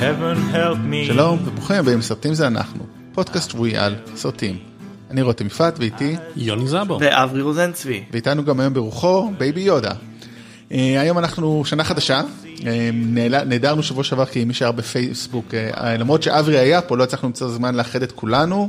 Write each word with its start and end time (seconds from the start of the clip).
heaven 0.00 0.54
help 0.54 0.92
me. 0.92 1.06
שלום 1.06 1.38
וברוכים 1.44 1.76
הבאים 1.76 2.02
סרטים 2.02 2.34
זה 2.34 2.46
אנחנו, 2.46 2.84
פודקאסט 3.12 3.50
שבועי 3.50 3.76
על 3.76 3.94
סרטים. 4.16 4.58
אני 5.10 5.22
רותם 5.22 5.46
יפעת 5.46 5.78
ואיתי, 5.78 6.16
יוני 6.36 6.68
זאבו. 6.68 6.98
ואברי 7.00 7.42
רוזנצבי. 7.42 8.04
ואיתנו 8.12 8.44
גם 8.44 8.60
היום 8.60 8.74
ברוחו 8.74 9.30
בייבי 9.38 9.60
יודה. 9.60 9.90
אה, 10.72 11.00
היום 11.00 11.18
אנחנו 11.18 11.64
שנה 11.64 11.84
חדשה, 11.84 12.22
אה, 12.66 12.90
נעדרנו 13.46 13.82
שבוע 13.82 14.04
שעבר 14.04 14.26
כי 14.26 14.44
מי 14.44 14.54
שהיה 14.54 14.72
בפייסבוק, 14.72 15.54
אה, 15.54 15.96
למרות 15.96 16.22
שאברי 16.22 16.58
היה 16.58 16.80
פה 16.82 16.96
לא 16.96 17.04
הצלחנו 17.04 17.28
למצוא 17.28 17.48
זמן 17.48 17.74
לאחד 17.74 18.02
את 18.02 18.12
כולנו, 18.12 18.68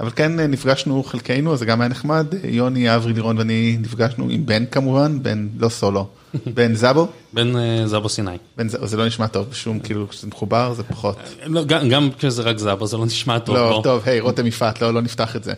אבל 0.00 0.10
כן 0.16 0.40
אה, 0.40 0.46
נפגשנו 0.46 1.02
חלקנו, 1.02 1.52
אז 1.52 1.58
זה 1.58 1.64
גם 1.66 1.80
היה 1.80 1.88
נחמד, 1.88 2.26
אה, 2.34 2.50
יוני, 2.50 2.94
אברי, 2.96 3.12
לירון 3.12 3.38
ואני 3.38 3.76
נפגשנו 3.80 4.26
עם 4.30 4.46
בן 4.46 4.64
כמובן, 4.66 5.22
בן 5.22 5.48
לא 5.58 5.68
סולו, 5.68 6.08
בן 6.54 6.74
זאבו, 6.74 7.08
בן 7.32 7.56
אה, 7.56 7.82
זאבו 7.86 8.08
סיני. 8.08 8.30
בן 8.56 8.68
זאבו, 8.68 8.86
זה 8.86 8.96
לא 8.96 9.06
נשמע 9.06 9.26
טוב, 9.26 9.54
שום 9.54 9.78
כאילו 9.80 10.08
כשזה 10.08 10.26
מחובר 10.26 10.72
זה 10.74 10.82
פחות. 10.82 11.16
לא, 11.46 11.64
גם- 11.64 11.88
גם 11.88 12.08
כשזה 12.18 12.42
רק 12.42 12.58
זאבו 12.58 12.86
זה 12.86 12.96
לא 12.96 13.06
נשמע 13.06 13.38
טוב. 13.38 13.56
לא, 13.56 13.70
בוא. 13.72 13.82
טוב, 13.82 14.02
היי, 14.06 14.20
רותם 14.20 14.46
יפעת, 14.46 14.82
לא, 14.82 14.94
לא 14.94 15.00
נפתח 15.02 15.36
את 15.36 15.44
זה. 15.44 15.52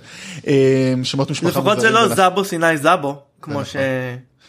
אה, 0.47 0.95
שמות 1.03 1.31
משפחה 1.31 1.49
לפחות 1.51 1.81
זה 1.81 1.91
לא 1.91 1.99
ולכ- 1.99 2.15
זאבו 2.15 2.45
סיני 2.45 2.77
זאבו, 2.77 3.17
כמו 3.43 3.61
נכון. 3.61 3.65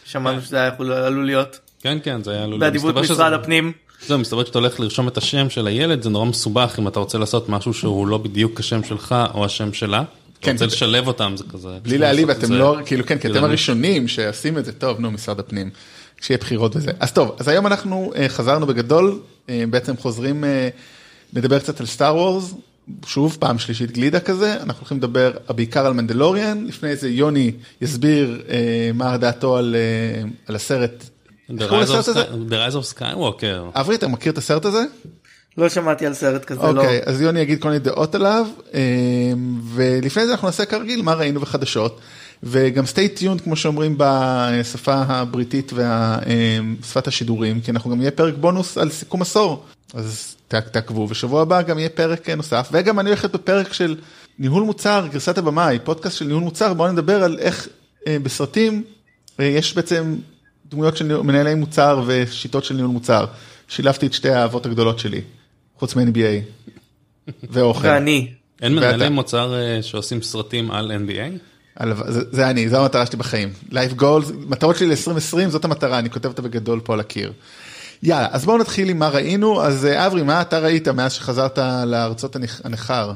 ששמענו 0.06 0.42
שזה 0.42 0.56
היה 0.56 0.66
יכול- 0.66 0.92
עלול 0.92 1.26
להיות. 1.26 1.58
כן 1.82 1.98
כן 2.04 2.22
זה 2.22 2.30
היה 2.30 2.42
עלול. 2.44 2.60
באדיבות 2.60 2.94
מסתבר 2.96 3.14
משרד 3.14 3.32
הפנים. 3.32 3.72
זהו 4.06 4.18
מסתבר 4.18 4.44
שאתה 4.44 4.58
הולך 4.58 4.80
לרשום 4.80 5.08
את 5.08 5.16
השם 5.16 5.50
של 5.50 5.66
הילד 5.66 6.02
זה 6.02 6.10
נורא 6.10 6.24
מסובך 6.24 6.74
אם 6.78 6.88
אתה 6.88 7.00
רוצה 7.00 7.18
לעשות 7.18 7.48
משהו 7.48 7.74
שהוא 7.74 8.06
לא 8.06 8.18
בדיוק 8.18 8.60
השם 8.60 8.84
שלך 8.84 9.14
או 9.34 9.44
השם 9.44 9.72
שלה. 9.72 10.04
כן, 10.40 10.52
רוצה 10.52 10.66
לשלב 10.66 11.06
אותם 11.06 11.32
זה 11.36 11.44
כזה. 11.52 11.68
בלי 11.82 11.98
להעליב, 11.98 12.30
אתם. 12.30 12.52
לא, 12.52 12.76
כאילו, 12.84 13.06
כן, 13.06 13.18
כי 13.18 13.26
אתם 13.26 13.36
ידני. 13.36 13.46
הראשונים 13.46 14.08
שעושים 14.08 14.58
את 14.58 14.64
זה, 14.64 14.72
טוב, 14.72 15.00
נו, 15.00 15.10
משרד 15.10 15.40
הפנים, 15.40 15.70
כשיהיה 16.16 16.38
בחירות 16.38 16.76
וזה. 16.76 16.90
אז 17.00 17.12
טוב, 17.12 17.36
אז 17.38 17.48
היום 17.48 17.66
אנחנו 17.66 18.12
אה, 18.16 18.28
חזרנו 18.28 18.66
בגדול, 18.66 19.20
אה, 19.50 19.64
בעצם 19.70 19.96
חוזרים 19.96 20.44
אה, 20.44 20.68
לדבר 21.32 21.58
קצת 21.58 21.80
על 21.80 21.86
סטאר 21.86 22.16
וורס, 22.16 22.54
שוב, 23.06 23.36
פעם 23.40 23.58
שלישית 23.58 23.90
גלידה 23.90 24.20
כזה, 24.20 24.54
אנחנו 24.54 24.80
הולכים 24.80 24.98
לדבר 24.98 25.32
בעיקר 25.48 25.86
על 25.86 25.92
מנדלוריאן, 25.92 26.64
לפני 26.66 26.96
זה 26.96 27.08
יוני 27.08 27.52
יסביר 27.80 28.42
אה, 28.48 28.90
מה 28.94 29.16
דעתו 29.16 29.56
אה, 29.56 29.62
על 30.46 30.56
הסרט. 30.56 31.04
The 31.58 31.62
Rise 31.62 31.72
of 31.72 31.74
לסרט 31.76 32.08
הזה? 32.08 32.22
Sky- 32.22 32.50
The 32.50 32.72
Rise 32.72 32.76
of 32.76 32.98
Skywalker. 32.98 33.80
אברי, 33.80 33.94
אתה 33.94 34.08
מכיר 34.08 34.32
את 34.32 34.38
הסרט 34.38 34.64
הזה? 34.64 34.84
לא 35.58 35.68
שמעתי 35.68 36.06
על 36.06 36.14
סרט 36.14 36.44
כזה, 36.44 36.62
לא. 36.62 36.68
אוקיי, 36.68 37.00
אז 37.06 37.20
יוני 37.20 37.40
יגיד 37.40 37.62
כל 37.62 37.68
מיני 37.68 37.78
דעות 37.80 38.14
עליו, 38.14 38.46
אה, 38.74 38.80
ולפני 39.74 40.26
זה 40.26 40.32
אנחנו 40.32 40.48
נעשה 40.48 40.64
כרגיל 40.64 41.02
מה 41.02 41.14
ראינו 41.14 41.40
בחדשות, 41.40 42.00
וגם 42.42 42.84
stay 42.84 43.18
tuned 43.20 43.42
כמו 43.44 43.56
שאומרים 43.56 43.94
בשפה 43.98 44.94
הבריטית 44.94 45.72
ושפת 45.72 47.06
השידורים, 47.08 47.60
כי 47.60 47.70
אנחנו 47.70 47.90
גם 47.90 48.00
יהיה 48.00 48.10
פרק 48.10 48.34
בונוס 48.40 48.78
על 48.78 48.90
סיכום 48.90 49.22
עשור, 49.22 49.64
אז 49.94 50.36
תעקבו, 50.48 51.06
ושבוע 51.10 51.42
הבא 51.42 51.62
גם 51.62 51.78
יהיה 51.78 51.88
פרק 51.88 52.28
אה, 52.30 52.34
נוסף, 52.34 52.68
וגם 52.72 53.00
אני 53.00 53.08
הולכת 53.10 53.30
בפרק 53.32 53.72
של 53.72 53.96
ניהול 54.38 54.62
מוצר, 54.62 55.06
גרסת 55.12 55.38
הבמאי, 55.38 55.78
פודקאסט 55.84 56.16
של 56.16 56.24
ניהול 56.24 56.42
מוצר, 56.42 56.74
בואו 56.74 56.92
נדבר 56.92 57.22
על 57.24 57.38
איך 57.38 57.68
אה, 58.06 58.16
בסרטים 58.22 58.82
אה, 59.40 59.44
יש 59.44 59.74
בעצם 59.74 60.16
דמויות 60.72 60.96
של 60.96 61.22
מנהלי 61.22 61.54
מוצר 61.54 62.02
ושיטות 62.06 62.64
של 62.64 62.74
ניהול 62.74 62.90
מוצר. 62.90 63.24
שילבתי 63.68 64.06
את 64.06 64.12
שתי 64.12 64.28
האהבות 64.30 64.66
הגדולות 64.66 64.98
שלי, 64.98 65.20
חוץ 65.78 65.96
מ-NBA 65.96 66.42
ואוכל. 67.52 67.86
ואני. 67.88 68.28
אין 68.62 68.74
מנהלי 68.74 69.08
מוצר 69.08 69.54
אה, 69.54 69.82
שעושים 69.82 70.22
סרטים 70.22 70.70
על 70.70 70.92
NBA? 70.92 71.38
על- 71.76 71.92
זה, 72.08 72.20
זה 72.32 72.50
אני, 72.50 72.68
זו 72.68 72.80
המטרה 72.82 73.06
שלי 73.06 73.18
בחיים. 73.18 73.52
Life 73.70 74.00
goals, 74.00 74.32
מטרות 74.46 74.76
שלי 74.76 74.86
ל-2020, 74.88 75.48
זאת 75.48 75.64
המטרה, 75.64 75.98
אני 75.98 76.10
כותב 76.10 76.28
אותה 76.28 76.42
בגדול 76.42 76.80
פה 76.84 76.92
על 76.94 77.00
הקיר. 77.00 77.32
יאללה, 78.02 78.28
אז 78.30 78.44
בואו 78.44 78.58
נתחיל 78.58 78.88
עם 78.88 78.98
מה 78.98 79.08
ראינו. 79.08 79.62
אז 79.62 79.86
אה, 79.86 80.06
אברי, 80.06 80.22
מה 80.22 80.40
אתה 80.40 80.58
ראית 80.58 80.88
מאז 80.88 81.12
שחזרת 81.12 81.58
לארצות 81.86 82.36
הנכ- 82.36 82.60
הנכר? 82.64 83.12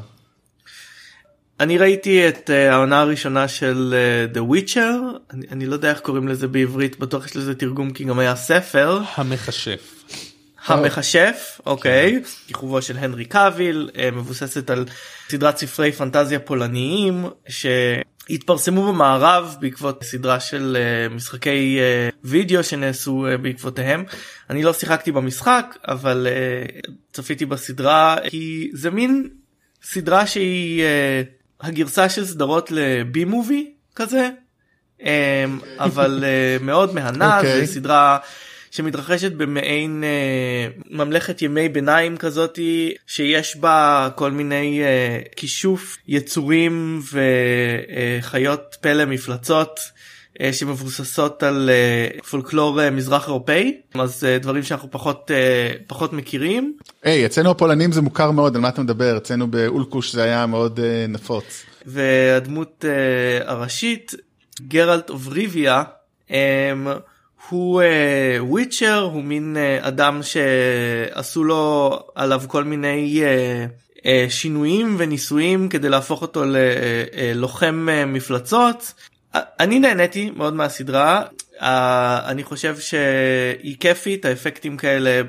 אני 1.61 1.79
ראיתי 1.79 2.29
את 2.29 2.51
אה, 2.51 2.73
העונה 2.75 3.01
הראשונה 3.01 3.49
של 3.49 3.95
אה, 3.97 4.41
The 4.41 4.53
Witcher, 4.55 5.17
אני- 5.35 5.47
אני 5.51 5.67
לא 5.67 5.75
יודע 5.75 5.91
איך 5.91 6.01
קוראים 6.01 6.29
לזה 6.29 6.49
בעברית, 6.49 6.99
בטוח 6.99 7.27
יש 7.27 7.37
לזה 7.37 7.55
תרגום 7.55 7.91
כי 7.91 8.05
גם 8.05 8.19
היה 8.19 8.37
ספר. 8.37 9.01
המכשף. 9.15 9.93
המכשף, 10.67 11.61
אוקיי, 11.67 12.23
כיכובו 12.47 12.83
של 12.83 12.97
הנרי 12.99 13.25
קאביל, 13.25 13.91
אה, 13.99 14.11
מבוססת 14.11 14.71
על 14.71 14.85
סדרת 15.29 15.57
ספרי 15.59 15.93
פנטזיה 15.93 16.39
פולניים 16.39 17.25
שהתפרסמו 17.49 18.93
במערב 18.93 19.57
בעקבות 19.61 20.05
סדרה 20.05 20.41
של 20.41 20.77
משחקי 21.11 21.79
וידאו 22.25 22.65
שנעשו 22.65 23.27
בעקבותיהם. 23.43 24.05
אני 24.51 24.63
לא 24.63 24.73
שיחקתי 24.73 25.13
במשחק 25.13 25.77
אבל 25.89 26.27
צפיתי 27.13 27.47
בסדרה 27.47 28.17
כי 28.29 28.71
זה 28.73 28.91
מין 28.91 29.29
סדרה 29.83 30.27
שהיא 30.27 30.83
אה, 30.83 31.23
הגרסה 31.61 32.09
של 32.09 32.27
סדרות 32.27 32.71
לבי 32.71 33.25
מובי 33.25 33.73
כזה 33.95 34.31
אה, 35.03 35.45
אבל 35.79 36.25
אה, 36.27 36.57
מאוד 36.61 36.95
מהנה 36.95 37.37
אוקיי. 37.37 37.67
זה 37.67 37.73
סדרה 37.73 38.19
שמתרחשת 38.71 39.33
במעין 39.33 40.05
אה, 40.05 40.69
ממלכת 40.91 41.43
ימי 41.43 41.69
ביניים 41.69 42.17
כזאתי 42.17 42.95
שיש 43.07 43.57
בה 43.57 44.09
כל 44.15 44.31
מיני 44.31 44.83
אה, 44.83 45.19
כישוף 45.37 45.97
יצורים 46.09 47.01
וחיות 48.21 48.77
פלא 48.81 49.05
מפלצות. 49.05 49.81
אה, 50.41 50.53
שמבוססות 50.53 51.43
על 51.43 51.71
אה, 51.73 52.21
פולקלור 52.31 52.83
אה, 52.83 52.91
מזרח 52.91 53.27
אירופאי 53.29 53.77
אז 53.95 54.27
דברים 54.41 54.63
שאנחנו 54.63 54.91
פחות 54.91 55.31
פחות 55.87 56.13
מכירים 56.13 56.77
היי, 57.03 57.27
אצלנו 57.27 57.51
הפולנים 57.51 57.93
זה 57.93 58.03
מוכר 58.03 58.31
מאוד, 58.31 58.57
על 58.57 58.63
מה 58.63 58.69
אתה 58.69 58.83
מדבר? 58.83 59.17
אצלנו 59.17 59.51
באולקוש 59.51 60.13
זה 60.13 60.23
היה 60.23 60.47
מאוד 60.47 60.81
נפוץ. 61.09 61.65
והדמות 61.87 62.85
הראשית 63.45 64.15
גרלט 64.61 65.11
אוף 65.11 65.29
ריביה 65.29 65.83
um, 66.29 66.33
הוא 67.49 67.83
וויצ'ר 68.41 69.11
הוא 69.13 69.23
מין 69.23 69.57
אדם 69.81 70.21
שעשו 70.23 71.45
לו 71.45 71.99
עליו 72.15 72.43
כל 72.49 72.65
מיני 72.65 73.23
שינויים 74.29 74.95
וניסויים 74.99 75.69
כדי 75.69 75.89
להפוך 75.89 76.23
אותו 76.23 76.45
ללוחם 76.45 77.89
מפלצות. 78.07 78.93
אני 79.61 79.79
נהניתי 79.79 80.31
מאוד 80.31 80.55
מהסדרה. 80.55 81.23
אני 82.27 82.45
חושב 82.45 82.77
שהיא 82.79 83.77
כיפית 83.81 84.25
האפקטים 84.25 84.77
כאלה 84.77 85.23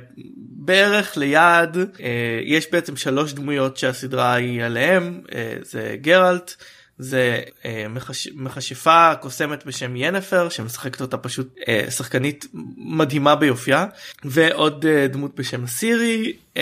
בערך 0.68 1.18
ליד. 1.18 1.76
uh, 1.76 2.00
יש 2.44 2.72
בעצם 2.72 2.96
שלוש 2.96 3.34
דמויות 3.34 3.78
שהסדרה 3.78 4.34
היא 4.34 4.64
עליהם. 4.64 5.22
uh, 5.26 5.32
זה 5.62 5.96
גרלט 6.02 6.56
זה 6.98 7.42
uh, 7.48 7.66
מחש... 7.90 8.28
מכשפה 8.36 9.16
קוסמת 9.16 9.66
בשם 9.66 9.96
ינפר 9.96 10.50
שמשחקת 10.50 11.02
אותה 11.02 11.18
פשוט 11.18 11.56
uh, 11.60 11.92
שחקנית 11.92 12.46
מדהימה 12.78 13.36
ביופייה 13.36 13.86
ועוד 14.26 14.86
uh, 14.86 15.14
דמות 15.14 15.36
בשם 15.36 15.68
סירי. 15.68 16.34
Uh, 16.56 16.60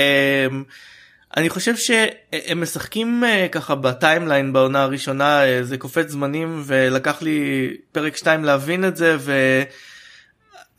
אני 1.38 1.50
חושב 1.50 1.76
שהם 1.76 2.62
משחקים 2.62 3.24
אה, 3.24 3.48
ככה 3.52 3.76
בטיימליין 3.76 4.54
בעונה 4.54 4.84
הראשונה 4.84 5.44
אה, 5.44 5.64
זה 5.64 5.78
קופץ 5.78 6.10
זמנים 6.10 6.62
ולקח 6.66 7.22
לי 7.22 7.70
פרק 7.92 8.18
2 8.18 8.44
להבין 8.44 8.86
את 8.86 8.96
זה 8.96 9.18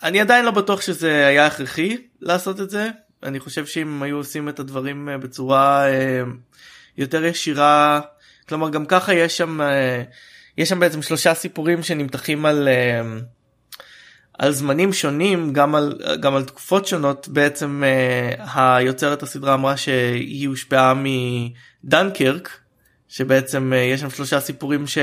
ואני 0.00 0.20
עדיין 0.20 0.44
לא 0.44 0.50
בטוח 0.50 0.80
שזה 0.80 1.26
היה 1.26 1.46
הכרחי 1.46 1.96
לעשות 2.20 2.60
את 2.60 2.70
זה 2.70 2.90
אני 3.22 3.40
חושב 3.40 3.66
שאם 3.66 4.02
היו 4.02 4.16
עושים 4.16 4.48
את 4.48 4.60
הדברים 4.60 5.08
אה, 5.08 5.18
בצורה 5.18 5.84
יותר 6.98 7.24
ישירה 7.24 8.00
כלומר 8.48 8.70
גם 8.70 8.86
ככה 8.86 9.14
יש 9.14 9.36
שם 9.36 9.60
יש 10.58 10.68
שם 10.68 10.80
בעצם 10.80 11.02
שלושה 11.02 11.34
סיפורים 11.34 11.82
שנמתחים 11.82 12.46
על. 12.46 12.68
אה, 14.40 14.46
על 14.46 14.52
זמנים 14.52 14.92
שונים 14.92 15.52
גם 15.52 15.74
על 15.74 15.98
גם 16.20 16.34
על 16.34 16.44
תקופות 16.44 16.86
שונות 16.86 17.28
בעצם 17.28 17.82
uh, 17.84 18.50
היוצרת 18.54 19.22
הסדרה 19.22 19.54
אמרה 19.54 19.76
שהיא 19.76 20.48
הושפעה 20.48 20.94
מדנקרק 21.84 22.58
שבעצם 23.08 23.72
uh, 23.72 23.76
יש 23.76 24.00
שם 24.00 24.10
שלושה 24.10 24.40
סיפורים 24.40 24.86
ש... 24.86 24.98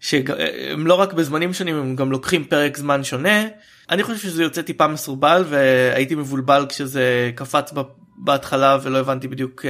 שהם 0.00 0.86
לא 0.86 0.94
רק 0.94 1.12
בזמנים 1.12 1.52
שונים 1.52 1.76
הם 1.76 1.96
גם 1.96 2.10
לוקחים 2.10 2.44
פרק 2.44 2.76
זמן 2.76 3.04
שונה. 3.04 3.46
אני 3.90 4.02
חושב 4.02 4.18
שזה 4.18 4.42
יוצא 4.42 4.62
טיפה 4.62 4.86
מסורבל 4.86 5.44
והייתי 5.48 6.14
מבולבל 6.14 6.66
כשזה 6.68 7.30
קפץ 7.34 7.72
בהתחלה 8.16 8.78
ולא 8.82 8.98
הבנתי 8.98 9.28
בדיוק 9.28 9.64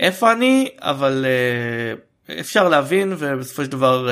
איפה 0.00 0.32
אני 0.32 0.68
אבל 0.80 1.26
אפשר 2.40 2.68
להבין 2.68 3.14
ובסופו 3.18 3.64
של 3.64 3.70
דבר 3.70 4.08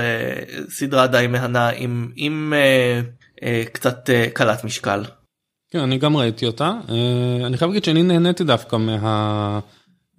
סדרה 0.68 1.06
די 1.06 1.26
מהנה 1.26 1.70
uh, 1.70 1.74
אה, 2.52 3.00
קצת 3.72 4.10
אה, 4.10 4.30
קלת 4.30 4.64
משקל. 4.64 5.04
כן, 5.70 5.78
אני 5.78 5.98
גם 5.98 6.16
ראיתי 6.16 6.46
אותה. 6.46 6.72
אה, 6.88 7.46
אני 7.46 7.56
חייב 7.56 7.70
להגיד 7.70 7.84
שאני 7.84 8.02
נהניתי 8.02 8.44
דווקא 8.44 8.76
מה... 8.76 9.60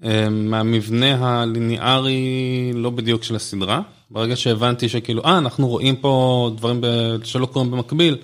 אה, 0.03 0.29
מהמבנה 0.29 1.15
הליניארי 1.19 2.71
לא 2.73 2.89
בדיוק 2.89 3.23
של 3.23 3.35
הסדרה. 3.35 3.81
ברגע 4.12 4.35
שהבנתי 4.35 4.89
שכאילו, 4.89 5.25
אה, 5.25 5.38
אנחנו 5.38 5.68
רואים 5.68 5.95
פה 5.95 6.50
דברים 6.57 6.81
ב... 6.81 6.88
שלא 7.23 7.45
קורים 7.45 7.71
במקביל, 7.71 8.18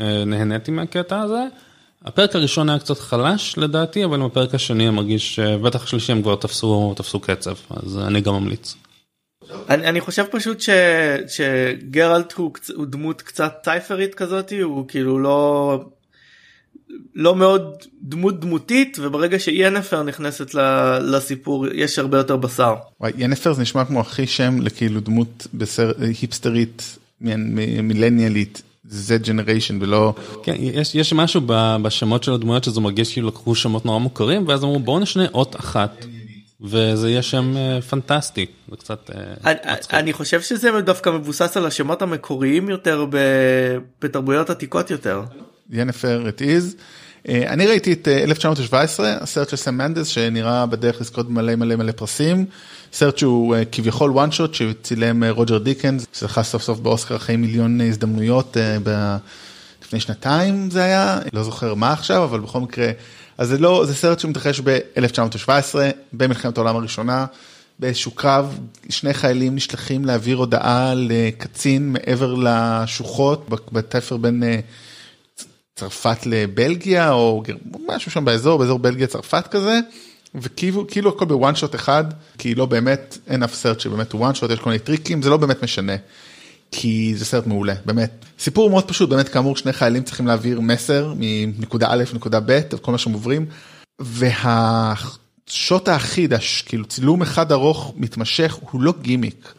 אה, 0.00 0.24
נהניתי 0.24 0.70
מהקטע 0.70 1.20
הזה. 1.20 1.46
הפרק 2.04 2.36
הראשון 2.36 2.68
היה 2.68 2.78
קצת 2.78 2.98
חלש 2.98 3.58
לדעתי, 3.58 4.04
אבל 4.04 4.20
עם 4.20 4.26
הפרק 4.26 4.54
השני 4.54 4.88
אני 4.88 4.96
מרגיש, 4.96 5.38
בטח 5.38 5.84
השלישי 5.84 6.12
הם 6.12 6.22
כבר 6.22 6.36
תפסו, 6.36 6.94
תפסו 6.96 7.20
קצב, 7.20 7.54
אז 7.70 7.98
אני 7.98 8.20
גם 8.20 8.34
ממליץ. 8.34 8.76
אני, 9.68 9.86
אני 9.86 10.00
חושב 10.00 10.24
פשוט 10.30 10.60
ש, 10.60 10.70
שגרלט 11.28 12.32
הוא, 12.32 12.52
הוא 12.74 12.86
דמות 12.86 13.22
קצת 13.22 13.52
טייפרית 13.62 14.14
כזאת, 14.14 14.52
הוא 14.62 14.88
כאילו 14.88 15.18
לא 15.18 15.80
לא 17.14 17.36
מאוד 17.36 17.74
דמות 18.02 18.40
דמותית 18.40 18.96
וברגע 19.00 19.38
שינפר 19.38 20.02
נכנסת 20.02 20.54
לסיפור 21.00 21.66
יש 21.74 21.98
הרבה 21.98 22.18
יותר 22.18 22.36
בשר. 22.36 22.74
וואי, 23.00 23.12
ינפר 23.16 23.52
זה 23.52 23.62
נשמע 23.62 23.84
כמו 23.84 24.00
הכי 24.00 24.26
שם 24.26 24.60
לכאילו 24.60 25.00
דמות 25.00 25.46
בסר... 25.54 25.92
היפסטרית 26.20 26.98
מילניאלית. 27.20 28.62
זה 28.84 29.18
ג'נריישן 29.18 29.78
ולא 29.80 30.14
כן 30.42 30.54
יש 30.58 30.94
יש 30.94 31.12
משהו 31.12 31.40
בשמות 31.82 32.24
של 32.24 32.32
הדמויות 32.32 32.64
שזה 32.64 32.80
מרגיש 32.80 33.12
כאילו 33.12 33.28
לקחו 33.28 33.54
שמות 33.54 33.84
נורא 33.84 33.98
מוכרים 33.98 34.48
ואז 34.48 34.64
אמרו 34.64 34.78
בואו 34.78 34.98
נשנה 34.98 35.26
אות 35.34 35.56
אחת 35.56 36.04
וזה 36.62 37.10
יהיה 37.10 37.22
שם 37.22 37.56
אה, 37.56 37.82
פנטסטי 37.82 38.46
זה 38.70 38.76
קצת 38.76 39.10
אה, 39.14 39.50
אני, 39.50 39.58
אני 39.92 40.12
חושב 40.12 40.40
שזה 40.40 40.80
דווקא 40.80 41.10
מבוסס 41.10 41.56
על 41.56 41.66
השמות 41.66 42.02
המקוריים 42.02 42.70
יותר 42.70 43.06
בתרבויות 44.02 44.50
עתיקות 44.50 44.90
יותר. 44.90 45.22
ינפר 45.70 46.28
את 46.28 46.42
איז. 46.42 46.76
אני 47.28 47.66
ראיתי 47.66 47.92
את 47.92 48.08
1917 48.08 49.06
אה, 49.06 49.18
הסרט 49.20 49.48
של 49.48 49.56
סם 49.56 49.74
מנדס 49.74 50.06
שנראה 50.06 50.66
בדרך 50.66 51.00
לזכות 51.00 51.30
מלא 51.30 51.56
מלא 51.56 51.76
מלא 51.76 51.92
פרסים. 51.92 52.46
סרט 52.92 53.18
שהוא 53.18 53.56
אה, 53.56 53.64
כביכול 53.72 54.10
וואן 54.10 54.30
שוט 54.30 54.54
שצילם 54.54 55.24
אה, 55.24 55.30
רוג'ר 55.30 55.58
דיקנס 55.58 56.06
שזכה 56.12 56.42
סוף 56.42 56.62
סוף 56.62 56.78
באוסקר 56.78 57.16
אחרי 57.16 57.36
מיליון 57.36 57.80
הזדמנויות 57.80 58.56
ב... 58.82 59.16
לפני 59.82 60.00
שנתיים 60.00 60.70
זה 60.70 60.82
היה 60.82 61.18
לא 61.32 61.42
זוכר 61.42 61.74
מה 61.74 61.92
עכשיו 61.92 62.24
אבל 62.24 62.40
בכל 62.40 62.60
מקרה 62.60 62.90
אז 63.40 63.48
זה 63.48 63.58
לא 63.58 63.84
זה 63.86 63.94
סרט 63.94 64.20
שמתרחש 64.20 64.60
ב-1917 64.60 65.74
במלחמת 66.12 66.58
העולם 66.58 66.76
הראשונה. 66.76 67.26
באיזשהו 67.78 68.10
קרב 68.10 68.58
שני 68.88 69.14
חיילים 69.14 69.54
נשלחים 69.54 70.04
להעביר 70.04 70.36
הודעה 70.36 70.92
לקצין 70.96 71.92
מעבר 71.92 72.34
לשוחות 72.34 73.48
בתפר 73.72 74.16
בין 74.16 74.42
צרפת 75.74 76.26
לבלגיה 76.26 77.12
או 77.12 77.42
משהו 77.86 78.10
שם 78.10 78.24
באזור 78.24 78.58
באזור 78.58 78.78
בלגיה 78.78 79.06
צרפת 79.06 79.46
כזה. 79.50 79.80
וכאילו 80.34 80.86
כאילו 80.86 81.10
הכל 81.10 81.24
ב 81.24 81.31
one 81.31 81.54
shot 81.54 81.74
אחד 81.74 82.04
כי 82.38 82.54
לא 82.54 82.66
באמת 82.66 83.18
אין 83.26 83.42
אף 83.42 83.54
סרט 83.54 83.80
שבאמת 83.80 84.12
הוא 84.12 84.20
one 84.20 84.34
shot 84.34 84.50
יש 84.50 84.58
כל 84.58 84.70
מיני 84.70 84.78
טריקים 84.78 85.22
זה 85.22 85.30
לא 85.30 85.36
באמת 85.36 85.62
משנה. 85.62 85.96
כי 86.70 87.12
זה 87.16 87.24
סרט 87.24 87.46
מעולה 87.46 87.74
באמת 87.84 88.24
סיפור 88.38 88.70
מאוד 88.70 88.88
פשוט 88.88 89.10
באמת 89.10 89.28
כאמור 89.28 89.56
שני 89.56 89.72
חיילים 89.72 90.02
צריכים 90.02 90.26
להעביר 90.26 90.60
מסר 90.60 91.12
מנקודה 91.16 91.86
א' 91.90 92.04
לנקודה 92.12 92.40
ב' 92.46 92.60
כל 92.82 92.92
מה 92.92 92.98
שהם 92.98 93.12
עוברים. 93.12 93.46
והשוט 93.98 95.88
האחיד 95.88 96.34
כאילו 96.66 96.84
צילום 96.84 97.22
אחד 97.22 97.52
ארוך 97.52 97.94
מתמשך 97.96 98.58
הוא 98.60 98.80
לא 98.80 98.94
גימיק. 99.02 99.54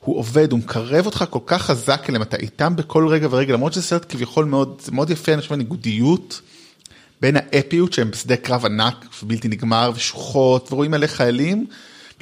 הוא 0.00 0.18
עובד, 0.18 0.52
הוא 0.52 0.58
מקרב 0.58 1.06
אותך 1.06 1.24
כל 1.30 1.38
כך 1.46 1.62
חזק 1.62 2.04
אליהם, 2.08 2.22
אתה 2.22 2.36
איתם 2.36 2.76
בכל 2.76 3.08
רגע 3.08 3.28
ורגע, 3.30 3.52
למרות 3.52 3.72
שזה 3.72 3.82
סרט 3.82 4.06
כביכול 4.08 4.44
מאוד, 4.44 4.80
זה 4.84 4.92
מאוד 4.92 5.10
יפה, 5.10 5.32
אני 5.32 5.40
חושב, 5.40 5.54
הניגודיות 5.54 6.40
בין 7.20 7.36
האפיות 7.36 7.92
שהם 7.92 8.10
בשדה 8.10 8.36
קרב 8.36 8.64
ענק 8.64 9.06
ובלתי 9.22 9.48
נגמר 9.48 9.92
ושוחות 9.94 10.72
ורואים 10.72 10.90
מלא 10.90 11.06
חיילים, 11.06 11.66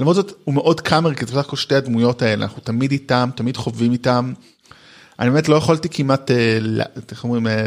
למרות 0.01 0.17
זאת 0.17 0.33
הוא 0.45 0.55
מאוד 0.55 0.81
קאמר, 0.81 1.15
כי 1.15 1.27
זה 1.27 1.33
בסך 1.33 1.47
הכל 1.47 1.57
שתי 1.57 1.75
הדמויות 1.75 2.23
האלה, 2.23 2.45
אנחנו 2.45 2.63
תמיד 2.63 2.93
איתם, 2.93 3.31
תמיד 3.37 3.57
חווים 3.57 3.93
איתם. 3.93 4.33
אני 5.19 5.31
באמת 5.31 5.49
לא 5.49 5.57
יכולתי 5.57 5.89
כמעט, 5.89 6.31
אה, 6.31 6.59
איך 7.11 7.25
אומרים, 7.25 7.47
אה, 7.47 7.67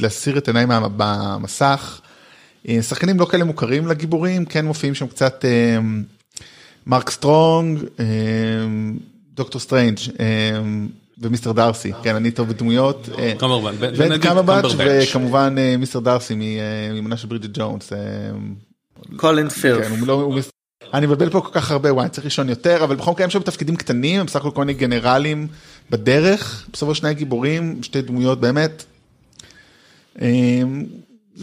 להסיר 0.00 0.38
את 0.38 0.48
עיניי 0.48 0.66
מהמסך. 0.96 2.00
אה, 2.68 2.82
שחקנים 2.82 3.20
לא 3.20 3.24
כאלה 3.24 3.44
מוכרים 3.44 3.86
לגיבורים, 3.86 4.44
כן 4.44 4.66
מופיעים 4.66 4.94
שם 4.94 5.06
קצת 5.06 5.44
מרק 6.86 7.10
סטרונג, 7.10 7.78
דוקטור 9.34 9.60
סטרנג' 9.60 9.98
ומיסטר 11.20 11.52
דארסי, 11.52 11.92
כן 12.02 12.14
אני 12.14 12.30
טוב 12.30 12.48
בדמויות, 12.48 13.08
קמברבץ' 14.18 14.64
וכמובן 14.78 15.54
אה, 15.58 15.76
מיסטר 15.76 16.00
דארסי 16.00 16.34
ממנה 16.94 17.16
של 17.16 17.28
ברידג'ט 17.28 17.58
ג'ונס. 17.58 17.92
קולין 19.16 19.48
פירף. 19.48 19.86
אני 20.94 21.06
מבלבל 21.06 21.30
פה 21.30 21.40
כל 21.40 21.52
כך 21.52 21.70
הרבה 21.70 21.94
וואי 21.94 22.08
צריך 22.08 22.24
לישון 22.24 22.48
יותר 22.48 22.84
אבל 22.84 22.96
בכל 22.96 23.10
מקרה 23.10 23.24
הם 23.24 23.30
שם 23.30 23.42
תפקידים 23.42 23.76
קטנים 23.76 24.20
הם 24.20 24.26
בסך 24.26 24.40
הכל 24.40 24.50
כל 24.50 24.64
מיני 24.64 24.78
גנרלים 24.78 25.46
בדרך 25.90 26.66
בסופו 26.72 26.94
שני 26.94 27.14
גיבורים 27.14 27.82
שתי 27.82 28.02
דמויות 28.02 28.40
באמת. 28.40 28.84
אמ, 30.22 30.84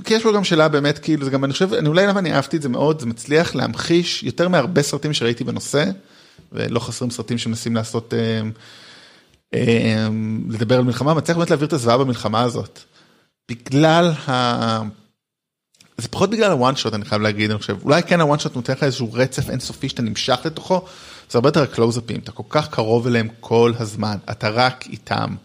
כי 0.03 0.13
יש 0.13 0.23
פה 0.23 0.31
גם 0.33 0.43
שאלה 0.43 0.67
באמת 0.67 0.99
כאילו 0.99 1.25
זה 1.25 1.31
גם 1.31 1.45
אני 1.45 1.53
חושב 1.53 1.73
אני 1.73 1.87
אולי 1.87 2.07
למה 2.07 2.19
אני 2.19 2.33
אהבתי 2.33 2.57
את 2.57 2.61
זה 2.61 2.69
מאוד 2.69 2.99
זה 2.99 3.05
מצליח 3.05 3.55
להמחיש 3.55 4.23
יותר 4.23 4.47
מהרבה 4.49 4.81
סרטים 4.81 5.13
שראיתי 5.13 5.43
בנושא. 5.43 5.85
ולא 6.51 6.79
חסרים 6.79 7.11
סרטים 7.11 7.37
שמנסים 7.37 7.75
לעשות, 7.75 8.13
אה, 8.13 8.41
אה, 9.53 10.07
לדבר 10.49 10.77
על 10.77 10.83
מלחמה, 10.83 11.13
מצליח 11.13 11.37
באמת 11.37 11.49
להעביר 11.49 11.67
את 11.67 11.73
הזוועה 11.73 11.97
במלחמה 11.97 12.41
הזאת. 12.41 12.79
בגלל 13.51 14.11
ה... 14.27 14.81
זה 15.97 16.07
פחות 16.07 16.29
בגלל 16.29 16.51
הוואן 16.51 16.75
שוט 16.75 16.93
אני 16.93 17.05
חייב 17.05 17.21
להגיד, 17.21 17.51
אני 17.51 17.59
חושב, 17.59 17.77
אולי 17.83 18.03
כן 18.03 18.21
הוואן 18.21 18.39
שוט 18.39 18.55
נותן 18.55 18.73
לך 18.73 18.83
איזשהו 18.83 19.13
רצף 19.13 19.49
אינסופי 19.49 19.89
שאתה 19.89 20.01
נמשך 20.01 20.39
לתוכו, 20.45 20.81
זה 21.31 21.37
הרבה 21.37 21.49
יותר 21.49 21.63
הקלוזאפים, 21.63 22.19
אתה 22.19 22.31
כל 22.31 22.43
כך 22.49 22.69
קרוב 22.69 23.07
אליהם 23.07 23.27
כל 23.39 23.73
הזמן, 23.79 24.17
אתה 24.31 24.49
רק 24.49 24.85
איתם. 24.87 25.35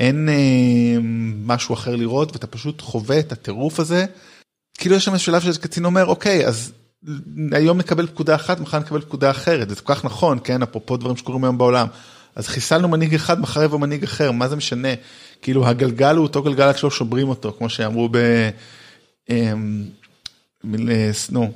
אין 0.00 0.28
אה, 0.28 0.98
משהו 1.44 1.74
אחר 1.74 1.96
לראות 1.96 2.32
ואתה 2.32 2.46
פשוט 2.46 2.80
חווה 2.80 3.18
את 3.18 3.32
הטירוף 3.32 3.80
הזה. 3.80 4.06
כאילו 4.78 4.96
יש 4.96 5.04
שם 5.04 5.18
שלב 5.18 5.42
שזה 5.42 5.58
קצין 5.58 5.84
אומר 5.84 6.06
אוקיי 6.06 6.46
אז 6.46 6.72
היום 7.52 7.78
נקבל 7.78 8.06
פקודה 8.06 8.34
אחת 8.34 8.60
מחר 8.60 8.78
נקבל 8.78 9.00
פקודה 9.00 9.30
אחרת. 9.30 9.68
זה 9.68 9.76
כל 9.76 9.94
כך 9.94 10.04
נכון 10.04 10.38
כן? 10.44 10.62
אפרופו 10.62 10.96
דברים 10.96 11.16
שקורים 11.16 11.44
היום 11.44 11.58
בעולם. 11.58 11.86
אז 12.36 12.48
חיסלנו 12.48 12.88
מנהיג 12.88 13.14
אחד 13.14 13.40
מחר 13.40 13.62
יבוא 13.62 13.78
מנהיג 13.78 14.04
אחר 14.04 14.32
מה 14.32 14.48
זה 14.48 14.56
משנה? 14.56 14.88
כאילו 15.42 15.66
הגלגל 15.66 16.16
הוא 16.16 16.22
אותו 16.22 16.42
גלגל 16.42 16.62
עד 16.62 16.78
שלא 16.78 16.90
שוברים 16.90 17.28
אותו 17.28 17.54
כמו 17.58 17.68
שאמרו 17.68 18.08
ב... 18.12 18.18
אמ, 19.30 19.84
נו. 21.30 21.52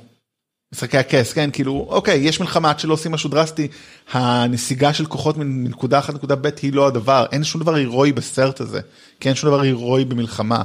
משחקי 0.73 0.97
הכס 0.97 1.33
כן 1.33 1.51
כאילו 1.51 1.87
אוקיי 1.89 2.17
יש 2.17 2.39
מלחמה 2.39 2.69
עד 2.69 2.79
שלא 2.79 2.93
עושים 2.93 3.11
משהו 3.11 3.29
דרסטי 3.29 3.67
הנסיגה 4.11 4.93
של 4.93 5.05
כוחות 5.05 5.37
מנקודה 5.37 5.99
אחת 5.99 6.13
נקודה 6.13 6.35
ב' 6.35 6.49
היא 6.61 6.73
לא 6.73 6.87
הדבר 6.87 7.25
אין 7.31 7.43
שום 7.43 7.61
דבר 7.61 7.73
הירואי 7.73 8.11
בסרט 8.11 8.61
הזה 8.61 8.79
כן 9.19 9.35
שום 9.35 9.49
דבר 9.49 9.61
הירואי 9.61 10.05
במלחמה. 10.05 10.63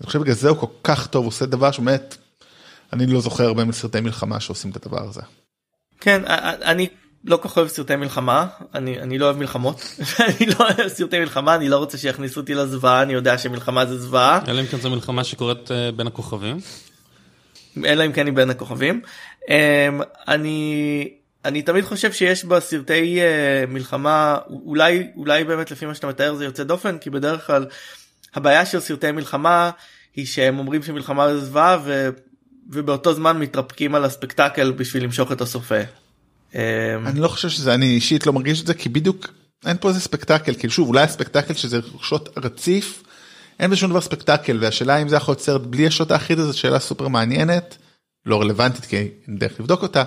אני 0.00 0.06
חושב 0.06 0.18
בגלל 0.18 0.34
זה 0.34 0.48
הוא 0.48 0.58
כל 0.58 0.66
כך 0.84 1.06
טוב 1.06 1.26
עושה 1.26 1.46
דבר 1.46 1.70
שבאמת 1.70 2.16
אני 2.92 3.06
לא 3.06 3.20
זוכר 3.20 3.44
הרבה 3.44 3.64
מסרטי 3.64 4.00
מלחמה 4.00 4.40
שעושים 4.40 4.70
את 4.70 4.86
הדבר 4.86 5.08
הזה. 5.08 5.20
כן 6.00 6.22
אני 6.62 6.88
לא 7.24 7.36
כל 7.36 7.48
כך 7.48 7.56
אוהב 7.56 7.68
סרטי 7.68 7.96
מלחמה 7.96 8.46
אני 8.74 9.00
אני 9.00 9.18
לא 9.18 9.24
אוהב 9.24 9.36
מלחמות 9.36 9.96
אני 10.20 10.46
לא 10.46 10.54
אוהב 10.58 10.88
סרטי 10.88 11.18
מלחמה 11.18 11.54
אני 11.54 11.68
לא 11.68 11.76
רוצה 11.76 11.98
שיכניסו 11.98 12.40
אותי 12.40 12.54
לזוועה 12.54 13.02
אני 13.02 13.12
יודע 13.12 13.38
שמלחמה 13.38 13.86
זה 13.86 13.98
זוועה. 13.98 14.40
אלא 14.48 14.60
אם 14.60 14.66
כן 14.66 14.76
זו 14.80 14.90
מלחמה 14.90 15.24
שקורית 15.24 15.70
אה, 15.70 15.92
בין 15.92 16.06
הכוכבים. 16.06 16.56
אלא 17.84 18.06
אם 18.06 18.12
כן 18.12 18.26
היא 18.26 18.34
בין 18.34 18.50
הכוכבים. 18.50 19.00
אמ, 19.48 20.00
אני 20.28 21.08
אני 21.44 21.62
תמיד 21.62 21.84
חושב 21.84 22.12
שיש 22.12 22.44
בסרטי 22.44 23.20
אה, 23.20 23.64
מלחמה 23.68 24.38
אולי 24.50 25.06
אולי 25.16 25.44
באמת 25.44 25.70
לפי 25.70 25.86
מה 25.86 25.94
שאתה 25.94 26.06
מתאר 26.06 26.34
זה 26.34 26.44
יוצא 26.44 26.64
דופן 26.64 26.98
כי 26.98 27.10
בדרך 27.10 27.46
כלל 27.46 27.66
הבעיה 28.34 28.66
של 28.66 28.80
סרטי 28.80 29.12
מלחמה 29.12 29.70
היא 30.16 30.26
שהם 30.26 30.58
אומרים 30.58 30.82
שמלחמה 30.82 31.34
זה 31.34 31.44
זוועה 31.44 31.78
ובאותו 32.70 33.14
זמן 33.14 33.38
מתרפקים 33.38 33.94
על 33.94 34.04
הספקטקל 34.04 34.72
בשביל 34.72 35.04
למשוך 35.04 35.32
את 35.32 35.40
הסופה. 35.40 35.80
אמ, 36.54 37.06
אני 37.06 37.20
לא 37.20 37.28
חושב 37.28 37.48
שזה 37.48 37.74
אני 37.74 37.86
אישית 37.86 38.26
לא 38.26 38.32
מרגיש 38.32 38.60
את 38.60 38.66
זה 38.66 38.74
כי 38.74 38.88
בדיוק 38.88 39.26
אין 39.66 39.76
פה 39.80 39.88
איזה 39.88 40.00
ספקטקל 40.00 40.54
כאילו 40.54 40.72
שוב 40.72 40.88
אולי 40.88 41.02
הספקטקל 41.02 41.54
שזה 41.54 41.80
שוט 42.02 42.38
רציף 42.38 43.02
אין 43.60 43.70
בשום 43.70 43.90
דבר 43.90 44.00
ספקטקל 44.00 44.58
והשאלה 44.60 45.02
אם 45.02 45.08
זה 45.08 45.16
יכול 45.16 45.32
להיות 45.32 45.42
סרט 45.42 45.60
בלי 45.60 45.86
השוט 45.86 46.10
האחיד 46.10 46.38
הזה 46.38 46.52
שאלה 46.52 46.78
סופר 46.78 47.08
מעניינת 47.08 47.76
לא 48.26 48.40
רלוונטית 48.40 48.84
כי 48.84 48.96
אין 48.96 49.38
דרך 49.38 49.60
לבדוק 49.60 49.82
אותה 49.82 50.04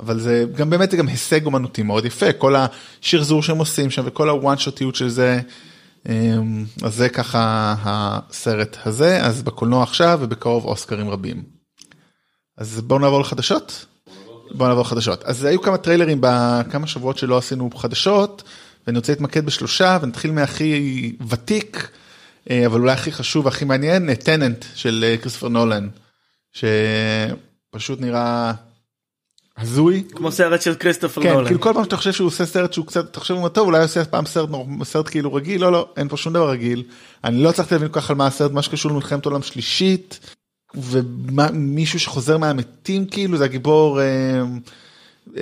אבל 0.00 0.20
זה 0.20 0.44
גם 0.56 0.70
באמת 0.70 0.90
זה 0.90 0.96
גם 0.96 1.08
הישג 1.08 1.46
אומנותי 1.46 1.82
מאוד 1.82 2.04
יפה 2.04 2.32
כל 2.32 2.54
השחזור 2.56 3.42
שהם 3.42 3.58
עושים 3.58 3.90
שם 3.90 4.02
וכל 4.04 4.28
הוואן 4.28 4.58
שוטיות 4.58 4.94
של 4.94 5.08
זה. 5.08 5.40
אמ, 6.08 6.64
אז 6.82 6.94
זה 6.94 7.08
ככה 7.08 7.74
הסרט 7.84 8.76
הזה 8.84 9.22
אז 9.22 9.42
בקולנוע 9.42 9.82
עכשיו 9.82 10.18
ובקרוב 10.22 10.64
אוסקרים 10.64 11.08
רבים. 11.10 11.42
אז 12.58 12.80
בואו 12.80 12.98
נעבור 12.98 13.20
לחדשות. 13.20 13.86
בואו 14.50 14.68
נעבור 14.68 14.82
לחדשות. 14.82 15.24
אז 15.24 15.44
היו 15.44 15.62
כמה 15.62 15.76
טריילרים 15.76 16.18
בכמה 16.20 16.86
שבועות 16.86 17.18
שלא 17.18 17.38
עשינו 17.38 17.70
חדשות, 17.74 18.42
ואני 18.86 18.98
רוצה 18.98 19.12
להתמקד 19.12 19.46
בשלושה, 19.46 19.98
ונתחיל 20.02 20.30
מהכי 20.30 21.16
ותיק, 21.28 21.88
אה, 22.50 22.66
אבל 22.66 22.80
אולי 22.80 22.92
הכי 22.92 23.12
חשוב 23.12 23.46
והכי 23.46 23.64
מעניין, 23.64 24.14
טננט 24.14 24.64
של 24.74 25.16
כריספר 25.22 25.48
נולן, 25.48 25.88
שפשוט 26.52 28.00
נראה 28.00 28.52
הזוי. 29.58 30.04
כמו 30.14 30.32
סרט 30.32 30.62
של 30.62 30.74
כריסטופר 30.74 31.22
כן, 31.22 31.32
נולן. 31.32 31.46
כאילו 31.46 31.60
כל 31.60 31.72
פעם 31.74 31.84
שאתה 31.84 31.96
חושב 31.96 32.12
שהוא 32.12 32.26
עושה 32.26 32.46
סרט 32.46 32.72
שהוא 32.72 32.86
קצת, 32.86 33.10
אתה 33.10 33.20
חושב 33.20 33.34
הוא 33.34 33.48
טוב, 33.48 33.66
אולי 33.66 33.82
עושה 33.82 34.04
פעם 34.04 34.26
סרט, 34.26 34.48
סרט 34.84 35.08
כאילו 35.08 35.34
רגיל, 35.34 35.60
לא, 35.60 35.72
לא, 35.72 35.88
אין 35.96 36.08
פה 36.08 36.16
שום 36.16 36.32
דבר 36.32 36.50
רגיל. 36.50 36.82
אני 37.24 37.42
לא 37.42 37.48
הצלחתי 37.48 37.74
להבין 37.74 37.88
כל 37.88 38.00
כך 38.00 38.10
על 38.10 38.16
מה 38.16 38.26
הסרט, 38.26 38.52
מה 38.52 38.62
שקשור 38.62 38.90
למלחמת 38.90 39.24
עולם 39.24 39.42
שלישית, 39.42 40.35
ומישהו 40.76 42.00
שחוזר 42.00 42.38
מהמתים 42.38 43.06
כאילו, 43.06 43.38
זה 43.38 43.44
הגיבור, 43.44 44.00
אה, 44.00 44.42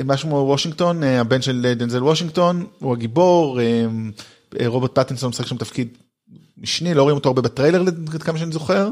משהו 0.04 0.28
כמו 0.28 0.36
וושינגטון, 0.36 1.02
אה, 1.02 1.20
הבן 1.20 1.42
של 1.42 1.66
אה, 1.68 1.74
דנזל 1.74 2.02
וושינגטון, 2.02 2.66
הוא 2.78 2.92
הגיבור, 2.92 3.60
אה, 3.60 3.86
אה, 4.60 4.66
רוברט 4.66 4.98
פטינסון 4.98 5.28
משחק 5.28 5.46
שם 5.46 5.56
תפקיד 5.56 5.88
משני, 6.58 6.94
לא 6.94 7.02
רואים 7.02 7.16
אותו 7.16 7.28
הרבה 7.28 7.42
בטריילר 7.42 7.84
כמה 8.20 8.38
שאני 8.38 8.52
זוכר. 8.52 8.88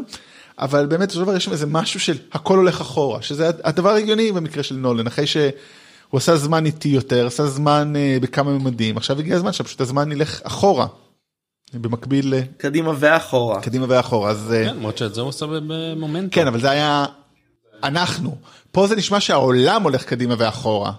אבל 0.59 0.87
באמת 0.87 1.11
של 1.11 1.21
דבר 1.21 1.37
יש 1.37 1.45
שם 1.45 1.53
איזה 1.53 1.67
משהו 1.67 2.01
של 2.01 2.17
הכל 2.33 2.57
הולך 2.59 2.81
אחורה 2.81 3.23
שזה 3.23 3.51
הדבר 3.65 3.91
ההגיוני 3.91 4.33
במקרה 4.33 4.63
של 4.63 4.75
נולן 4.75 5.07
אחרי 5.07 5.27
שהוא 5.27 5.53
עשה 6.13 6.37
זמן 6.37 6.67
איטי 6.67 6.89
יותר 6.89 7.27
עשה 7.27 7.47
זמן 7.47 7.93
אה, 7.97 8.19
בכמה 8.23 8.59
ממדים 8.59 8.97
עכשיו 8.97 9.19
הגיע 9.19 9.37
הזמן 9.37 9.53
שפשוט 9.53 9.81
הזמן 9.81 10.13
ילך 10.13 10.41
אחורה. 10.43 10.87
במקביל 11.75 12.35
אה, 12.35 12.41
קדימה 12.57 12.93
ואחורה. 12.99 13.61
קדימה 13.61 13.87
ואחורה 13.89 14.31
אז 14.31 14.53
אה, 14.53 14.65
כן, 14.65 14.75
למרות 14.77 14.99
שאת 14.99 15.15
זה 15.15 15.21
הוא 15.21 15.29
עושה 15.29 15.47
במומנטום. 15.47 16.29
כן 16.31 16.47
אבל 16.47 16.61
זה 16.61 16.71
היה 16.71 17.05
אנחנו 17.85 18.37
פה 18.73 18.87
זה 18.87 18.97
נשמע 18.97 19.21
שהעולם 19.21 19.83
הולך 19.83 20.05
קדימה 20.05 20.35
ואחורה. 20.39 20.93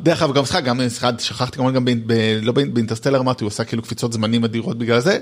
דרך 0.00 0.22
אגב 0.22 0.34
גם 0.34 0.44
סליחה 0.44 0.60
גם 0.60 0.80
סליחה 0.88 1.10
שכחתי 1.18 1.56
כמובן 1.56 1.74
גם 1.74 1.84
ב, 1.84 1.90
ב, 2.06 2.38
לא 2.42 2.52
באינ- 2.52 2.70
באינטרסטלר 2.72 3.18
אמרתי 3.20 3.44
הוא 3.44 3.48
עשה 3.48 3.64
כאילו 3.64 3.82
קפיצות 3.82 4.12
זמנים 4.12 4.44
אדירות 4.44 4.78
בגלל 4.78 5.00
זה. 5.00 5.18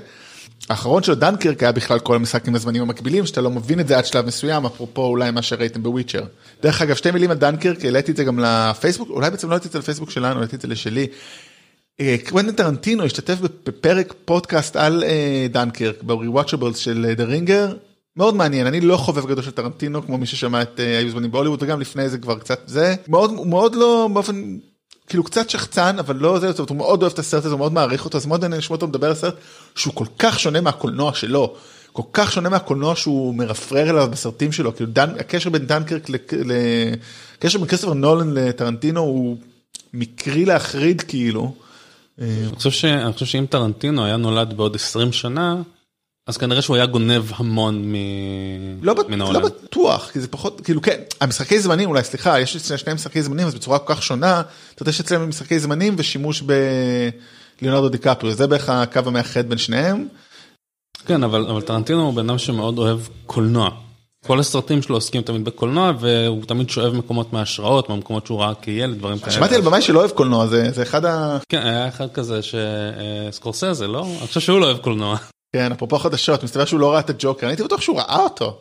האחרון 0.69 1.03
שלו 1.03 1.15
דנקירק 1.15 1.63
היה 1.63 1.71
בכלל 1.71 1.99
כל 1.99 2.15
המשחק 2.15 2.47
עם 2.47 2.55
הזמנים 2.55 2.81
המקבילים 2.81 3.25
שאתה 3.25 3.41
לא 3.41 3.49
מבין 3.49 3.79
את 3.79 3.87
זה 3.87 3.97
עד 3.97 4.05
שלב 4.05 4.25
מסוים 4.25 4.65
אפרופו 4.65 5.01
אולי 5.05 5.31
מה 5.31 5.41
שראיתם 5.41 5.83
בוויצ'ר. 5.83 6.23
דרך 6.63 6.81
אגב 6.81 6.95
שתי 6.95 7.11
מילים 7.11 7.31
על 7.31 7.37
דנקירק 7.37 7.85
העליתי 7.85 8.11
את 8.11 8.17
זה 8.17 8.23
גם 8.23 8.39
לפייסבוק 8.39 9.09
אולי 9.09 9.29
בעצם 9.29 9.47
לא 9.47 9.53
העליתי 9.53 9.67
את 9.67 9.71
זה 9.71 9.79
לפייסבוק 9.79 10.09
שלנו 10.11 10.35
העליתי 10.35 10.55
את 10.55 10.61
זה 10.61 10.67
לשלי. 10.67 11.07
אה, 11.99 12.15
קוונטין 12.29 12.55
טרנטינו 12.55 13.03
השתתף 13.03 13.37
בפרק 13.65 14.13
פודקאסט 14.25 14.75
על 14.75 15.03
אה, 15.03 15.47
דנקירק 15.49 16.03
ב-rewatchables 16.03 16.75
של 16.75 17.13
The 17.17 17.23
Ringer. 17.23 17.73
מאוד 18.17 18.35
מעניין 18.35 18.67
אני 18.67 18.81
לא 18.81 18.97
חובב 18.97 19.25
גדול 19.25 19.43
של 19.43 19.51
טרנטינו 19.51 20.05
כמו 20.05 20.17
מי 20.17 20.25
ששמע 20.25 20.61
את 20.61 20.79
אה, 20.79 20.97
היו 20.97 21.11
זמנים 21.11 21.31
בהוליווד 21.31 21.63
וגם 21.63 21.81
לפני 21.81 22.09
זה 22.09 22.17
כבר 22.17 22.39
קצת 22.39 22.61
זה 22.65 22.95
מאוד 23.07 23.47
מאוד 23.47 23.75
לא 23.75 24.09
באופן 24.13 24.57
כאילו 25.07 25.23
קצת 25.23 25.49
שחצן 25.49 25.99
אבל 25.99 26.15
לא 26.15 26.39
זה 26.39 26.51
הוא 26.69 26.77
מאוד 26.77 27.01
אוהב 27.01 27.13
את 27.13 27.19
הסרט 27.19 27.45
הזה 27.45 27.55
מאוד 27.55 27.73
מעריך 27.73 28.05
אותו 28.05 28.17
אז 28.17 28.25
מאוד 28.25 28.41
מעניין 28.41 28.59
לשמוע 28.59 28.75
אותו 28.75 28.87
מדבר 28.87 29.07
על 29.07 29.15
סרט 29.15 29.35
שהוא 29.75 29.93
כל 29.93 30.05
כך 30.19 30.39
שונה 30.39 30.61
מהקולנוע 30.61 31.13
שלו. 31.13 31.55
כל 31.91 32.03
כך 32.13 32.31
שונה 32.31 32.49
מהקולנוע 32.49 32.95
שהוא 32.95 33.35
מרפרר 33.35 33.89
אליו 33.89 34.07
בסרטים 34.11 34.51
שלו 34.51 34.75
כאילו 34.75 34.89
דן, 34.91 35.09
הקשר 35.19 35.49
בין 35.49 35.65
דנקרק 35.65 36.09
לקשר 36.09 37.59
בין 37.59 37.67
כריסטופר 37.67 37.93
נולן 37.93 38.33
לטרנטינו 38.33 39.01
הוא 39.01 39.37
מקרי 39.93 40.45
להחריד 40.45 41.01
כאילו. 41.01 41.53
אני 42.19 42.55
חושב 43.13 43.25
שאם 43.25 43.45
טרנטינו 43.49 44.05
היה 44.05 44.17
נולד 44.17 44.53
בעוד 44.57 44.75
20 44.75 45.11
שנה, 45.11 45.61
אז 46.27 46.37
כנראה 46.37 46.61
שהוא 46.61 46.75
היה 46.75 46.85
גונב 46.85 47.23
המון 47.35 47.91
מ... 47.91 47.95
לא, 48.81 48.95
מן 49.09 49.19
לא 49.19 49.23
העולם. 49.23 49.41
בטוח 49.41 50.09
כי 50.11 50.19
זה 50.19 50.27
פחות 50.27 50.61
כאילו 50.61 50.81
כן 50.81 51.01
המשחקי 51.21 51.59
זמנים 51.59 51.89
אולי 51.89 52.03
סליחה 52.03 52.39
יש 52.39 52.55
אצלנו 52.55 52.77
שני 52.77 52.93
משחקי 52.93 53.21
זמנים 53.21 53.47
אז 53.47 53.55
בצורה 53.55 53.79
כל 53.79 53.93
כך 53.93 54.03
שונה 54.03 54.41
אתה 54.75 54.81
יודע 54.81 54.91
שאצלנו 54.91 55.27
משחקי 55.27 55.59
זמנים 55.59 55.95
ושימוש 55.97 56.43
בליאונרדו 57.61 57.89
דיקפריו 57.89 58.33
זה 58.33 58.47
בערך 58.47 58.69
הקו 58.69 59.01
המאחד 59.05 59.49
בין 59.49 59.57
שניהם. 59.57 60.07
כן, 61.05 61.23
אבל, 61.23 61.47
אבל 61.49 61.61
טרנטינו 61.61 62.01
הוא 62.05 62.13
בן 62.13 62.29
אדם 62.29 62.37
שמאוד 62.37 62.77
אוהב 62.77 62.99
קולנוע. 63.25 63.69
כל 64.27 64.39
הסרטים 64.39 64.81
שלו 64.81 64.95
עוסקים 64.95 65.21
תמיד 65.21 65.45
בקולנוע, 65.45 65.91
והוא 65.99 66.45
תמיד 66.45 66.69
שואב 66.69 66.93
מקומות 66.93 67.33
מהשראות, 67.33 67.89
מהמקומות 67.89 68.25
שהוא 68.25 68.39
ראה 68.39 68.53
כילד, 68.61 68.97
דברים 68.97 69.19
כאלה. 69.19 69.31
שמעתי 69.31 69.55
על 69.55 69.61
במאי 69.61 69.81
שלא 69.81 69.99
אוהב 69.99 70.11
קולנוע 70.11 70.47
זה 70.47 70.81
אחד 70.81 71.05
ה... 71.05 71.37
כן, 71.49 71.61
היה 71.61 71.87
אחד 71.87 72.11
כזה 72.13 72.39
שסקורסזה, 72.41 73.87
לא? 73.87 74.05
אני 74.19 74.27
חושב 74.27 74.39
שהוא 74.39 74.59
לא 74.59 74.65
אוהב 74.65 74.77
קולנוע. 74.77 75.17
כן 75.55 75.71
אפרופו 75.71 75.99
חדשות 75.99 76.43
מסתבר 76.43 76.65
שהוא 76.65 76.79
לא 76.79 76.91
ראה 76.91 76.99
את 76.99 77.09
הג'וקר 77.09 77.45
אני 77.45 77.51
הייתי 77.51 77.63
בטוח 77.63 77.81
שהוא 77.81 77.97
ראה 77.97 78.19
אותו. 78.19 78.57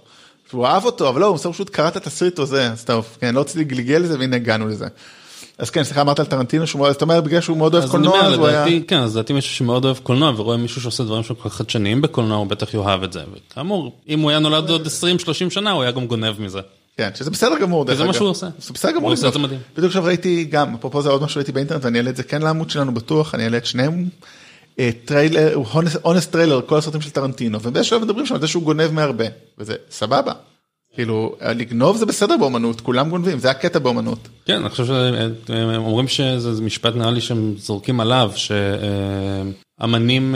שהוא 0.51 0.67
אהב 0.67 0.85
אותו 0.85 1.09
אבל 1.09 1.21
לא 1.21 1.27
הוא 1.27 1.39
פשוט 1.39 1.71
קרא 1.71 1.89
את 1.89 1.97
התסריט 1.97 2.39
או 2.39 2.47
זה 2.47 2.73
אז 2.73 2.85
טוב 2.85 3.17
כן 3.21 3.35
לא 3.35 3.41
רציתי 3.41 3.61
לגלגל 3.61 3.97
לזה 3.97 4.19
והנה 4.19 4.37
הגענו 4.37 4.69
לזה. 4.69 4.87
אז 5.63 5.71
כן 5.71 5.85
סליחה 5.85 6.01
אמרת 6.01 6.21
על 6.21 6.27
טרנטינו 6.27 6.67
שהוא 6.67 6.79
מאוד 6.79 6.91
אז 6.91 6.97
אתה 6.97 7.05
אומר 7.05 7.21
בגלל 7.21 7.41
שהוא 7.41 7.57
מאוד 7.57 7.75
אוהב 7.75 7.91
קולנוע 7.91 8.27
אז 8.27 8.35
הוא 8.35 8.47
היה. 8.47 8.65
כן, 8.87 8.99
אז 8.99 9.17
לדעתי 9.17 9.33
מישהו 9.33 9.55
שמאוד 9.55 9.85
אוהב 9.85 9.99
קולנוע 10.03 10.33
ורואה 10.37 10.57
מישהו 10.57 10.81
שעושה 10.81 11.05
דברים 11.05 11.23
שהם 11.23 11.37
כל 11.37 11.49
כך 11.49 11.55
חדשניים 11.55 12.03
בקולנוע, 12.03 12.37
הוא 12.37 12.47
בטח 12.47 12.75
יאהב 12.75 13.03
את 13.03 13.13
זה. 13.13 13.21
וכאמור, 13.33 13.93
אם 14.09 14.21
הוא 14.21 14.31
היה 14.31 14.39
נולד 14.39 14.71
עוד 14.71 14.87
20-30 14.87 14.91
שנה, 15.51 15.71
הוא 15.71 15.83
היה 15.83 15.93
גם 15.93 16.07
גונב 16.07 16.41
מזה. 16.41 16.61
כן, 16.97 17.11
שזה 17.15 17.31
בסדר 17.31 17.59
גמור 17.61 17.85
דרך 17.85 17.97
זה 17.97 18.05
מה 18.05 18.11
אגב. 18.11 18.19
שהוא 18.19 18.29
עושה. 18.29 18.47
זה 18.59 18.73
בסדר 18.73 18.93
גמור. 18.93 19.11
הוא 19.11 19.13
עושה 19.13 19.29
את 19.29 19.33
זה. 19.33 19.39
מדהים. 19.39 19.61
בדיוק 19.77 19.87
עכשיו 19.87 20.05
ראיתי 20.05 20.45
גם, 20.45 20.75
אפרופו 20.75 21.03
זה 21.03 21.09
עוד 21.11 21.23
משהו 21.23 21.39
ראיתי 21.39 21.53
באינטרנט 21.53 21.85
ואני 21.85 21.99
אעלה 21.99 22.11
את 22.11 22.17
זה 22.17 22.23
כן 22.23 22.43
לעמוד 22.43 22.71
שלנו 22.71 22.95
בטוח, 22.95 23.35
אני 23.35 23.45
אעלה 23.45 23.57
את 23.57 23.67
שניהם. 23.67 24.09
אה, 24.79 24.91
טריילר, 25.05 25.57
honest 26.05 26.27
trailer, 26.27 26.61
כל 26.67 26.79
הסרטים 26.79 27.01
של 27.01 27.11
טרנטינו, 27.11 27.59
ובאיזשהו 27.63 28.01
מדברים 28.01 28.27
שם 28.27 28.35
על 28.35 28.41
זה 28.41 28.49
שהוא 28.49 28.63
גונב 28.63 28.91
מהרבה, 28.91 29.25
וזה 29.59 29.75
סבבה. 29.91 30.33
כאילו, 30.95 31.37
לגנוב 31.41 31.97
זה 31.97 32.07
בסדר 32.07 32.37
באומנות, 32.37 32.81
כולם 32.81 33.11
גונבים, 33.11 33.39
זה 33.39 33.51
הקטע 33.51 33.79
באומנות. 33.79 34.29
כן, 34.47 34.61
אני 34.61 34.69
חושב 34.69 34.85
שהם 34.87 35.85
אומרים 35.85 36.09
שזה 36.09 36.55
זה 36.55 36.63
משפט 36.63 36.95
נראה 36.95 37.11
לי 37.11 37.21
שהם 37.21 37.55
זורקים 37.59 38.01
עליו, 38.01 38.33
שאמנים 39.81 40.35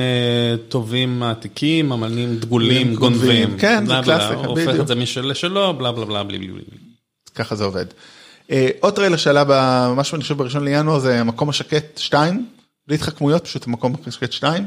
טובים 0.68 1.18
מעתיקים, 1.18 1.92
אמנים 1.92 2.36
דגולים 2.36 2.94
גונבים. 2.94 3.58
כן, 3.58 3.86
זה 3.86 3.94
קלאסיקה, 4.04 4.34
הופך 4.34 4.62
בדיוק. 4.62 4.80
את 4.80 4.88
זה 4.88 4.94
משל 4.94 5.26
לשלו, 5.26 5.74
בלה 5.74 5.92
בלה 5.92 6.04
בלה 6.04 6.24
בלי 6.24 6.38
בלי 6.38 6.48
בלי. 6.48 6.78
ככה 7.34 7.54
זה 7.54 7.64
עובד. 7.64 7.86
אה, 8.50 8.68
עוד 8.80 8.94
טריילר 8.94 9.16
שעלה 9.16 9.44
ממש 9.94 10.14
אני 10.14 10.22
חושב 10.22 10.36
בראשון 10.36 10.64
לינואר 10.64 10.98
זה 10.98 11.20
המקום 11.20 11.48
השקט 11.48 11.98
2, 11.98 12.46
בלי 12.86 12.94
התחכמויות 12.96 13.44
פשוט 13.44 13.66
המקום 13.66 13.94
השקט 14.06 14.32
2, 14.32 14.66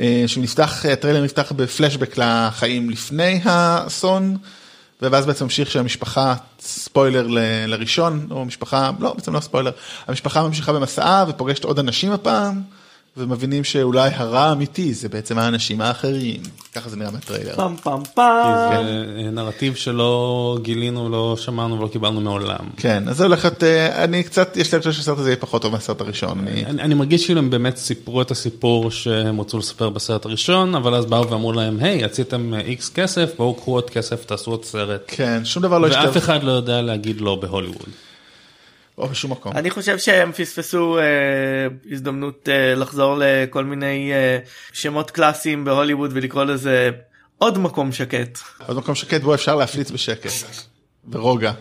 אה, 0.00 0.24
שנפתח, 0.26 0.86
הטריילר 0.86 1.24
נפתח 1.24 1.52
בפלשבק 1.56 2.18
לחיים 2.18 2.90
לפני 2.90 3.40
האסון, 3.44 4.36
ואז 5.02 5.26
בעצם 5.26 5.44
ממשיך 5.44 5.70
שהמשפחה, 5.70 6.34
ספוילר 6.60 7.26
ל- 7.26 7.38
לראשון, 7.66 8.26
או 8.30 8.44
משפחה, 8.44 8.90
לא 9.00 9.12
בעצם 9.14 9.34
לא 9.34 9.40
ספוילר, 9.40 9.70
המשפחה 10.08 10.42
ממשיכה 10.42 10.72
במסעה 10.72 11.24
ופוגשת 11.28 11.64
עוד 11.64 11.78
אנשים 11.78 12.12
הפעם, 12.12 12.62
ומבינים 13.16 13.64
שאולי 13.64 14.10
הרע 14.14 14.40
האמיתי 14.40 14.94
זה 14.94 15.08
בעצם 15.08 15.38
האנשים 15.38 15.80
האחרים, 15.80 16.40
ככה 16.74 16.88
זה 16.90 16.96
נראה 16.96 17.10
מהטריילר. 17.10 17.54
פעם 17.56 17.76
פעם 17.82 18.02
פעם. 18.14 18.84
זה 19.24 19.30
נרטיב 19.32 19.74
שלא 19.74 20.58
גילינו, 20.62 21.08
לא 21.08 21.36
שמענו 21.38 21.78
ולא 21.78 21.88
קיבלנו 21.88 22.20
מעולם. 22.20 22.58
כן, 22.76 23.08
אז 23.08 23.16
זה 23.16 23.24
הולך 23.24 23.44
להיות, 23.44 23.62
אה, 23.64 24.04
אני 24.04 24.22
קצת, 24.22 24.56
יש 24.56 24.72
לי 24.72 24.76
הרגשה 24.76 24.92
שהסרט 24.92 25.18
הזה 25.18 25.28
יהיה 25.30 25.36
פחות 25.36 25.62
טוב 25.62 25.72
מהסרט 25.72 26.00
הראשון. 26.00 26.38
אני- 26.48 26.64
אני, 26.66 26.82
אני 26.82 26.94
מרגיש 26.94 27.26
כאילו 27.26 27.38
הם 27.40 27.50
באמת 27.50 27.76
סיפרו 27.76 28.22
את 28.22 28.30
הסיפור 28.30 28.90
שהם 28.90 29.40
רצו 29.40 29.58
לספר 29.58 29.88
בסרט 29.90 30.24
הראשון, 30.24 30.74
אבל 30.74 30.94
אז 30.94 31.06
באו 31.06 31.30
ואמרו 31.30 31.52
להם, 31.52 31.78
היי, 31.80 32.04
עשיתם 32.04 32.54
איקס 32.54 32.88
כסף, 32.88 33.30
בואו 33.36 33.54
קחו 33.54 33.72
עוד 33.74 33.90
כסף, 33.90 34.24
תעשו 34.24 34.50
עוד 34.50 34.64
סרט. 34.64 35.00
כן, 35.06 35.40
שום 35.44 35.62
דבר 35.62 35.78
לא 35.78 35.86
ואף 35.86 35.96
השתנה, 35.96 36.18
אחד 36.18 36.42
לא 36.42 36.52
יודע 36.52 36.82
להגיד 36.82 37.20
לא 37.20 37.34
בהוליווד. 37.34 37.86
או 38.98 39.08
בשום 39.08 39.32
מקום. 39.32 39.52
אני 39.56 39.70
חושב 39.70 39.98
שהם 39.98 40.32
פספסו 40.32 40.98
אה, 40.98 41.04
הזדמנות 41.92 42.48
אה, 42.48 42.74
לחזור 42.74 43.16
לכל 43.18 43.64
מיני 43.64 44.12
אה, 44.12 44.38
שמות 44.72 45.10
קלאסיים 45.10 45.64
בהוליווד 45.64 46.10
ולקרוא 46.14 46.44
לזה 46.44 46.90
עוד 47.38 47.58
מקום 47.58 47.92
שקט. 47.92 48.38
עוד 48.66 48.76
מקום 48.76 48.94
שקט 48.94 49.20
בו 49.20 49.34
אפשר 49.34 49.56
להפליץ 49.56 49.90
בשקט, 49.90 50.30
ברוגע. 51.04 51.52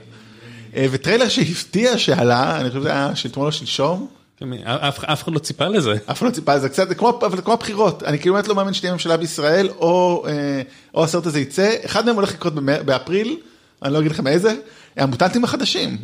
אה, 0.76 0.86
וטריילר 0.92 1.30
שהפתיע 1.30 1.98
שעלה, 1.98 2.60
אני 2.62 2.70
חושב 2.70 2.82
שזה 2.82 2.92
היה 2.92 3.16
של 3.16 3.30
אתמול 3.30 3.48
או 3.48 3.52
שלשום, 3.52 4.08
כן, 4.38 4.54
אף, 4.64 5.04
אף 5.04 5.24
אחד 5.24 5.32
לא 5.32 5.40
ציפה 5.40 5.68
לזה. 5.68 5.94
אף 6.12 6.18
אחד 6.18 6.26
לא 6.26 6.32
ציפה 6.32 6.56
לזה, 6.56 6.70
קצת, 6.70 6.88
זה 6.88 6.96
כמו, 6.96 7.10
אבל 7.10 7.36
זה 7.36 7.42
כמו 7.42 7.54
הבחירות, 7.54 8.04
אני 8.04 8.20
כאילו 8.20 8.36
באמת 8.36 8.48
לא 8.48 8.56
מאמין 8.56 8.74
שתהיה 8.74 8.94
ממשלה 8.94 9.18
בישראל, 9.18 9.70
או, 9.70 10.26
אה, 10.28 10.62
או 10.94 11.04
הסרט 11.04 11.26
הזה 11.26 11.40
יצא, 11.40 11.76
אחד 11.86 12.06
מהם 12.06 12.16
הולך 12.16 12.34
לקרות 12.34 12.54
באפריל, 12.86 13.38
אני 13.84 13.94
לא 13.94 14.00
אגיד 14.00 14.12
לכם 14.12 14.28
איזה, 14.28 14.54
המוטנטים 14.98 15.44
החדשים, 15.44 15.98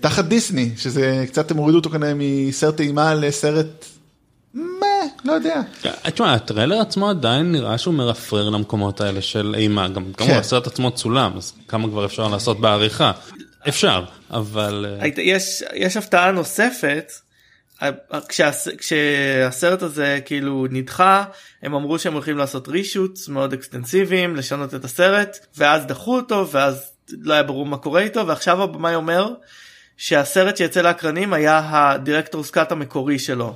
תחת 0.00 0.24
דיסני, 0.24 0.70
שזה 0.76 1.24
קצת 1.28 1.50
הם 1.50 1.56
הורידו 1.56 1.78
אותו 1.78 1.90
כנראה 1.90 2.12
מסרט 2.16 2.80
אימה 2.80 3.14
לסרט, 3.14 3.84
מה, 4.54 4.86
לא 5.24 5.32
יודע. 5.32 5.60
תשמע, 6.02 6.34
הטריילר 6.34 6.80
עצמו 6.80 7.10
עדיין 7.10 7.52
נראה 7.52 7.78
שהוא 7.78 7.94
מרפרר 7.94 8.48
למקומות 8.50 9.00
האלה 9.00 9.22
של 9.22 9.54
אימה, 9.58 9.88
גם 9.88 10.12
כמובן. 10.12 10.34
הסרט 10.34 10.66
עצמו 10.66 10.90
צולם, 10.90 11.32
אז 11.36 11.52
כמה 11.68 11.88
כבר 11.88 12.04
אפשר 12.04 12.28
לעשות 12.28 12.60
בעריכה. 12.60 13.12
אפשר, 13.68 14.04
אבל... 14.30 14.86
אה, 15.02 15.08
יש 15.22 15.62
יש 15.74 15.96
הפתעה 15.96 16.30
נוספת. 16.32 17.12
אה, 17.82 17.90
כשהס- 18.28 18.68
כשהסרט 18.78 19.82
הזה 19.82 20.18
כאילו 20.24 20.66
נדחה 20.70 21.24
הם 21.62 21.74
אמרו 21.74 21.98
שהם 21.98 22.12
הולכים 22.12 22.38
לעשות 22.38 22.68
reshoots 22.68 23.28
מאוד 23.28 23.52
אקסטנסיביים 23.52 24.36
לשנות 24.36 24.74
את 24.74 24.84
הסרט 24.84 25.38
ואז 25.56 25.86
דחו 25.86 26.16
אותו 26.16 26.48
ואז 26.50 26.82
לא 27.22 27.34
היה 27.34 27.42
ברור 27.42 27.66
מה 27.66 27.76
קורה 27.76 28.00
איתו 28.00 28.26
ועכשיו 28.26 28.62
הבמאי 28.62 28.94
אומר 28.94 29.28
שהסרט 29.96 30.56
שיצא 30.56 30.80
לאקרנים 30.80 31.32
היה 31.32 31.60
ה 31.64 31.72
director's 31.72 32.50
cut 32.50 32.72
המקורי 32.72 33.18
שלו. 33.18 33.54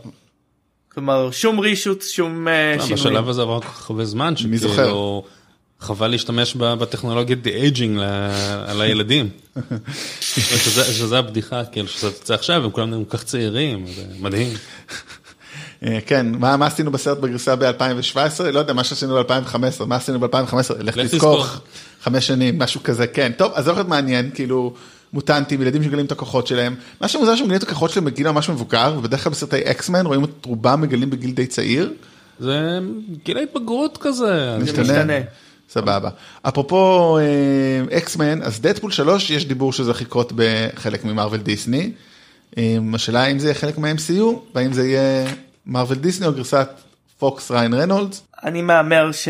כלומר 0.88 1.30
שום 1.30 1.58
reshoots 1.58 2.10
שום 2.10 2.48
אה, 2.48 2.74
לא, 2.76 2.82
שינוי. 2.82 3.00
בשלב 3.00 3.28
הזה 3.28 3.42
עבר 3.42 3.60
כל 3.60 3.66
כך 3.68 3.90
הרבה 3.90 4.04
זמן, 4.04 4.36
שכאילו 4.36 5.24
חבל 5.80 6.08
להשתמש 6.08 6.54
ב- 6.54 6.74
בטכנולוגיית 6.74 7.42
de-aging 7.42 7.98
ל- 7.98 8.02
על 8.66 8.80
הילדים. 8.80 9.28
שזה, 10.20 11.18
הבדיחה 11.18 11.64
כאילו 11.64 11.88
שזה 11.88 12.06
יוצא 12.06 12.34
עכשיו 12.34 12.64
הם 12.64 12.70
כולם 12.70 12.90
נראים 12.90 13.04
כל 13.04 13.16
כך 13.16 13.24
צעירים 13.24 13.86
זה 13.86 14.02
מדהים. 14.20 14.48
אה, 15.86 15.98
כן, 16.06 16.26
מה, 16.38 16.56
מה 16.56 16.66
עשינו 16.66 16.90
בסרט 16.90 17.18
בגרסה 17.18 17.56
ב-2017? 17.56 18.42
לא 18.52 18.58
יודע, 18.58 18.72
מה 18.72 18.84
שעשינו 18.84 19.24
ב-2015, 19.24 19.84
מה 19.86 19.96
עשינו 19.96 20.20
ב-2015? 20.20 20.74
לך 20.78 20.98
תזכור. 20.98 21.44
חמש 22.02 22.26
שנים, 22.26 22.58
משהו 22.58 22.82
כזה, 22.82 23.06
כן. 23.06 23.32
טוב, 23.36 23.52
אז 23.54 23.64
זה 23.64 23.70
הולך 23.70 23.78
להיות 23.78 23.88
מעניין, 23.88 24.30
כאילו, 24.34 24.74
מוטנטים, 25.12 25.62
ילדים 25.62 25.82
שמגלים 25.82 26.06
את 26.06 26.12
הכוחות 26.12 26.46
שלהם. 26.46 26.74
מה 27.00 27.08
שמוזר 27.08 27.36
שהם 27.36 27.44
מגלים 27.44 27.58
את 27.58 27.62
הכוחות 27.62 27.90
שלהם 27.90 28.04
בגיל 28.04 28.30
ממש 28.30 28.48
מבוגר, 28.48 28.94
ובדרך 28.98 29.24
כלל 29.24 29.32
בסרטי 29.32 29.70
אקסמן 29.70 30.06
רואים 30.06 30.24
את 30.24 30.44
רובם 30.44 30.80
מגלים 30.80 31.10
בגיל 31.10 31.30
די 31.30 31.46
צעיר. 31.46 31.92
זה 32.40 32.78
גיל 33.24 33.36
ההתבגרות 33.36 33.98
כזה. 34.00 34.56
משתנה. 34.62 35.14
סבבה. 35.70 36.10
אפרופו 36.42 37.18
אה, 37.18 37.98
אקסמן, 37.98 38.42
אז 38.42 38.60
דדפול 38.60 38.90
3 38.90 39.30
יש 39.30 39.46
דיבור 39.46 39.72
שזה 39.72 39.92
לקרות 40.00 40.32
בחלק 40.36 41.04
ממארוול 41.04 41.40
דיסני. 41.40 41.92
אה, 42.58 42.78
השאלה 42.94 43.22
האם 43.22 43.38
זה 43.38 43.46
יהיה 43.46 43.54
חלק 43.54 43.78
מה-MCU, 43.78 44.22
והאם 44.54 44.72
זה 44.72 44.88
יהיה 44.88 45.26
מארוול 45.66 45.98
דיסני 45.98 46.26
או 46.26 46.32
גרסת 46.32 46.68
פוקס 47.18 47.50
ריין 47.50 47.74
רנולדס. 47.74 48.22
אני 48.44 48.62
מהמר 48.62 49.12
ש... 49.12 49.28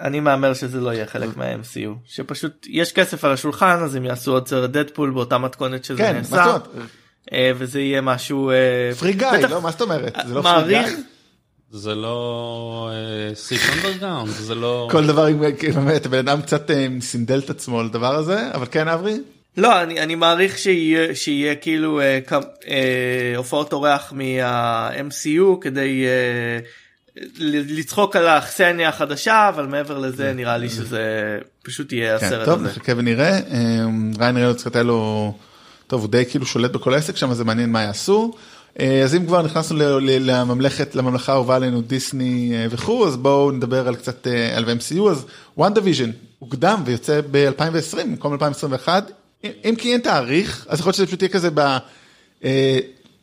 אני 0.00 0.20
מהמר 0.20 0.54
שזה 0.54 0.80
לא 0.80 0.90
יהיה 0.92 1.06
חלק 1.06 1.36
מה-MCU 1.36 1.88
שפשוט 2.06 2.66
יש 2.70 2.92
כסף 2.92 3.24
על 3.24 3.32
השולחן 3.32 3.78
אז 3.84 3.94
הם 3.94 4.04
יעשו 4.04 4.32
עוד 4.32 4.48
סרט 4.48 4.70
דדפול 4.70 5.10
באותה 5.10 5.38
מתכונת 5.38 5.84
שזה 5.84 5.98
כן, 5.98 6.16
נעשה 6.16 6.44
אומרת? 6.46 6.68
אה, 7.32 7.50
וזה 7.58 7.80
יהיה 7.80 8.00
משהו 8.00 8.50
אה, 8.50 8.54
פרי 8.98 9.12
גיא, 9.12 9.28
בטח- 9.38 9.50
לא? 9.50 9.62
מה 9.62 9.70
זאת 9.70 9.80
אומרת? 9.80 10.16
זה 10.26 10.34
לא 10.34 10.42
פרי 10.42 10.52
מעריך? 10.52 10.88
זה 11.70 11.94
לא 11.94 12.90
סיק 13.34 13.60
אנדרגאונד 13.76 14.28
זה 14.30 14.54
לא 14.54 14.88
כל 14.90 15.06
דבר, 15.06 15.26
עם- 15.26 15.40
באמת, 15.74 16.06
הבן 16.06 16.18
אדם 16.18 16.42
קצת 16.42 16.70
אה, 16.70 16.86
סינדל 17.00 17.38
את 17.38 17.50
עצמו 17.50 17.82
לדבר 17.82 18.14
הזה, 18.14 18.50
אבל 18.54 18.66
כן 18.70 18.88
אברי? 18.88 19.20
לא 19.56 19.82
אני 19.82 20.00
אני 20.00 20.14
מעריך 20.14 20.58
שיהיה 20.58 21.14
שיהיה 21.14 21.54
כאילו 21.54 22.00
אה, 22.00 22.18
אה, 22.68 23.32
הופעות 23.36 23.72
אורח 23.72 24.12
מה-MCU 24.16 25.60
כדי 25.60 26.04
אה, 26.06 26.58
לצחוק 27.38 28.16
על 28.16 28.26
האכסניה 28.26 28.88
החדשה 28.88 29.48
אבל 29.48 29.66
מעבר 29.66 29.98
לזה 29.98 30.32
נראה 30.32 30.56
לי 30.58 30.68
שזה 30.68 31.00
פשוט 31.62 31.92
יהיה 31.92 32.18
כן, 32.18 32.26
הסרט 32.26 32.44
טוב, 32.44 32.60
הזה. 32.60 32.68
נחכה 32.68 32.92
ונראה. 32.96 33.38
אה, 33.38 33.84
ריין 34.18 34.52
קצת 34.54 34.76
היה 34.76 34.82
לו, 34.82 35.34
טוב, 35.86 36.00
הוא 36.02 36.10
די 36.10 36.24
כאילו 36.30 36.46
שולט 36.46 36.70
בכל 36.70 36.94
העסק 36.94 37.16
שם, 37.16 37.34
זה 37.34 37.44
מעניין 37.44 37.70
מה 37.72 37.82
יעשו. 37.82 38.32
אה, 38.80 39.02
אז 39.04 39.14
אם 39.14 39.26
כבר 39.26 39.42
נכנסנו 39.42 39.78
לממלכת, 40.00 40.94
לממלכה 40.94 41.32
האהובה 41.32 41.56
עלינו, 41.56 41.80
דיסני 41.80 42.52
אה, 42.54 42.66
וכו', 42.70 43.06
אז 43.06 43.16
בואו 43.16 43.50
נדבר 43.50 43.88
על 43.88 43.96
קצת 43.96 44.26
אה, 44.26 44.56
על 44.56 44.64
MCU, 44.64 45.10
אז 45.10 45.26
WandaVision 45.56 46.10
הוקדם 46.38 46.82
ויוצא 46.84 47.20
ב-2020 47.30 47.96
במקום 48.02 48.32
2021, 48.32 49.10
אם- 49.44 49.74
כי 49.78 49.92
אין 49.92 50.00
תאריך, 50.00 50.66
אז 50.68 50.80
יכול 50.80 50.88
להיות 50.90 50.96
שזה 50.96 51.06
פשוט 51.06 51.22
יהיה 51.22 51.28
כזה 51.32 51.48
ב... 51.54 51.76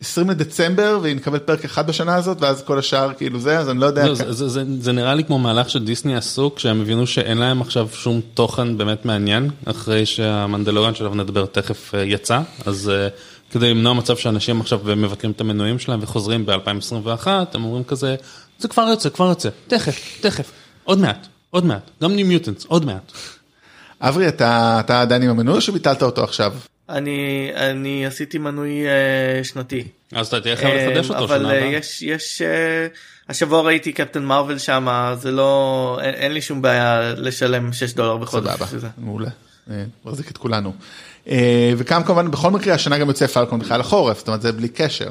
20 0.01 0.29
לדצמבר 0.29 0.99
ונקבל 1.01 1.39
פרק 1.39 1.65
אחד 1.65 1.87
בשנה 1.87 2.15
הזאת 2.15 2.41
ואז 2.41 2.63
כל 2.63 2.79
השאר 2.79 3.13
כאילו 3.13 3.39
זה 3.39 3.59
אז 3.59 3.69
אני 3.69 3.79
לא 3.79 3.85
יודע. 3.85 4.05
לא, 4.05 4.15
זה, 4.15 4.33
זה, 4.33 4.49
זה, 4.49 4.63
זה 4.79 4.91
נראה 4.91 5.15
לי 5.15 5.23
כמו 5.23 5.39
מהלך 5.39 5.69
שדיסני 5.69 6.15
עשו 6.15 6.51
כשהם 6.55 6.81
הבינו 6.81 7.07
שאין 7.07 7.37
להם 7.37 7.61
עכשיו 7.61 7.87
שום 7.93 8.21
תוכן 8.33 8.77
באמת 8.77 9.05
מעניין 9.05 9.49
אחרי 9.65 10.05
שהמנדלוריאן 10.05 10.95
שלו 10.95 11.15
נדבר 11.15 11.45
תכף 11.45 11.95
אה, 11.95 12.03
יצא 12.03 12.39
אז 12.65 12.89
אה, 12.89 13.07
כדי 13.51 13.69
למנוע 13.69 13.93
מצב 13.93 14.17
שאנשים 14.17 14.61
עכשיו 14.61 14.79
מבטלים 14.85 15.31
את 15.31 15.41
המנויים 15.41 15.79
שלהם 15.79 15.99
וחוזרים 16.03 16.45
ב-2021 16.45 17.27
הם 17.53 17.63
אומרים 17.63 17.83
כזה 17.83 18.15
זה 18.59 18.67
כבר 18.67 18.87
יוצא 18.89 19.09
כבר 19.09 19.29
יוצא 19.29 19.49
תכף 19.67 20.17
תכף 20.21 20.51
עוד 20.83 20.99
מעט 20.99 21.27
עוד 21.49 21.65
מעט 21.65 21.89
גם 22.03 22.15
ניו 22.15 22.25
מיוטנס 22.25 22.65
עוד 22.65 22.85
מעט. 22.85 23.11
אברי 24.01 24.27
אתה 24.27 24.77
אתה 24.79 25.01
עדיין 25.01 25.21
עם 25.21 25.29
המנוי 25.29 25.55
או 25.55 25.61
שביטלת 25.61 26.03
אותו 26.03 26.23
עכשיו? 26.23 26.53
אני 26.89 27.49
אני 27.55 28.05
עשיתי 28.05 28.37
מנוי 28.37 28.87
אה, 28.87 29.43
שנתי. 29.43 29.83
אז 30.11 30.27
אתה 30.27 30.41
תהיה 30.41 30.55
חייב 30.55 30.89
לחדש 30.89 31.09
אותו 31.09 31.23
אבל 31.23 31.39
שנה 31.39 31.51
אה, 31.51 31.57
הבאה. 31.57 31.69
יש 31.69 32.01
יש 32.01 32.41
אה, 32.41 32.87
השבוע 33.29 33.61
ראיתי 33.61 33.93
קפטן 33.93 34.25
מרוויל 34.25 34.57
שם 34.57 35.13
זה 35.19 35.31
לא 35.31 35.99
אין, 36.01 36.13
אין 36.13 36.31
לי 36.31 36.41
שום 36.41 36.61
בעיה 36.61 37.13
לשלם 37.17 37.73
6 37.73 37.93
דולר 37.93 38.17
בחודש. 38.17 38.53
סבבה. 38.53 38.89
מעולה, 38.97 39.29
אה, 39.71 39.83
מחזיק 40.05 40.31
את 40.31 40.37
כולנו. 40.37 40.73
אה, 41.29 41.73
וגם 41.77 42.03
כמובן 42.03 42.31
בכל 42.31 42.51
מקרה 42.51 42.73
השנה 42.73 42.97
גם 42.97 43.07
יוצא 43.07 43.27
פלקון 43.27 43.59
בכלל 43.59 43.79
לחורף, 43.79 44.17
זאת 44.17 44.27
אומרת 44.27 44.41
זה 44.41 44.51
בלי 44.51 44.69
קשר. 44.69 45.09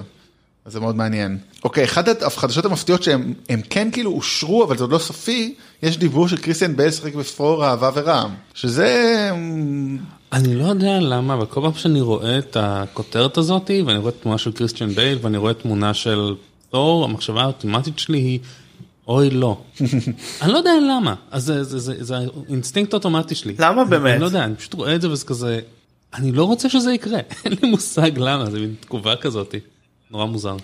אז 0.64 0.72
זה 0.72 0.80
מאוד 0.80 0.96
מעניין. 0.96 1.38
אוקיי, 1.64 1.84
אחת 1.84 2.22
החדשות 2.22 2.64
המפתיעות 2.64 3.02
שהם 3.02 3.34
הם 3.48 3.60
כן 3.70 3.88
כאילו 3.92 4.10
אושרו 4.10 4.64
אבל 4.64 4.76
זה 4.76 4.84
עוד 4.84 4.92
לא 4.92 4.98
סופי, 4.98 5.54
יש 5.82 5.98
דיבור 5.98 6.28
של 6.28 6.36
קריסטיאן 6.36 6.76
בייל 6.76 6.90
שחק 6.90 7.14
בפרור 7.14 7.66
אהבה 7.66 7.90
ורעם, 7.94 8.30
שזה 8.54 9.30
אני 10.32 10.54
לא 10.54 10.64
יודע 10.64 11.00
למה, 11.00 11.34
אבל 11.34 11.46
כל 11.46 11.60
פעם 11.60 11.74
שאני 11.74 12.00
רואה 12.00 12.38
את 12.38 12.56
הכותרת 12.60 13.38
הזאתי, 13.38 13.82
ואני 13.82 13.98
רואה 13.98 14.12
תמונה 14.12 14.38
של 14.38 14.52
קריסטיאן 14.52 14.90
בייל, 14.90 15.18
ואני 15.22 15.36
רואה 15.36 15.54
תמונה 15.54 15.94
של 15.94 16.34
תור, 16.70 17.04
המחשבה 17.04 17.42
האוטומטית 17.42 17.98
שלי 17.98 18.18
היא, 18.18 18.38
אוי 19.08 19.30
לא. 19.30 19.60
אני 20.42 20.52
לא 20.52 20.58
יודע 20.58 20.70
למה, 20.90 21.14
אז 21.30 21.44
זה, 21.44 21.64
זה, 21.64 21.78
זה, 21.78 22.04
זה 22.04 22.16
האינסטינקט 22.48 22.92
האוטומטי 22.92 23.34
שלי. 23.34 23.54
למה 23.58 23.84
באמת? 23.84 24.12
אני 24.12 24.20
לא 24.20 24.26
יודע, 24.26 24.44
אני 24.44 24.54
פשוט 24.54 24.74
רואה 24.74 24.94
את 24.94 25.00
זה 25.00 25.10
וזה 25.10 25.26
כזה, 25.26 25.60
אני 26.14 26.32
לא 26.32 26.44
רוצה 26.44 26.68
שזה 26.68 26.92
יקרה, 26.92 27.18
אין 27.44 27.52
לי 27.62 27.70
מושג 27.70 28.10
למה, 28.16 28.50
זה 28.50 28.60
מין 28.60 28.74
תגובה 28.80 29.16
כזאתי, 29.16 29.58
נורא 30.10 30.24
מוזר. 30.24 30.56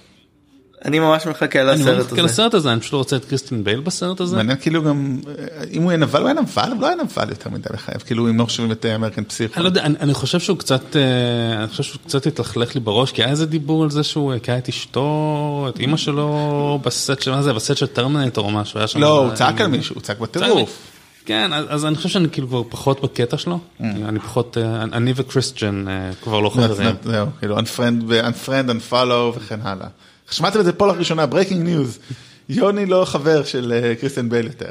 אני 0.84 0.98
ממש 0.98 1.26
מחכה 1.26 1.60
אני 1.60 1.66
מאוד 1.66 1.94
לסרט 1.94 2.06
מחכה 2.06 2.12
הזה. 2.12 2.22
לסרט 2.22 2.54
הזה, 2.54 2.72
אני 2.72 2.80
פשוט 2.80 2.92
לא 2.92 2.98
רוצה 2.98 3.16
את 3.16 3.24
קריסטיאן 3.24 3.64
בייל 3.64 3.80
בסרט 3.80 4.20
הזה. 4.20 4.36
מעניין 4.36 4.58
כאילו 4.60 4.82
גם, 4.82 5.20
אה, 5.28 5.64
אם 5.72 5.82
הוא 5.82 5.92
יהיה 5.92 5.98
נבל, 5.98 6.20
הוא 6.20 6.28
היה 6.28 6.34
נבל, 6.34 6.72
אבל 6.72 6.80
לא 6.80 6.86
היה 6.86 6.96
נבל 6.96 7.28
יותר 7.28 7.50
מדי 7.50 7.68
בחייו, 7.72 8.00
כאילו 8.06 8.28
אם 8.28 8.38
לא 8.38 8.44
חושבים 8.44 8.72
את 8.72 8.86
אמריקן 8.86 9.24
פסיכו. 9.24 9.54
אני 9.54 9.62
לא 9.62 9.68
יודע, 9.68 9.82
אני, 9.82 9.94
אני 10.00 10.14
חושב 10.14 10.40
שהוא 10.40 10.58
קצת, 10.58 10.96
אה, 10.96 11.58
אני 11.58 11.68
חושב 11.68 11.82
שהוא 11.82 12.00
קצת 12.06 12.26
התלכלך 12.26 12.74
לי 12.74 12.80
בראש, 12.80 13.12
כי 13.12 13.22
היה 13.22 13.30
איזה 13.30 13.46
דיבור 13.46 13.82
על 13.82 13.90
זה 13.90 14.02
שהוא 14.02 14.34
הכה 14.34 14.58
את 14.58 14.68
אשתו, 14.68 15.66
את 15.68 15.80
אימא 15.80 15.96
שלו 15.96 16.78
בסט 16.84 17.22
של, 17.22 17.30
מה 17.30 17.42
זה, 17.42 17.52
בסט 17.52 17.76
של 17.76 17.86
טרמינטור 17.86 18.44
או 18.44 18.50
משהו, 18.50 18.78
היה 18.78 18.86
שם... 18.86 19.00
לא, 19.00 19.24
הוא 19.24 19.34
צעק 19.34 19.60
על 19.60 19.66
מישהו, 19.66 19.94
הוא 19.94 20.02
צעק 20.02 20.18
בטירוף. 20.18 20.78
כן, 21.24 21.50
אז, 21.52 21.84
אני 21.84 21.96
חושב 21.96 22.08
שאני 22.08 22.28
כאילו 22.30 22.48
כבר 22.48 22.62
פחות 22.68 23.02
בקטע 23.02 23.38
שלו, 23.38 23.58
אני 23.80 24.18
פחות, 24.18 24.58
אה, 24.58 24.82
אני 24.82 25.12
וקריסטיאן 25.16 25.88
אה, 25.88 26.10
כבר 26.22 26.40
לא 26.40 26.50
חברים. 26.50 26.94
זהו, 27.02 27.26
כאילו 27.38 27.58
unfriend 27.58 28.70
unfollow 28.70 29.36
וכן 29.36 29.60
הלאה. 29.62 29.86
שמעתם 30.32 30.60
את 30.60 30.64
זה 30.64 30.72
פה 30.72 30.86
לראשונה, 30.86 31.24
breaking 31.24 31.66
news. 31.66 32.14
יוני 32.48 32.86
לא 32.86 33.04
חבר 33.04 33.44
של 33.44 33.72
אה, 33.76 33.94
קריסטיאן 33.94 34.28
בייל 34.28 34.46
יותר. 34.46 34.70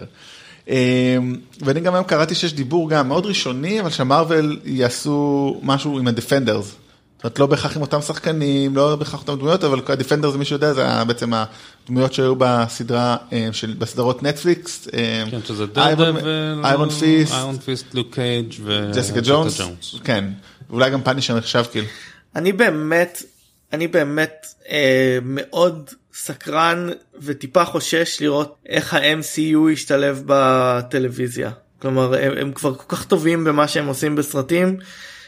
אה, 0.69 1.17
ואני 1.61 1.79
גם 1.79 1.93
היום 1.93 2.05
קראתי 2.05 2.35
שיש 2.35 2.53
דיבור 2.53 2.89
גם 2.89 3.07
מאוד 3.07 3.25
ראשוני, 3.25 3.81
אבל 3.81 3.89
שמרוויל 3.89 4.59
יעשו 4.65 5.59
משהו 5.63 5.99
עם 5.99 6.07
הדפנדרס. 6.07 6.65
זאת 6.65 7.23
אומרת, 7.23 7.39
לא 7.39 7.45
בהכרח 7.45 7.75
עם 7.75 7.81
אותם 7.81 8.01
שחקנים, 8.01 8.75
לא 8.75 8.95
בהכרח 8.95 9.21
אותם 9.21 9.35
דמויות, 9.35 9.63
אבל 9.63 9.81
הדפנדרס, 9.87 10.35
מי 10.35 10.45
שיודע, 10.45 10.73
זה 10.73 11.03
בעצם 11.07 11.31
הדמויות 11.33 12.13
שהיו 12.13 12.35
בסדרה, 12.37 13.17
אה, 13.33 13.49
של, 13.51 13.73
בסדרות 13.77 14.23
נטפליקס. 14.23 14.87
אה, 14.93 15.23
כן, 15.31 15.39
שזה 15.45 15.65
דרדבל, 15.65 16.17
איירון 16.63 16.89
פיסט, 16.89 17.33
איירון 17.33 17.57
פיסט, 17.57 17.85
לוק 17.93 18.15
קייג' 18.15 18.53
ו... 18.63 18.91
ג'סיקה 18.95 19.19
ג'ונס, 19.23 19.61
כן, 20.03 20.25
אולי 20.69 20.89
גם 20.89 21.01
פאנישר 21.01 21.37
נחשב 21.37 21.63
כאילו. 21.71 21.87
אני 22.35 22.53
באמת 22.53 23.23
אני 23.73 23.87
באמת 23.87 24.45
אה, 24.69 25.17
מאוד 25.21 25.89
סקרן 26.13 26.89
וטיפה 27.21 27.65
חושש 27.65 28.17
לראות 28.21 28.55
איך 28.69 28.93
ה-MCU 28.93 29.69
ישתלב 29.71 30.23
בטלוויזיה. 30.25 31.51
כלומר 31.79 32.13
הם, 32.21 32.31
הם 32.37 32.51
כבר 32.51 32.73
כל 32.73 32.95
כך 32.95 33.05
טובים 33.05 33.43
במה 33.43 33.67
שהם 33.67 33.87
עושים 33.87 34.15
בסרטים 34.15 34.77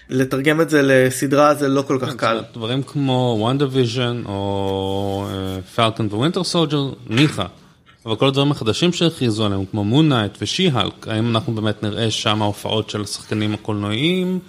לתרגם 0.10 0.62
את 0.62 0.70
זה 0.70 0.82
לסדרה 0.84 1.56
זה 1.56 1.68
לא 1.68 1.82
כל 1.82 1.98
כך 2.02 2.16
קל. 2.16 2.42
דברים 2.54 2.84
כמו 2.84 3.36
וונדה 3.40 3.66
ויז'ן 3.72 4.24
או 4.26 5.28
פלקון 5.76 6.08
ווינטר 6.12 6.44
סולג'ר, 6.44 6.90
ניחא. 7.08 7.46
אבל 8.06 8.16
כל 8.16 8.28
הדברים 8.28 8.52
החדשים 8.52 8.94
שהכריזו 8.94 9.46
עליהם, 9.46 9.66
כמו 9.66 9.84
מון 9.84 10.07
נייט 10.07 10.38
ושי-האלק, 10.42 11.08
האם 11.08 11.30
אנחנו 11.30 11.56
באמת 11.56 11.84
נראה 11.84 12.12
שם 12.12 12.42
ההופעות 12.42 12.90
של 12.90 13.02
השחקנים 13.02 13.54
הקולנועיים? 13.54 14.40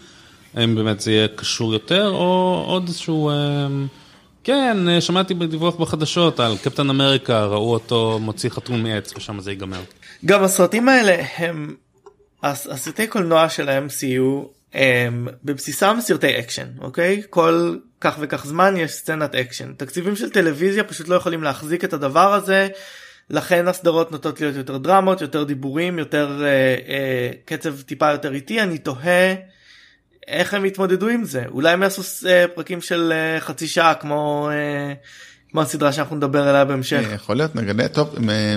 האם 0.55 0.75
באמת 0.75 1.01
זה 1.01 1.12
יהיה 1.12 1.29
קשור 1.29 1.73
יותר, 1.73 2.09
או 2.09 2.64
עוד 2.67 2.88
איזשהו... 2.88 3.31
אה, 3.31 3.67
כן, 4.45 4.88
אה, 4.88 5.01
שמעתי 5.01 5.35
בדיווח 5.35 5.77
בחדשות 5.77 6.40
על 6.40 6.57
קפטן 6.57 6.90
אמריקה, 6.90 7.45
ראו 7.45 7.73
אותו 7.73 8.19
מוציא 8.23 8.51
חתול 8.51 8.83
מעץ 8.83 9.17
ושם 9.17 9.40
זה 9.40 9.51
ייגמר. 9.51 9.81
גם 10.25 10.43
הסרטים 10.43 10.88
האלה 10.88 11.23
הם 11.37 11.75
הס- 12.43 12.67
הסרטי 12.67 13.07
קולנוע 13.07 13.49
של 13.49 13.69
ה-MCU 13.69 14.47
הם 14.75 15.29
בבסיסם 15.45 15.97
סרטי 16.01 16.38
אקשן 16.38 16.67
אוקיי? 16.81 17.23
כל 17.31 17.77
כך 18.01 18.17
וכך 18.21 18.47
זמן 18.47 18.77
יש 18.77 18.90
סצנת 18.93 19.35
אקשן. 19.35 19.73
תקציבים 19.77 20.17
של 20.17 20.31
טלוויזיה 20.31 20.85
פשוט 20.85 21.09
לא 21.09 21.14
יכולים 21.14 21.43
להחזיק 21.43 21.85
את 21.85 21.93
הדבר 21.93 22.35
הזה 22.35 22.69
לכן 23.31 23.69
הסדרות 23.69 24.12
נוטות 24.12 24.40
להיות 24.40 24.57
יותר 24.57 24.79
דרמות 24.79 25.21
יותר 25.21 25.45
דיבורים 25.45 25.99
יותר 25.99 26.43
אה, 26.45 26.49
אה, 26.88 27.31
קצב 27.45 27.81
טיפה 27.83 28.11
יותר 28.11 28.35
איטי. 28.35 28.61
אני 28.62 28.79
תוהה 28.79 29.35
איך 30.29 30.55
הם 30.55 30.65
יתמודדו 30.65 31.09
עם 31.09 31.25
זה 31.25 31.45
אולי 31.51 31.73
הם 31.73 31.83
יעשו 31.83 32.29
אה, 32.29 32.45
פרקים 32.55 32.81
של 32.81 33.13
אה, 33.13 33.41
חצי 33.41 33.67
שעה 33.67 33.95
כמו 33.95 34.51
אה, 34.53 34.95
כמו 35.51 35.63
הסדרה 35.63 35.93
שאנחנו 35.93 36.17
נדבר 36.17 36.49
עליה 36.49 36.65
בהמשך. 36.65 37.03
יכול 37.15 37.37
להיות, 37.37 37.57
נגלה, 37.57 37.89
טוב, 37.89 38.15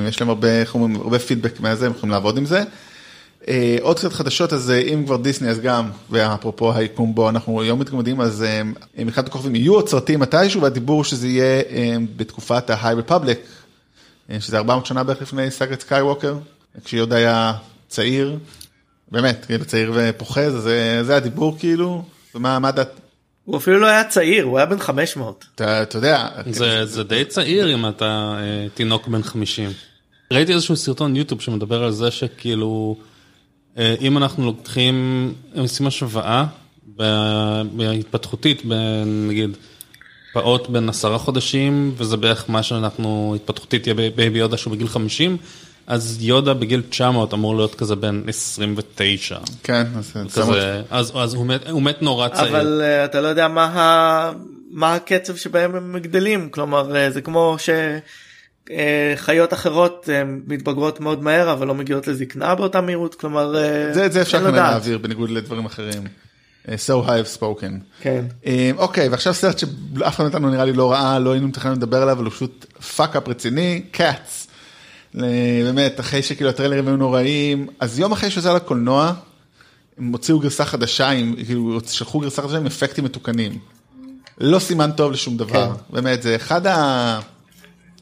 יש 0.07 0.21
להם 0.21 0.29
הרבה, 0.29 0.47
איך 0.47 0.75
אומרים, 0.75 0.95
הרבה 0.95 1.19
פידבק 1.19 1.59
מהזה, 1.59 1.85
הם 1.85 1.91
יכולים 1.91 2.11
לעבוד 2.11 2.37
עם 2.37 2.45
זה. 2.45 2.63
עוד 3.81 3.97
קצת 3.97 4.13
חדשות, 4.13 4.53
אז 4.53 4.71
אם 4.71 5.03
כבר 5.05 5.17
דיסני, 5.17 5.49
אז 5.49 5.59
גם, 5.59 5.89
ואפרופו 6.09 6.73
היקום 6.73 7.15
בו 7.15 7.29
אנחנו 7.29 7.61
היום 7.61 7.79
מתמודדים, 7.79 8.21
אז 8.21 8.45
מלחמת 8.97 9.27
הכוכבים 9.27 9.55
יהיו 9.55 9.73
עוד 9.73 9.89
סרטים 9.89 10.19
מתישהו, 10.19 10.61
והדיבור 10.61 11.03
שזה 11.03 11.27
יהיה 11.27 11.63
בתקופת 12.15 12.69
Republic, 13.07 13.37
אה, 14.29 14.41
שזה 14.41 14.57
400 14.57 14.85
שנה 14.85 15.03
בערך 15.03 15.21
לפני 15.21 15.51
סאגת 15.51 15.81
סקייווקר, 15.81 16.37
כשיודה 16.83 17.15
היה 17.15 17.53
צעיר, 17.87 18.37
באמת, 19.11 19.45
כאילו 19.45 19.65
צעיר 19.65 19.91
ופוחז, 19.95 20.55
אז 20.55 20.67
אה, 20.67 21.03
זה 21.03 21.15
הדיבור 21.15 21.55
כאילו, 21.59 22.03
ומה 22.35 22.59
מה 22.59 22.71
דעת, 22.71 22.99
הוא 23.47 23.57
אפילו 23.57 23.79
לא 23.79 23.87
היה 23.87 24.03
צעיר, 24.03 24.43
הוא 24.45 24.57
היה 24.57 24.65
בן 24.65 24.79
500. 24.79 25.45
אתה 25.55 25.83
אתה 25.83 25.97
יודע, 25.97 26.27
זה, 26.49 26.85
זה 26.85 27.03
די 27.03 27.25
צעיר 27.25 27.73
אם 27.73 27.89
אתה 27.89 28.35
אה, 28.39 28.67
תינוק 28.73 29.07
בן 29.07 29.23
50. 29.23 29.69
ראיתי 30.33 30.53
איזשהו 30.53 30.75
סרטון 30.75 31.15
יוטיוב 31.15 31.41
שמדבר 31.41 31.83
על 31.83 31.91
זה 31.91 32.11
שכאילו, 32.11 32.95
אה, 33.77 33.95
אם 34.01 34.17
אנחנו 34.17 34.45
לוקחים, 34.45 34.95
הם 35.55 35.61
עושים 35.61 35.87
השוואה 35.87 36.45
ב- 36.97 37.61
בהתפתחותית 37.71 38.65
בין 38.65 39.27
נגיד 39.27 39.57
פעוט 40.33 40.69
בן 40.69 40.89
עשרה 40.89 41.17
חודשים, 41.17 41.93
וזה 41.97 42.17
בערך 42.17 42.49
מה 42.49 42.63
שאנחנו, 42.63 43.33
התפתחותית 43.35 43.87
יהיה 43.87 44.11
בייבי 44.15 44.39
יודה 44.39 44.57
שהוא 44.57 44.73
בגיל 44.73 44.87
50, 44.87 45.37
אז 45.87 46.17
יודה 46.19 46.53
בגיל 46.53 46.81
900 46.89 47.33
אמור 47.33 47.55
להיות 47.55 47.75
כזה 47.75 47.95
בן 47.95 48.21
29. 48.27 49.37
כן, 49.63 49.83
אז 49.97 50.13
כזה, 50.35 50.81
אז, 50.89 51.11
אז 51.15 51.33
הוא, 51.33 51.45
מת, 51.45 51.69
הוא 51.69 51.81
מת 51.81 52.01
נורא 52.01 52.27
צעיר. 52.27 52.49
אבל 52.49 52.81
uh, 52.81 53.05
אתה 53.05 53.21
לא 53.21 53.27
יודע 53.27 53.47
מה, 53.47 53.65
ה... 53.65 54.31
מה 54.71 54.95
הקצב 54.95 55.35
שבהם 55.35 55.75
הם 55.75 55.97
גדלים, 55.99 56.49
כלומר 56.49 56.91
uh, 56.91 57.13
זה 57.13 57.21
כמו 57.21 57.55
שחיות 59.15 59.53
אחרות 59.53 60.05
uh, 60.09 60.27
מתבגרות 60.47 60.99
מאוד 60.99 61.23
מהר 61.23 61.53
אבל 61.53 61.67
לא 61.67 61.75
מגיעות 61.75 62.07
לזקנה 62.07 62.55
באותה 62.55 62.81
מהירות, 62.81 63.15
כלומר 63.15 63.53
uh, 63.53 63.93
זה, 63.93 64.09
זה 64.09 64.21
אפשר 64.21 64.37
כנראה 64.37 64.51
לדעת. 64.51 64.71
להעביר 64.71 64.97
בניגוד 64.97 65.29
לדברים 65.29 65.65
אחרים. 65.65 66.03
Uh, 66.03 66.69
So 66.87 67.07
I've 67.07 67.39
spoken. 67.39 67.79
כן. 68.01 68.25
אה, 68.45 68.71
אוקיי, 68.77 69.09
ועכשיו 69.09 69.33
סרט 69.33 69.59
שאף 69.59 70.15
אחד 70.15 70.23
מאיתנו 70.23 70.49
נראה 70.49 70.65
לי 70.65 70.73
לא 70.73 70.91
ראה, 70.91 71.19
לא 71.19 71.31
היינו 71.31 71.47
מתכננים 71.47 71.77
לדבר 71.77 72.01
עליו, 72.01 72.15
אבל 72.15 72.25
הוא 72.25 72.33
פשוט 72.33 72.65
fuck-up 72.95 73.27
רציני, 73.27 73.83
קאטס. 73.91 74.46
באמת, 75.13 75.99
אחרי 75.99 76.23
שכאילו 76.23 76.49
הטריילרים 76.49 76.87
היו 76.87 76.97
נוראים, 76.97 77.67
אז 77.79 77.99
יום 77.99 78.11
אחרי 78.11 78.31
שזה 78.31 78.49
עלה 78.49 78.57
לקולנוע, 78.57 79.13
הם 79.97 80.11
הוציאו 80.11 80.39
גרסה 80.39 80.65
חדשה, 80.65 81.09
עם, 81.09 81.35
כאילו 81.45 81.79
שלחו 81.87 82.19
גרסה 82.19 82.41
חדשה 82.41 82.57
עם 82.57 82.65
אפקטים 82.65 83.03
מתוקנים. 83.03 83.59
לא 84.37 84.59
סימן 84.59 84.91
טוב 84.91 85.11
לשום 85.11 85.37
דבר, 85.37 85.73
כן. 85.75 85.93
באמת, 85.93 86.21
זה 86.21 86.35
אחד 86.35 86.61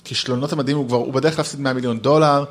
הכישלונות 0.01 0.53
המדהים, 0.53 0.77
הוא 0.77 0.87
כבר, 0.87 0.97
הוא 0.97 1.13
בדרך 1.13 1.37
להפסיד 1.37 1.59
100 1.59 1.73
מיליון 1.73 1.99
דולר, 1.99 2.43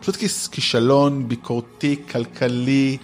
פשוט 0.00 0.16
כישלון 0.52 1.28
ביקורתי, 1.28 1.96
כלכלי, 2.10 2.96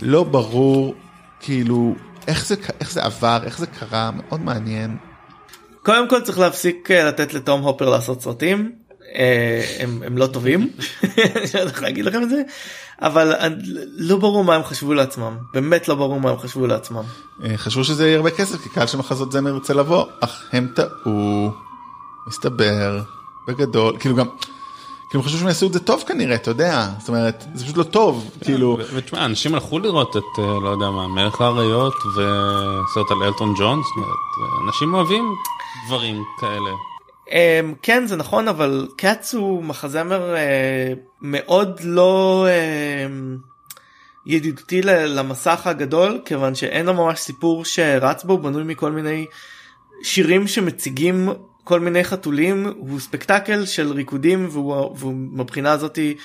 לא 0.00 0.24
ברור, 0.24 0.94
כאילו, 1.40 1.94
איך 2.26 2.46
זה, 2.46 2.54
איך 2.80 2.92
זה 2.92 3.02
עבר, 3.02 3.38
איך 3.44 3.58
זה 3.58 3.66
קרה, 3.66 4.10
מאוד 4.10 4.40
מעניין. 4.40 4.96
קודם 5.82 6.08
כל 6.08 6.20
צריך 6.20 6.38
להפסיק 6.38 6.90
אה, 6.90 7.04
לתת 7.04 7.34
לתום 7.34 7.62
הופר 7.62 7.88
לעשות 7.88 8.22
סרטים. 8.22 8.72
אה, 9.14 9.62
הם, 9.78 10.02
הם 10.06 10.18
לא 10.18 10.26
טובים, 10.26 10.60
אני 11.02 11.12
לא 11.54 11.58
יודע 11.58 11.70
איך 11.70 11.82
להגיד 11.82 12.04
לכם 12.04 12.22
את 12.22 12.30
זה, 12.30 12.42
אבל 13.02 13.34
לא 13.96 14.16
ברור 14.16 14.44
מה 14.44 14.54
הם 14.54 14.64
חשבו 14.64 14.94
לעצמם, 14.94 15.36
באמת 15.54 15.88
לא 15.88 15.94
ברור 15.94 16.20
מה 16.20 16.30
הם 16.30 16.38
חשבו 16.38 16.66
לעצמם. 16.66 17.02
אה, 17.44 17.56
חשבו 17.56 17.84
שזה 17.84 18.06
יהיה 18.06 18.16
הרבה 18.16 18.30
כסף, 18.30 18.62
כי 18.62 18.68
קהל 18.68 18.86
של 18.86 18.98
מחזות 18.98 19.32
זמר 19.32 19.50
ירצה 19.50 19.74
לבוא, 19.74 20.04
אך 20.20 20.44
הם 20.52 20.68
טעו, 20.74 21.50
מסתבר, 22.26 23.00
בגדול, 23.48 23.96
כאילו 23.98 24.16
גם, 24.16 24.26
כאילו 25.10 25.22
חשבו 25.24 25.38
שהם 25.38 25.48
יעשו 25.48 25.66
את 25.66 25.72
זה 25.72 25.80
טוב 25.80 26.04
כנראה, 26.06 26.34
אתה 26.34 26.50
יודע, 26.50 26.88
זאת 26.98 27.08
אומרת, 27.08 27.44
זה 27.54 27.64
פשוט 27.64 27.76
לא 27.76 27.82
טוב, 27.82 28.30
כאילו, 28.44 28.76
ו- 28.80 28.94
ותשמע, 28.94 29.24
אנשים 29.24 29.54
הלכו 29.54 29.78
לראות 29.78 30.16
את, 30.16 30.38
אה, 30.38 30.44
לא 30.62 30.68
יודע 30.68 30.90
מה, 30.90 31.08
מלך 31.08 31.40
האריות 31.40 31.94
וסרט 31.94 33.10
על 33.10 33.22
אלטון 33.22 33.54
אומרת, 33.96 34.66
אנשים 34.66 34.94
אוהבים 34.94 35.34
דברים 35.86 36.22
כאלה. 36.40 36.89
Um, 37.30 37.32
כן 37.82 38.06
זה 38.06 38.16
נכון 38.16 38.48
אבל 38.48 38.88
קאץ 38.96 39.34
הוא 39.34 39.64
מחזמר 39.64 40.34
uh, 40.34 40.98
מאוד 41.20 41.80
לא 41.84 42.46
uh, 42.48 43.10
ידידותי 44.26 44.82
למסך 44.82 45.66
הגדול 45.66 46.20
כיוון 46.24 46.54
שאין 46.54 46.86
לו 46.86 46.94
ממש 46.94 47.20
סיפור 47.20 47.64
שרץ 47.64 48.24
בו 48.24 48.38
בנוי 48.38 48.64
מכל 48.64 48.92
מיני 48.92 49.26
שירים 50.02 50.46
שמציגים 50.46 51.28
כל 51.64 51.80
מיני 51.80 52.04
חתולים 52.04 52.72
הוא 52.76 53.00
ספקטקל 53.00 53.66
של 53.66 53.92
ריקודים 53.92 54.48
והוא, 54.50 54.96
והוא 54.96 55.14
מבחינה 55.14 55.72
הזאתי 55.72 56.16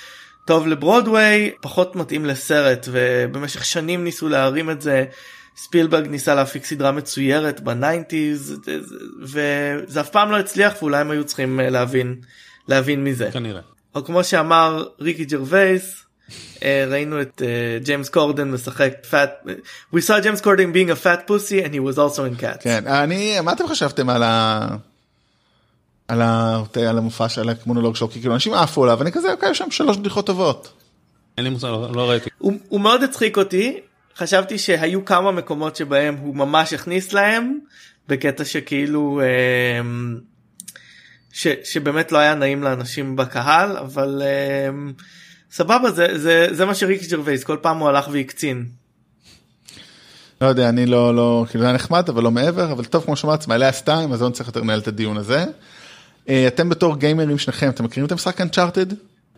טוב 0.45 0.67
לברודוויי 0.67 1.51
פחות 1.61 1.95
מתאים 1.95 2.25
לסרט 2.25 2.87
ובמשך 2.91 3.65
שנים 3.65 4.03
ניסו 4.03 4.29
להרים 4.29 4.69
את 4.69 4.81
זה. 4.81 5.05
ספילברג 5.57 6.07
ניסה 6.07 6.35
להפיק 6.35 6.65
סדרה 6.65 6.91
מצוירת 6.91 7.59
ב 7.59 7.70
nineties 7.70 8.59
וזה 9.21 10.01
אף 10.01 10.09
פעם 10.09 10.31
לא 10.31 10.39
הצליח 10.39 10.73
ואולי 10.81 11.01
הם 11.01 11.11
היו 11.11 11.25
צריכים 11.25 11.59
אה, 11.59 11.69
להבין 11.69 12.15
להבין 12.67 13.03
מזה. 13.03 13.29
כנראה. 13.31 13.61
או 13.95 14.05
כמו 14.05 14.23
שאמר 14.23 14.85
ריקי 14.99 15.25
ג'רווייס 15.25 16.03
אה, 16.63 16.85
ראינו 16.89 17.21
את 17.21 17.41
אה, 17.45 17.79
ג'יימס 17.83 18.09
קורדן 18.09 18.51
משחק 18.51 18.93
fat 19.09 19.31
we 19.95 19.97
saw 19.97 20.23
James 20.23 20.41
Corden 20.41 20.73
being 20.73 20.91
a 20.91 20.95
fat 20.95 21.27
pussy 21.27 21.63
and 21.63 21.73
he 21.73 21.79
was 21.79 21.97
also 21.97 22.19
in 22.19 22.41
cats. 22.41 22.63
כן, 22.63 22.87
אני, 22.87 23.41
מה 23.41 23.53
אתם 23.53 23.67
חשבתם 23.67 24.09
על 24.09 24.23
ה... 24.23 24.67
על, 26.07 26.21
ה... 26.21 26.63
על 26.89 26.97
המופע 26.97 27.29
של 27.29 27.49
המונולוג 27.49 27.95
שלו, 27.95 28.09
כי 28.09 28.19
כאילו 28.19 28.33
אנשים 28.33 28.53
עפו 28.53 28.83
עליו, 28.83 29.01
אני 29.01 29.11
כזה, 29.11 29.31
אוקיי, 29.31 29.51
יש 29.51 29.57
שם 29.57 29.71
שלוש 29.71 29.97
בדיחות 29.97 30.25
טובות. 30.25 30.73
אין 31.37 31.43
לי 31.43 31.49
מושג, 31.49 31.67
לא, 31.67 31.91
לא 31.93 32.09
ראיתי. 32.09 32.29
הוא, 32.37 32.53
הוא 32.69 32.81
מאוד 32.81 33.03
הצחיק 33.03 33.37
אותי 33.37 33.79
חשבתי 34.17 34.57
שהיו 34.57 35.05
כמה 35.05 35.31
מקומות 35.31 35.75
שבהם 35.75 36.15
הוא 36.15 36.35
ממש 36.35 36.73
הכניס 36.73 37.13
להם 37.13 37.59
בקטע 38.07 38.45
שכאילו 38.45 39.21
אה, 39.21 39.81
ש, 41.31 41.47
שבאמת 41.63 42.11
לא 42.11 42.17
היה 42.17 42.35
נעים 42.35 42.63
לאנשים 42.63 43.15
בקהל 43.15 43.77
אבל 43.77 44.21
אה, 44.25 44.69
סבבה 45.51 45.91
זה 45.91 46.17
זה 46.17 46.47
זה 46.51 46.65
מה 46.65 46.75
שריקי 46.75 47.07
ג'רווייס 47.07 47.43
כל 47.43 47.57
פעם 47.61 47.77
הוא 47.77 47.89
הלך 47.89 48.07
והקצין. 48.11 48.65
לא 50.41 50.47
יודע, 50.47 50.69
אני 50.69 50.85
לא, 50.85 51.15
לא, 51.15 51.45
כאילו 51.49 51.61
זה 51.61 51.67
היה 51.67 51.75
נחמד, 51.75 52.09
אבל 52.09 52.23
לא 52.23 52.31
מעבר, 52.31 52.71
אבל 52.71 52.85
טוב, 52.85 53.05
כמו 53.05 53.15
שאמרת, 53.15 53.47
מעלה 53.47 53.69
הסטיים, 53.69 54.13
אז 54.13 54.21
לא 54.21 54.29
נצטרך 54.29 54.47
יותר 54.47 54.61
לנהל 54.61 54.79
את 54.79 54.87
הדיון 54.87 55.17
הזה. 55.17 55.45
אה, 56.29 56.47
אתם 56.47 56.69
בתור 56.69 56.97
גיימרים 56.97 57.37
שניכם, 57.37 57.69
אתם 57.69 57.83
מכירים 57.83 58.05
את 58.05 58.11
המשחק 58.11 58.41
אנצ'ארטד? 58.41 58.85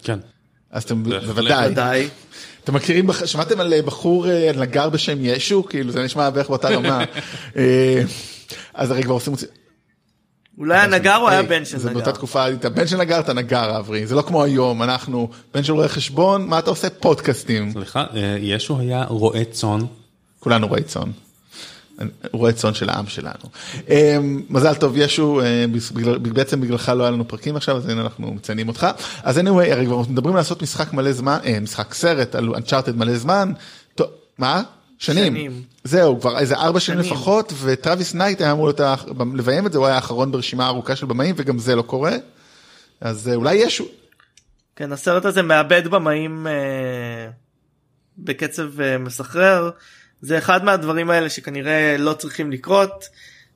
כן. 0.03 0.19
אז 0.71 0.83
אתם. 0.83 1.03
בוודאי. 1.03 2.09
אתם 2.67 2.75
מכירים, 2.75 3.09
שמעתם 3.25 3.59
על 3.59 3.73
אה, 3.73 3.81
בחור 3.81 4.29
אה, 4.29 4.51
נגר 4.55 4.89
בשם 4.89 5.17
ישו? 5.21 5.65
כאילו 5.65 5.91
זה 5.91 6.03
נשמע 6.03 6.29
בערך 6.29 6.49
באותה 6.49 6.69
רמה. 6.69 7.03
אה, 7.57 8.01
אז 8.73 8.91
הרי 8.91 9.03
כבר 9.03 9.13
עושים... 9.13 9.33
אולי 10.57 10.77
הנגר 10.77 11.15
הוא 11.15 11.29
היה 11.29 11.43
בן 11.43 11.65
של 11.65 11.77
זה 11.77 11.89
נגר. 11.89 11.99
באותה 11.99 12.11
תקופה, 12.11 12.49
אתה 12.49 12.69
בן 12.69 12.87
של 12.87 12.97
נגר, 12.97 13.19
אתה 13.19 13.33
נגר 13.33 13.77
אברי, 13.79 14.07
זה 14.07 14.15
לא 14.15 14.21
כמו 14.21 14.43
היום, 14.43 14.83
אנחנו 14.83 15.29
בן 15.53 15.63
של 15.63 15.73
רואה 15.73 15.87
חשבון, 15.87 16.47
מה 16.47 16.59
אתה 16.59 16.69
עושה? 16.69 16.89
פודקאסטים. 16.89 17.71
סליחה, 17.71 18.05
ישו 18.39 18.79
היה 18.79 19.03
רועה 19.03 19.45
צאן. 19.45 19.79
כולנו 20.39 20.67
רועי 20.67 20.83
צאן. 20.83 21.11
רועי 22.31 22.53
צאן 22.53 22.73
של 22.73 22.89
העם 22.89 23.07
שלנו. 23.07 23.43
אה, 23.89 24.17
מזל 24.49 24.73
טוב 24.73 24.97
ישו, 24.97 25.41
אה, 25.41 25.65
בעצם 26.21 26.61
בגללך 26.61 26.89
לא 26.89 27.03
היה 27.03 27.11
לנו 27.11 27.27
פרקים 27.27 27.55
עכשיו, 27.55 27.77
אז 27.77 27.89
הנה 27.89 28.01
אנחנו 28.01 28.33
מציינים 28.33 28.67
אותך. 28.67 28.87
אז 29.23 29.37
anyway, 29.37 29.71
הרי 29.71 29.85
כבר 29.85 30.01
מדברים 30.09 30.35
לעשות 30.35 30.61
משחק 30.61 30.93
מלא 30.93 31.11
זמן, 31.11 31.37
אה, 31.45 31.59
משחק 31.59 31.93
סרט 31.93 32.35
על 32.35 32.55
אנצ'ארטד 32.55 32.95
מלא 32.95 33.17
זמן. 33.17 33.51
טוב, 33.95 34.07
מה? 34.37 34.63
שנים. 34.99 35.33
שנים. 35.33 35.61
זהו, 35.83 36.19
כבר 36.19 36.39
איזה 36.39 36.55
ארבע 36.55 36.79
שנים 36.79 37.03
שנים. 37.03 37.11
לפחות, 37.17 37.53
וטרוויס 37.61 38.13
נייט 38.13 38.41
היה 38.41 38.51
אמור 38.51 38.71
לביים 39.33 39.67
את 39.67 39.71
זה, 39.71 39.77
הוא 39.77 39.87
היה 39.87 39.95
האחרון 39.95 40.31
ברשימה 40.31 40.67
ארוכה 40.67 40.95
של 40.95 41.05
במאים, 41.05 41.35
וגם 41.37 41.59
זה 41.59 41.75
לא 41.75 41.81
קורה. 41.81 42.15
אז 43.01 43.29
אה, 43.29 43.35
אולי 43.35 43.55
ישו, 43.55 43.85
כן 44.75 44.91
הסרט 44.91 45.25
הזה 45.25 45.41
מאבד 45.41 45.87
במאים 45.87 46.47
אה, 46.47 47.29
בקצב 48.17 48.81
אה, 48.81 48.97
מסחרר 48.97 49.69
זה 50.21 50.37
אחד 50.37 50.65
מהדברים 50.65 51.09
האלה 51.09 51.29
שכנראה 51.29 51.95
לא 51.99 52.13
צריכים 52.13 52.51
לקרות 52.51 53.05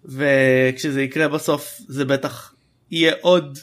וכשזה 0.05 1.01
יקרה 1.01 1.27
בסוף 1.27 1.81
זה 1.87 2.05
בטח 2.05 2.53
יהיה 2.91 3.13
עוד 3.21 3.57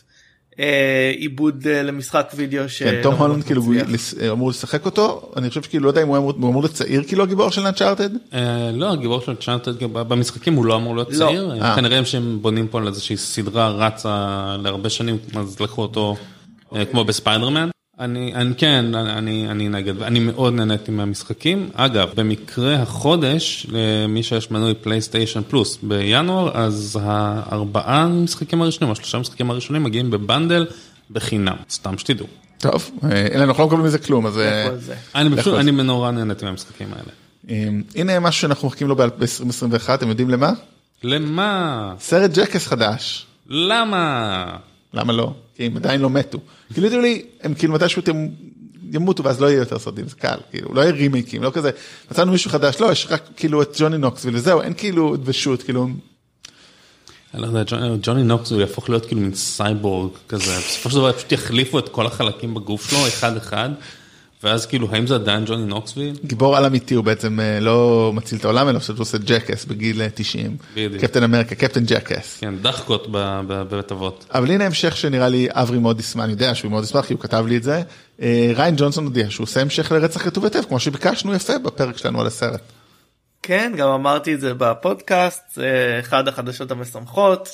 אה, 0.58 1.12
עיבוד 1.16 1.66
אה, 1.70 1.82
למשחק 1.82 2.32
וידאו 2.36 2.68
ש... 2.68 2.82
כן, 2.82 3.00
תום 3.02 3.14
הולנד 3.14 3.44
כאילו 3.44 3.62
הוא 3.62 3.74
לס- 3.74 4.14
אמור 4.32 4.50
לשחק 4.50 4.84
אותו, 4.84 5.32
אני 5.36 5.48
חושב 5.48 5.62
שכאילו 5.62 5.84
לא 5.84 5.90
יודע 5.90 6.02
אם 6.02 6.08
הוא 6.08 6.16
אמור- 6.16 6.32
הוא 6.40 6.50
אמור 6.50 6.62
להיות 6.62 6.74
צעיר 6.74 7.02
כאילו 7.04 7.22
הגיבור 7.22 7.50
של 7.50 7.66
אנצ'ארטד. 7.66 8.10
אה, 8.34 8.70
לא, 8.74 8.92
הגיבור 8.92 9.20
של 9.20 9.36
אנצ'ארטד 9.36 9.72
במשחקים 9.82 10.54
הוא 10.54 10.64
לא 10.66 10.76
אמור 10.76 10.94
להיות 10.96 11.10
לא. 11.12 11.16
צעיר. 11.18 11.52
אה. 11.62 11.76
כנראה 11.76 12.04
שהם 12.04 12.38
בונים 12.42 12.68
פה 12.68 12.78
על 12.78 12.86
איזושהי 12.86 13.16
סדרה 13.16 13.68
רצה 13.70 14.26
להרבה 14.62 14.90
שנים, 14.90 15.18
אז 15.36 15.60
לקחו 15.60 15.82
אותו 15.82 16.16
אה, 16.76 16.84
כמו 16.84 17.04
בספיידרמן. 17.04 17.68
אני, 18.00 18.34
אני 18.34 18.54
כן, 18.54 18.94
אני, 18.94 19.50
אני 19.50 19.68
נגד, 19.68 20.02
אני 20.02 20.18
מאוד 20.18 20.54
נהניתי 20.54 20.90
מהמשחקים. 20.90 21.70
אגב, 21.74 22.10
במקרה 22.14 22.74
החודש, 22.74 23.66
למי 23.68 24.22
שיש 24.22 24.50
מנוי 24.50 24.74
פלייסטיישן 24.74 25.40
פלוס 25.48 25.78
בינואר, 25.82 26.50
אז 26.58 26.98
הארבעה 27.02 28.08
משחקים 28.08 28.62
הראשונים, 28.62 28.92
השלושה 28.92 29.18
משחקים 29.18 29.50
הראשונים 29.50 29.82
מגיעים 29.82 30.10
ב 30.10 30.18
bundle 30.18 30.66
בחינם, 31.10 31.56
סתם 31.70 31.98
שתדעו. 31.98 32.26
טוב, 32.58 32.90
אה, 33.04 33.26
אין 33.26 33.40
לנו, 33.40 33.50
אנחנו 33.50 33.62
לא 33.62 33.66
מקבלים 33.66 33.86
מזה 33.86 33.98
כלום, 33.98 34.26
אז... 34.26 34.38
אה. 34.38 34.68
אני 35.14 35.36
פשוט. 35.36 35.54
אני 35.54 35.70
נורא 35.70 36.10
נהניתי 36.10 36.44
מהמשחקים 36.44 36.88
האלה. 36.92 37.10
אה, 37.50 37.68
הנה 37.94 38.20
משהו 38.20 38.40
שאנחנו 38.40 38.68
מחכים 38.68 38.88
לו 38.88 38.96
ב-2021, 38.96 39.94
אתם 39.94 40.08
יודעים 40.08 40.30
למה? 40.30 40.52
למה? 41.02 41.94
סרט 42.00 42.30
ג'קאס 42.34 42.66
חדש. 42.66 43.26
למה? 43.48 44.44
למה 44.94 45.12
לא? 45.12 45.32
כי 45.58 45.66
הם 45.66 45.76
עדיין 45.76 46.00
לא 46.00 46.10
מתו. 46.10 46.38
יודעים 46.76 47.02
לי, 47.02 47.22
הם 47.42 47.54
כאילו 47.54 47.74
מתישהו 47.74 48.02
הם 48.02 48.26
ימותו 48.92 49.24
ואז 49.24 49.40
לא 49.40 49.46
יהיה 49.46 49.58
יותר 49.58 49.78
סרטים, 49.78 50.08
זה 50.08 50.16
קל, 50.16 50.38
כאילו, 50.50 50.74
לא 50.74 50.80
יהיה 50.80 50.92
רימייקים, 50.92 51.42
לא 51.42 51.50
כזה, 51.50 51.70
מצאנו 52.10 52.32
מישהו 52.32 52.50
חדש, 52.50 52.80
לא, 52.80 52.92
יש 52.92 53.06
רק 53.10 53.22
כאילו 53.36 53.62
את 53.62 53.76
ג'וני 53.78 53.98
נוקסוויל 53.98 54.36
וזהו, 54.36 54.60
אין 54.60 54.74
כאילו 54.76 55.16
ושות, 55.24 55.62
כאילו, 55.62 55.88
אני 57.34 57.42
לא 57.42 57.46
יודע, 57.46 57.62
ג'וני 58.02 58.22
נוקסוויל 58.22 58.60
יהפוך 58.60 58.90
להיות 58.90 59.06
כאילו 59.06 59.20
מין 59.20 59.34
סייבורג 59.34 60.10
כזה, 60.28 60.58
בסופו 60.58 60.90
של 60.90 60.96
דבר 60.96 61.12
פשוט 61.12 61.32
יחליפו 61.32 61.78
את 61.78 61.88
כל 61.88 62.06
החלקים 62.06 62.54
בגוף 62.54 62.90
שלו 62.90 63.08
אחד 63.08 63.36
אחד, 63.36 63.70
ואז 64.42 64.66
כאילו 64.66 64.88
האם 64.92 65.06
זה 65.06 65.14
עדיין 65.14 65.44
ג'וני 65.44 65.64
נוקסוויל? 65.66 66.14
גיבור 66.24 66.56
על 66.56 66.64
אמיתי, 66.64 66.94
הוא 66.94 67.04
בעצם 67.04 67.40
אה, 67.40 67.60
לא 67.60 68.10
מציל 68.14 68.38
את 68.38 68.44
העולם, 68.44 68.68
אלא 68.68 68.78
פשוט 68.78 68.98
עושה 68.98 69.18
ג'קאס 69.18 69.64
בגיל 69.64 70.02
אה, 70.02 70.08
90. 70.14 70.56
בדיוק. 70.74 71.02
קפטן 71.04 71.22
אמריקה, 71.22 71.54
קפטן 71.54 71.84
ג'קאס. 71.84 72.38
כן, 72.40 72.54
דחקות 72.62 73.06
בבית 73.10 73.92
אבות. 73.92 74.24
אבל 74.34 74.50
הנה 74.50 74.66
המשך 74.66 74.96
שנראה 74.96 75.28
לי 75.28 75.48
אברי 75.50 75.78
מאוד 75.78 76.00
ישמח, 76.00 76.24
אני 76.24 76.32
יודע 76.32 76.54
שהוא 76.54 76.70
מאוד 76.70 76.84
ישמח 76.84 77.06
כי 77.06 77.12
הוא 77.12 77.20
כתב 77.20 77.44
לי 77.48 77.56
את 77.56 77.62
זה. 77.62 77.82
אה, 78.22 78.52
ריאן 78.56 78.74
ג'ונסון 78.76 79.04
הודיע 79.04 79.30
שהוא 79.30 79.44
עושה 79.44 79.60
המשך 79.60 79.92
לרצח 79.92 80.24
כתוב 80.24 80.44
היטב, 80.44 80.62
כמו 80.68 80.80
שביקשנו 80.80 81.34
יפה 81.34 81.58
בפרק 81.58 81.98
שלנו 81.98 82.20
על 82.20 82.26
הסרט. 82.26 82.62
כן, 83.42 83.72
גם 83.76 83.88
אמרתי 83.88 84.34
את 84.34 84.40
זה 84.40 84.54
בפודקאסט, 84.54 85.42
זה 85.54 85.96
אחד 86.00 86.28
החדשות 86.28 86.70
המשמחות. 86.70 87.48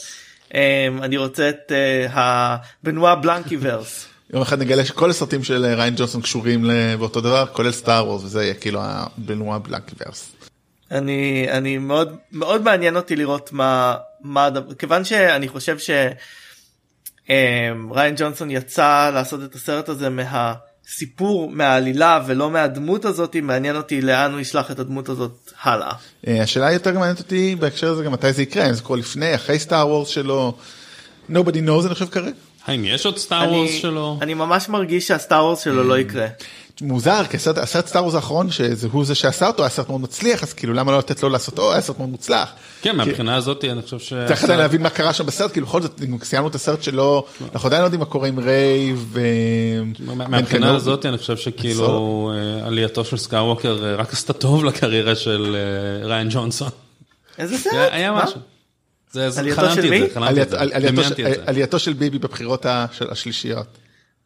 אה, 0.54 0.88
אני 1.02 1.16
רוצה 1.16 1.48
את 1.48 1.72
אה, 1.72 2.06
הבנואה 2.12 3.14
בלנקיברס. 3.14 4.13
יום 4.34 4.42
אחד 4.42 4.60
נגלה 4.60 4.84
שכל 4.84 5.10
הסרטים 5.10 5.44
של 5.44 5.64
אה, 5.64 5.74
ריין 5.74 5.94
ג'ונסון 5.96 6.22
קשורים 6.22 6.70
באותו 6.98 7.20
דבר, 7.20 7.46
כולל 7.52 7.72
סטאר 7.72 8.06
וורס, 8.06 8.24
וזה 8.24 8.42
יהיה 8.42 8.54
כאילו 8.54 8.80
הבנואה 8.82 9.58
בלנקיברס. 9.58 10.32
אני 10.90 11.46
אני 11.50 11.78
מאוד 11.78 12.16
מאוד 12.32 12.62
מעניין 12.62 12.96
אותי 12.96 13.16
לראות 13.16 13.52
מה 13.52 13.94
מה 14.20 14.48
כיוון 14.78 15.04
שאני 15.04 15.48
חושב 15.48 15.76
שריין 17.28 18.14
ג'ונסון 18.16 18.50
יצא 18.50 19.10
לעשות 19.14 19.40
את 19.44 19.54
הסרט 19.54 19.88
הזה 19.88 20.08
מהסיפור 20.10 21.50
מהעלילה 21.50 22.22
ולא 22.26 22.50
מהדמות 22.50 23.04
הזאת 23.04 23.36
מעניין 23.36 23.76
אותי 23.76 24.00
לאן 24.00 24.32
הוא 24.32 24.40
ישלח 24.40 24.70
את 24.70 24.78
הדמות 24.78 25.08
הזאת 25.08 25.52
הלאה. 25.62 25.92
אה, 26.28 26.42
השאלה 26.42 26.72
יותר 26.72 26.92
מעניינת 26.92 27.18
אותי 27.18 27.56
בהקשר 27.60 27.90
הזה 27.90 28.04
גם 28.04 28.12
מתי 28.12 28.32
זה 28.32 28.42
יקרה, 28.42 28.68
אם 28.68 28.74
זה 28.74 28.82
קורה 28.82 28.98
לפני, 28.98 29.34
אחרי 29.34 29.58
סטאר 29.58 29.88
וורס 29.88 30.08
שלו, 30.08 30.56
nobody 31.30 31.60
knows 31.66 31.86
אני 31.86 31.94
חושב 31.94 32.08
כרגע. 32.08 32.36
האם 32.66 32.84
יש 32.84 33.06
עוד 33.06 33.18
סטאר 33.18 33.52
וורס 33.52 33.70
שלו? 33.70 34.18
אני 34.22 34.34
ממש 34.34 34.68
מרגיש 34.68 35.08
שהסטאר 35.08 35.44
וורס 35.44 35.64
שלו 35.64 35.84
לא 35.84 35.98
יקרה. 35.98 36.26
מוזר, 36.80 37.22
כי 37.30 37.36
הסרט, 37.36 37.58
הסרט 37.58 37.86
סטאר 37.86 38.02
וורס 38.02 38.14
האחרון, 38.14 38.50
שזה 38.50 38.88
הוא 38.92 39.04
זה 39.04 39.14
שעשה 39.14 39.46
אותו, 39.46 39.62
היה 39.62 39.70
סרט 39.70 39.88
מאוד 39.88 40.00
מצליח, 40.00 40.42
אז 40.42 40.52
כאילו 40.52 40.72
למה 40.72 40.92
לא 40.92 40.98
לתת 40.98 41.22
לו 41.22 41.28
לעשות 41.28 41.58
אותו, 41.58 41.72
היה 41.72 41.80
סרט 41.80 41.98
מאוד 41.98 42.10
מוצלח. 42.10 42.52
כן, 42.82 42.96
מהבחינה 42.96 43.36
הזאת 43.36 43.64
אני 43.64 43.82
חושב 43.82 43.98
ש... 43.98 44.12
צריך 44.28 44.44
עדיין 44.44 44.58
להבין 44.58 44.82
מה 44.82 44.90
קרה 44.90 45.12
שם 45.12 45.26
בסרט, 45.26 45.52
כאילו 45.52 45.66
בכל 45.66 45.82
זאת, 45.82 46.00
סיימנו 46.22 46.48
את 46.48 46.54
הסרט 46.54 46.82
שלו, 46.82 47.26
אנחנו 47.52 47.66
עדיין 47.66 47.82
לא 47.82 47.86
יודעים 47.86 48.00
מה 48.00 48.06
קורה 48.06 48.28
עם 48.28 48.38
ריי 48.38 48.92
ו... 48.96 49.20
מהבחינה 50.16 50.74
הזאת 50.74 51.06
אני 51.06 51.18
חושב 51.18 51.36
שכאילו 51.36 52.32
אה, 52.34 52.66
עלייתו 52.66 53.04
של 53.04 53.16
סקייווקר 53.16 53.84
אה, 53.84 53.94
רק 53.96 54.12
עשתה 54.12 54.32
טוב 54.32 54.64
לקריירה 54.64 55.16
של 55.16 55.56
אה, 55.56 56.06
ריין 56.06 56.28
ג'ונסון. 56.30 56.70
איזה 57.38 57.58
סרט? 57.58 57.88
היה? 57.92 58.12
משהו. 58.12 58.53
זה- 59.14 59.30
זה- 59.30 59.40
עלייתו 59.40 59.70
של 59.70 59.90
מי? 59.90 60.02
את 60.04 60.16
עלייתו- 61.46 61.78
של- 61.78 61.92
ביבי 61.92 62.18
בבחירות 62.18 62.66
השלישיות. 63.10 63.66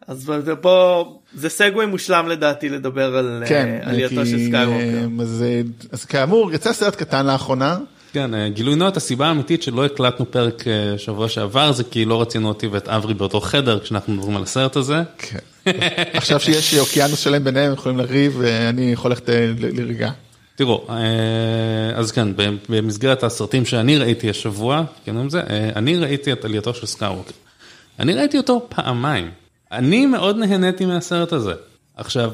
אז 0.07 0.31
פה 0.61 1.05
זה 1.35 1.48
segue 1.48 1.87
מושלם 1.87 2.29
לדעתי 2.29 2.68
לדבר 2.68 3.16
על 3.16 3.40
אה, 3.42 3.48
כן, 3.48 3.79
עלייתו 3.83 4.27
של 4.27 4.46
סקייווקר. 4.48 4.79
אה, 4.79 5.22
אז, 5.22 5.44
אה, 5.46 5.61
אז 5.92 6.05
כאמור, 6.05 6.53
יצא 6.53 6.72
סרט 6.72 6.96
קטן 6.96 7.27
לאחרונה. 7.27 7.79
כן, 8.12 8.35
אה, 8.35 8.48
גילוי 8.48 8.74
נאות, 8.77 8.96
הסיבה 8.96 9.27
האמיתית 9.27 9.62
שלא 9.62 9.85
הקלטנו 9.85 10.31
פרק 10.31 10.64
אה, 10.68 10.98
שבוע 10.98 11.29
שעבר 11.29 11.72
זה 11.72 11.85
כי 11.85 12.05
לא 12.05 12.20
רצינו 12.22 12.48
אותי 12.48 12.66
ואת 12.66 12.88
אברי 12.88 13.14
באותו 13.14 13.40
חדר 13.40 13.79
כשאנחנו 13.79 14.12
מדברים 14.14 14.37
על 14.37 14.42
הסרט 14.42 14.77
הזה. 14.77 15.03
כן. 15.18 15.38
עכשיו 16.12 16.40
שיש 16.40 16.74
אוקיינוס 16.74 17.18
שלם 17.20 17.44
ביניהם, 17.44 17.66
הם 17.66 17.72
יכולים 17.72 17.98
לריב, 17.98 18.35
ואני 18.38 18.92
יכול 18.92 19.11
ללכת 19.11 19.31
אה, 19.31 19.46
ל- 19.59 19.74
להירגע. 19.77 20.11
תראו, 20.58 20.84
אה, 20.90 20.96
אז 21.94 22.12
כן, 22.12 22.28
במסגרת 22.68 23.22
הסרטים 23.22 23.64
שאני 23.64 23.98
ראיתי 23.98 24.30
השבוע, 24.30 24.84
כן, 25.04 25.16
עם 25.16 25.30
זה, 25.30 25.40
אה, 25.40 25.70
אני 25.76 25.96
ראיתי 25.96 26.32
את 26.32 26.44
עלייתו 26.44 26.74
של 26.74 26.86
סקאווקר. 26.86 27.30
אני 27.98 28.14
ראיתי 28.14 28.38
אותו 28.38 28.66
פעמיים. 28.68 29.30
אני 29.72 30.06
מאוד 30.06 30.36
נהניתי 30.36 30.86
מהסרט 30.86 31.32
הזה. 31.32 31.52
עכשיו, 31.96 32.30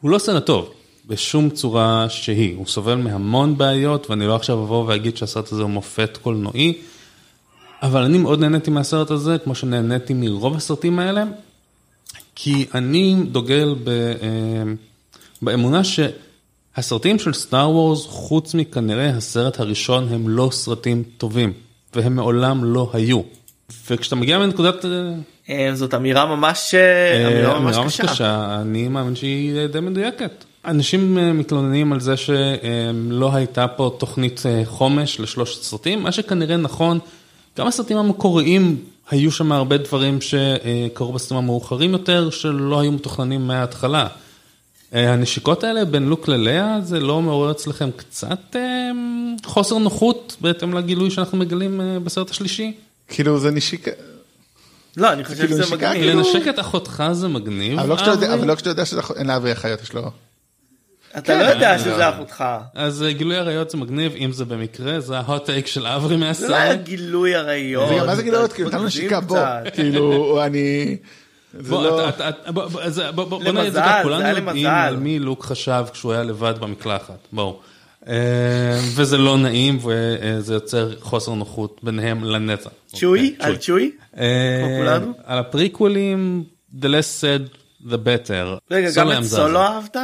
הוא 0.00 0.10
לא 0.10 0.18
סרט 0.18 0.46
טוב, 0.46 0.70
בשום 1.06 1.50
צורה 1.50 2.06
שהיא. 2.08 2.56
הוא 2.56 2.66
סובל 2.66 2.94
מהמון 2.94 3.58
בעיות, 3.58 4.10
ואני 4.10 4.26
לא 4.26 4.36
עכשיו 4.36 4.62
אבוא 4.62 4.84
ואגיד 4.86 5.16
שהסרט 5.16 5.52
הזה 5.52 5.62
הוא 5.62 5.70
מופת 5.70 6.18
קולנועי, 6.22 6.74
אבל 7.82 8.02
אני 8.02 8.18
מאוד 8.18 8.40
נהניתי 8.40 8.70
מהסרט 8.70 9.10
הזה, 9.10 9.38
כמו 9.38 9.54
שנהניתי 9.54 10.14
מרוב 10.14 10.56
הסרטים 10.56 10.98
האלה, 10.98 11.24
כי 12.34 12.66
אני 12.74 13.16
דוגל 13.32 13.74
ב, 13.84 13.88
אה, 13.88 14.72
באמונה 15.42 15.84
שהסרטים 16.76 17.18
של 17.18 17.32
סטאר 17.32 17.70
וורס, 17.70 18.06
חוץ 18.06 18.54
מכנראה 18.54 19.08
הסרט 19.08 19.60
הראשון, 19.60 20.08
הם 20.12 20.28
לא 20.28 20.48
סרטים 20.52 21.02
טובים, 21.18 21.52
והם 21.94 22.16
מעולם 22.16 22.64
לא 22.64 22.90
היו. 22.92 23.20
וכשאתה 23.90 24.16
מגיע 24.16 24.38
מנקודת... 24.38 24.84
אה, 24.84 24.90
אה, 25.50 25.70
זאת 25.74 25.94
אמירה 25.94 26.26
ממש 26.26 26.74
אה, 26.74 27.28
אמירה 27.28 27.60
ממש 27.60 27.76
אמירה 27.76 27.88
קשה. 27.90 28.02
קשה, 28.06 28.58
אני 28.60 28.88
מאמין 28.88 29.16
שהיא 29.16 29.66
די 29.66 29.80
מדויקת. 29.80 30.44
אנשים 30.64 31.38
מתלוננים 31.38 31.92
על 31.92 32.00
זה 32.00 32.14
שלא 32.16 33.34
הייתה 33.34 33.68
פה 33.68 33.96
תוכנית 33.98 34.42
חומש 34.64 35.20
לשלושת 35.20 35.62
סרטים, 35.62 36.02
מה 36.02 36.12
שכנראה 36.12 36.56
נכון, 36.56 36.98
גם 37.58 37.66
הסרטים 37.66 37.96
המקוריים 37.96 38.76
היו 39.10 39.30
שם 39.30 39.52
הרבה 39.52 39.76
דברים 39.76 40.18
שקרו 40.20 41.12
בסרטים 41.12 41.36
המאוחרים 41.36 41.92
יותר, 41.92 42.30
שלא 42.30 42.80
היו 42.80 42.92
מתוכננים 42.92 43.46
מההתחלה. 43.46 44.06
אה, 44.96 45.12
הנשיקות 45.12 45.64
האלה 45.64 45.84
בין 45.84 46.08
לוק 46.08 46.28
ללאה, 46.28 46.78
זה 46.82 47.00
לא 47.00 47.22
מעורר 47.22 47.50
אצלכם 47.50 47.90
קצת 47.96 48.56
אה, 48.56 48.90
חוסר 49.44 49.78
נוחות 49.78 50.36
בהתאם 50.40 50.74
לגילוי 50.78 51.10
שאנחנו 51.10 51.38
מגלים 51.38 51.80
אה, 51.80 51.98
בסרט 51.98 52.30
השלישי? 52.30 52.72
כאילו 53.08 53.38
זה 53.38 53.50
נשיקה, 53.50 53.90
לא, 54.96 55.12
אני 55.12 55.24
חושב 55.24 55.36
כאילו 55.38 55.56
שזה 55.64 55.76
מגניב. 55.76 55.92
כאילו- 55.92 56.18
לנשק 56.18 56.48
את 56.48 56.58
אחותך 56.60 57.04
זה 57.12 57.28
מגניב, 57.28 57.78
אבל 57.78 57.88
לא 57.88 57.96
כשאתה 57.96 58.10
יודע- 58.10 58.36
לא 58.36 58.84
שאין 58.84 59.26
לאבי 59.26 59.52
אחיות, 59.52 59.82
יש 59.82 59.92
לו... 59.92 60.10
אתה 61.18 61.38
לא 61.38 61.44
יודע 61.44 61.78
שזה 61.78 62.08
אחותך. 62.08 62.44
אז 62.74 63.04
גילוי 63.08 63.36
עריות 63.36 63.70
זה 63.70 63.78
מגניב, 63.78 64.12
אם 64.16 64.32
זה 64.32 64.44
במקרה, 64.44 65.00
זה 65.00 65.18
ההוט 65.18 65.44
טייק 65.46 65.66
של 65.66 65.86
אברי 65.86 66.08
זה 66.08 66.48
לא 66.48 66.54
היה 66.56 66.68
מהסרט. 66.68 66.84
גילוי 66.84 67.34
עריות. 67.34 68.06
מה 68.06 68.16
זה 68.16 68.22
גילויות, 68.22 68.44
אתה 68.46 68.54
כאילו 68.54 68.68
נתנו 68.68 68.82
מגזים 68.82 69.02
נשיקה, 69.04 69.20
בוא, 69.20 69.36
קצת. 69.64 69.74
כאילו 69.74 70.38
אני... 70.46 70.96
בוא, 71.54 73.42
נגיד 73.42 73.58
את 73.66 73.72
זה 73.72 73.80
ככה, 73.80 74.02
כולנו 74.02 74.28
יודעים. 74.28 74.66
על 74.66 74.96
מי 74.96 75.18
לוק 75.18 75.44
חשב 75.44 75.84
כשהוא 75.92 76.12
היה 76.12 76.22
לבד 76.22 76.54
במקלחת, 76.60 77.18
בואו. 77.32 77.60
אה, 78.08 78.80
וזה 78.94 79.18
לא 79.18 79.38
נעים 79.38 79.78
וזה 79.78 80.54
יוצר 80.54 81.00
חוסר 81.00 81.34
נוחות 81.34 81.80
ביניהם 81.82 82.24
לנצח. 82.24 82.70
צ'וי? 82.86 83.32
אוקיי, 83.32 83.46
על 83.46 83.56
צ'וי? 83.56 83.90
אה, 84.16 84.62
כמו 84.64 84.76
כולנו? 84.78 85.12
על 85.24 85.38
הפריקוולים, 85.38 86.44
the 86.80 86.84
less 86.84 87.22
said 87.22 87.56
the 87.86 87.96
better. 87.96 88.58
רגע, 88.70 88.90
גם 88.96 89.12
את. 89.12 89.24
סולו 89.24 89.60
אהבת? 89.60 89.96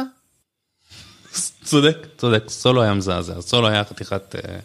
צודק, 1.63 1.97
צודק, 2.17 2.43
סולו 2.47 2.81
היה 2.81 2.93
מזעזע, 2.93 3.41
סולו 3.41 3.67
היה 3.67 3.83
חתיכת 3.83 4.35
אה, 4.35 4.59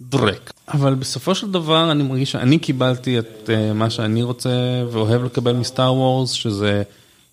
דרק. 0.00 0.52
אבל 0.68 0.94
בסופו 0.94 1.34
של 1.34 1.52
דבר 1.52 1.92
אני 1.92 2.02
מרגיש 2.02 2.32
שאני 2.32 2.58
קיבלתי 2.58 3.18
את 3.18 3.50
אה, 3.50 3.72
מה 3.72 3.90
שאני 3.90 4.22
רוצה 4.22 4.50
ואוהב 4.92 5.24
לקבל 5.24 5.52
מסטאר 5.52 5.94
וורס, 5.94 6.30
שזה 6.30 6.82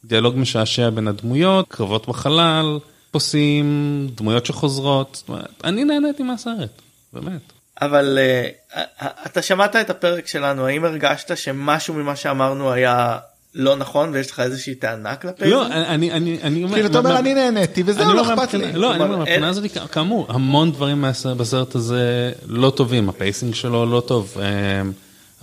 דיאלוג 0.06 0.38
משעשע 0.38 0.89
בין 0.89 1.08
הדמויות, 1.08 1.65
קרבות 1.69 2.08
בחלל, 2.08 2.80
פוסים, 3.12 4.08
דמויות 4.15 4.45
שחוזרות, 4.45 5.10
זאת 5.13 5.30
אומרת, 5.30 5.62
אני 5.63 5.84
נהניתי 5.84 6.23
מהסרט, 6.23 6.82
באמת. 7.13 7.54
אבל 7.82 8.17
אה, 8.21 8.84
אתה 9.25 9.41
שמעת 9.41 9.75
את 9.75 9.89
הפרק 9.89 10.28
שלנו, 10.28 10.67
האם 10.67 10.86
הרגשת 10.86 11.38
שמשהו 11.38 11.93
ממה 11.93 12.15
שאמרנו 12.15 12.71
היה 12.71 13.17
לא 13.56 13.76
נכון 13.76 14.10
ויש 14.13 14.32
לך 14.32 14.39
איזושהי 14.39 14.76
טענה 14.76 15.15
כלפי 15.15 15.50
לא, 15.50 15.65
זה? 15.68 15.74
אני, 15.76 16.12
אני, 16.12 16.38
אני 16.44 16.63
אומר, 16.63 16.74
כאילו 16.74 16.88
אתה 16.89 16.98
אומר 16.98 17.13
מה- 17.13 17.20
אני 17.20 17.34
נהניתי 17.34 17.82
אני 17.82 18.13
לא 18.13 18.20
אומר 18.22 18.34
אכפת 18.44 18.54
לי. 18.54 18.74
לא, 18.74 18.94
אני 18.96 19.04
אומר 19.04 19.18
מהבחינה 19.18 19.36
אין- 19.36 19.44
הזאת, 19.44 19.63
כאמור, 19.91 20.26
המון 20.30 20.72
דברים 20.72 21.06
בסרט 21.38 21.76
הזה 21.76 22.32
לא 22.48 22.70
טובים, 22.76 23.10
ה 23.10 23.16
pacing 23.16 23.56
שלו 23.56 23.86
לא 23.86 24.00
טוב. 24.08 24.38
אמ, 24.82 24.91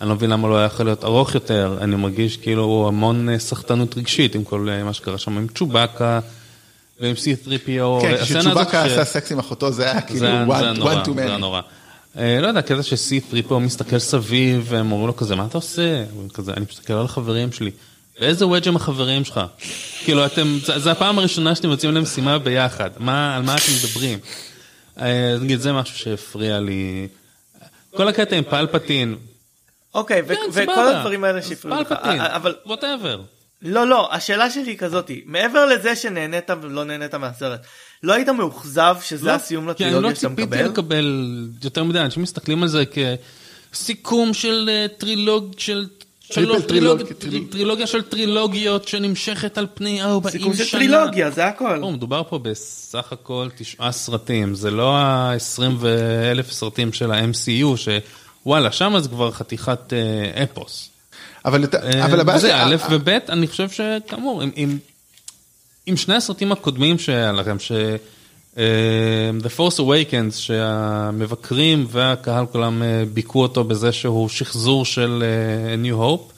אני 0.00 0.08
לא 0.08 0.14
מבין 0.14 0.30
למה 0.30 0.48
לא 0.48 0.56
היה 0.56 0.66
יכול 0.66 0.86
להיות 0.86 1.04
ארוך 1.04 1.34
יותר, 1.34 1.78
אני 1.80 1.96
מרגיש 1.96 2.36
כאילו 2.36 2.84
המון 2.88 3.28
אה, 3.28 3.38
סחטנות 3.38 3.96
רגשית 3.96 4.34
עם 4.34 4.44
כל 4.44 4.68
אה, 4.70 4.84
מה 4.84 4.92
שקרה 4.92 5.18
שם 5.18 5.36
עם 5.38 5.46
צ'ובאקה 5.54 6.20
ועם 7.00 7.14
C3PO. 7.14 8.02
כן, 8.02 8.14
הסצנה 8.20 8.38
הזאת 8.38 8.42
כשצ'ובאקה 8.42 8.84
עשה 8.84 9.04
סקס 9.04 9.32
עם 9.32 9.38
אחותו 9.38 9.72
זה 9.72 9.90
היה 9.90 10.00
כאילו 10.00 10.26
one 10.26 10.30
נורא, 10.78 10.94
one 11.02 11.06
too 11.06 11.10
זה 11.14 11.22
היה 11.22 11.34
many. 11.36 11.38
נורא. 11.40 11.60
אה, 12.18 12.38
לא 12.40 12.46
יודע, 12.46 12.58
הקטע 12.60 12.82
ש-C3PO 12.82 13.58
מסתכל 13.58 13.98
סביב, 13.98 14.66
והם 14.68 14.92
אומרים 14.92 15.06
לו 15.06 15.16
כזה, 15.16 15.36
מה 15.36 15.46
אתה 15.46 15.58
עושה? 15.58 16.04
הוא 16.14 16.28
כזה, 16.34 16.52
אני 16.56 16.64
מסתכל 16.70 16.92
על 16.92 17.04
החברים 17.04 17.52
שלי. 17.52 17.70
באיזה 18.20 18.46
וודג' 18.46 18.68
הם 18.68 18.76
החברים 18.76 19.24
שלך? 19.24 19.40
כאילו 20.04 20.26
אתם, 20.26 20.58
זה 20.76 20.92
הפעם 20.92 21.18
הראשונה 21.18 21.54
שאתם 21.54 21.70
יוצאים 21.70 21.92
למשימה 21.92 22.38
ביחד, 22.38 22.90
מה, 22.98 23.36
על 23.36 23.42
מה 23.42 23.54
אתם 23.54 23.72
מדברים? 23.78 24.18
אה, 25.00 25.36
נגיד 25.40 25.60
זה 25.60 25.72
משהו 25.72 25.98
שהפריע 25.98 26.60
לי. 26.60 27.08
כל 27.96 28.08
הקטע 28.08 28.36
עם 28.36 28.44
פלפטין, 28.44 29.16
אוקיי, 29.94 30.22
כן, 30.28 30.34
וכל. 30.52 30.88
הדברים 30.88 31.24
האלה 31.24 31.42
שהפריעו 31.42 31.80
לך, 31.80 31.88
פלפטין, 31.88 32.20
אבל 32.20 32.54
ווטאבר. 32.66 33.20
לא, 33.62 33.86
לא, 33.86 34.14
השאלה 34.14 34.50
שלי 34.50 34.70
היא 34.70 34.78
כזאתי, 34.78 35.22
מעבר 35.26 35.66
לזה 35.66 35.96
שנהנית 35.96 36.50
ולא 36.62 36.84
נהנית 36.84 37.14
מהסרט, 37.14 37.60
לא 38.02 38.12
היית 38.12 38.28
מאוכזב 38.28 38.96
שזה 39.02 39.34
הסיום 39.34 39.72
כי 39.74 39.84
אני 39.84 39.92
לא 39.92 39.98
לטרילוגיה 39.98 40.16
שאתה 40.16 40.28
ציפיתי 40.28 40.46
מקבל? 40.46 40.64
לקבל 40.64 41.38
יותר 41.64 41.84
מדי, 41.84 42.00
אנשים 42.00 42.22
מסתכלים 42.22 42.62
על 42.62 42.68
זה 42.68 42.84
כסיכום 43.72 44.34
של 44.34 44.70
אה, 44.72 44.86
טרילוג, 44.98 45.54
של 45.58 45.86
שלוש 46.32 46.62
טרילוג- 46.62 46.98
טרילוג- 47.02 47.12
טריל- 47.18 47.44
טרילוגיה 47.50 47.86
של 47.86 48.02
טרילוגיות 48.02 48.88
שנמשכת 48.88 49.58
על 49.58 49.66
פני 49.74 50.02
40 50.02 50.22
שנה. 50.22 50.30
סיכום 50.32 50.54
של 50.66 50.78
טרילוגיה, 50.78 51.30
זה 51.30 51.46
הכל. 51.46 51.76
לא, 51.80 51.90
מדובר 51.90 52.22
פה 52.28 52.38
בסך 52.38 53.12
הכל 53.12 53.48
תשעה 53.56 53.92
סרטים, 53.92 54.54
זה 54.54 54.70
לא 54.70 54.96
ה-20 54.96 55.62
ואלף 55.78 56.52
סרטים 56.52 56.92
של 56.92 57.10
ה-MCU, 57.12 57.76
שוואלה, 58.44 58.72
שם 58.72 58.94
זה 58.98 59.08
כבר 59.08 59.30
חתיכת 59.32 59.92
אה, 59.92 60.42
אפוס. 60.44 60.88
אבל 61.44 61.64
אה, 61.74 62.04
אבל 62.04 62.20
הבעיה 62.20 62.38
זה 62.38 62.56
א' 62.62 62.76
וב', 62.90 63.08
אני 63.28 63.46
חושב 63.46 63.68
שכאמור, 63.70 64.42
עם- 64.42 64.50
עם- 64.56 64.78
עם 65.86 65.96
שני 65.96 66.14
הסרטים 66.14 66.52
הקודמים 66.52 66.98
שהיה 66.98 67.32
לכם, 67.32 67.58
ש... 67.58 67.72
אה, 67.72 67.96
The 68.54 69.50
Force 69.56 69.78
Awakens, 69.78 70.32
שהמבקרים 70.32 71.86
והקהל 71.90 72.46
כולם 72.46 72.82
אה, 72.82 73.04
ביכו 73.12 73.42
אותו 73.42 73.64
בזה 73.64 73.92
שהוא 73.92 74.28
שחזור 74.28 74.84
של 74.84 75.24
אה, 75.26 75.74
New 75.84 75.96
Hope, 76.02 76.32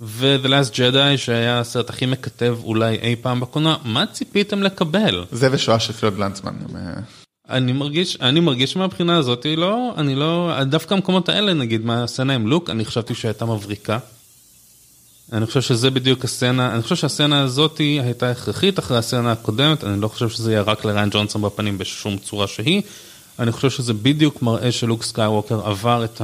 ו-The 0.00 0.46
Last 0.46 0.74
Jedi, 0.74 1.16
שהיה 1.16 1.60
הסרט 1.60 1.90
הכי 1.90 2.06
מקטב 2.06 2.58
אולי 2.64 2.98
אי 3.02 3.16
פעם 3.16 3.40
בקולנוע, 3.40 3.76
מה 3.84 4.06
ציפיתם 4.06 4.62
לקבל? 4.62 5.24
זה 5.32 5.48
ושואה 5.52 5.80
של 5.80 5.92
פלוד 5.92 6.18
לנצמן. 6.18 6.54
אה, 6.76 6.80
אני 7.50 7.72
מרגיש, 7.72 8.18
אני 8.20 8.40
מרגיש 8.40 8.76
מהבחינה 8.76 9.16
הזאת, 9.16 9.46
לא, 9.56 9.94
אני 9.96 10.14
לא, 10.14 10.64
דווקא 10.64 10.94
המקומות 10.94 11.28
האלה, 11.28 11.54
נגיד, 11.54 11.84
מהסצנה 11.86 12.34
עם 12.34 12.46
לוק, 12.46 12.70
אני 12.70 12.84
חשבתי 12.84 13.14
שהייתה 13.14 13.46
מבריקה. 13.46 13.98
אני 15.32 15.46
חושב 15.46 15.60
שזה 15.60 15.90
בדיוק 15.90 16.24
הסצנה, 16.24 16.74
אני 16.74 16.82
חושב 16.82 16.96
שהסצנה 16.96 17.42
הזאת 17.42 17.78
הייתה 17.78 18.30
הכרחית 18.30 18.78
אחרי 18.78 18.98
הסצנה 18.98 19.32
הקודמת, 19.32 19.84
אני 19.84 20.00
לא 20.00 20.08
חושב 20.08 20.28
שזה 20.28 20.52
ירק 20.52 20.84
לריין 20.84 21.08
ג'ונסון 21.12 21.42
בפנים 21.42 21.78
בשום 21.78 22.18
צורה 22.18 22.46
שהיא. 22.46 22.82
אני 23.38 23.52
חושב 23.52 23.70
שזה 23.70 23.92
בדיוק 23.94 24.42
מראה 24.42 24.72
שלוק 24.72 25.02
סקייווקר 25.02 25.60
עבר 25.66 26.04
את 26.04 26.22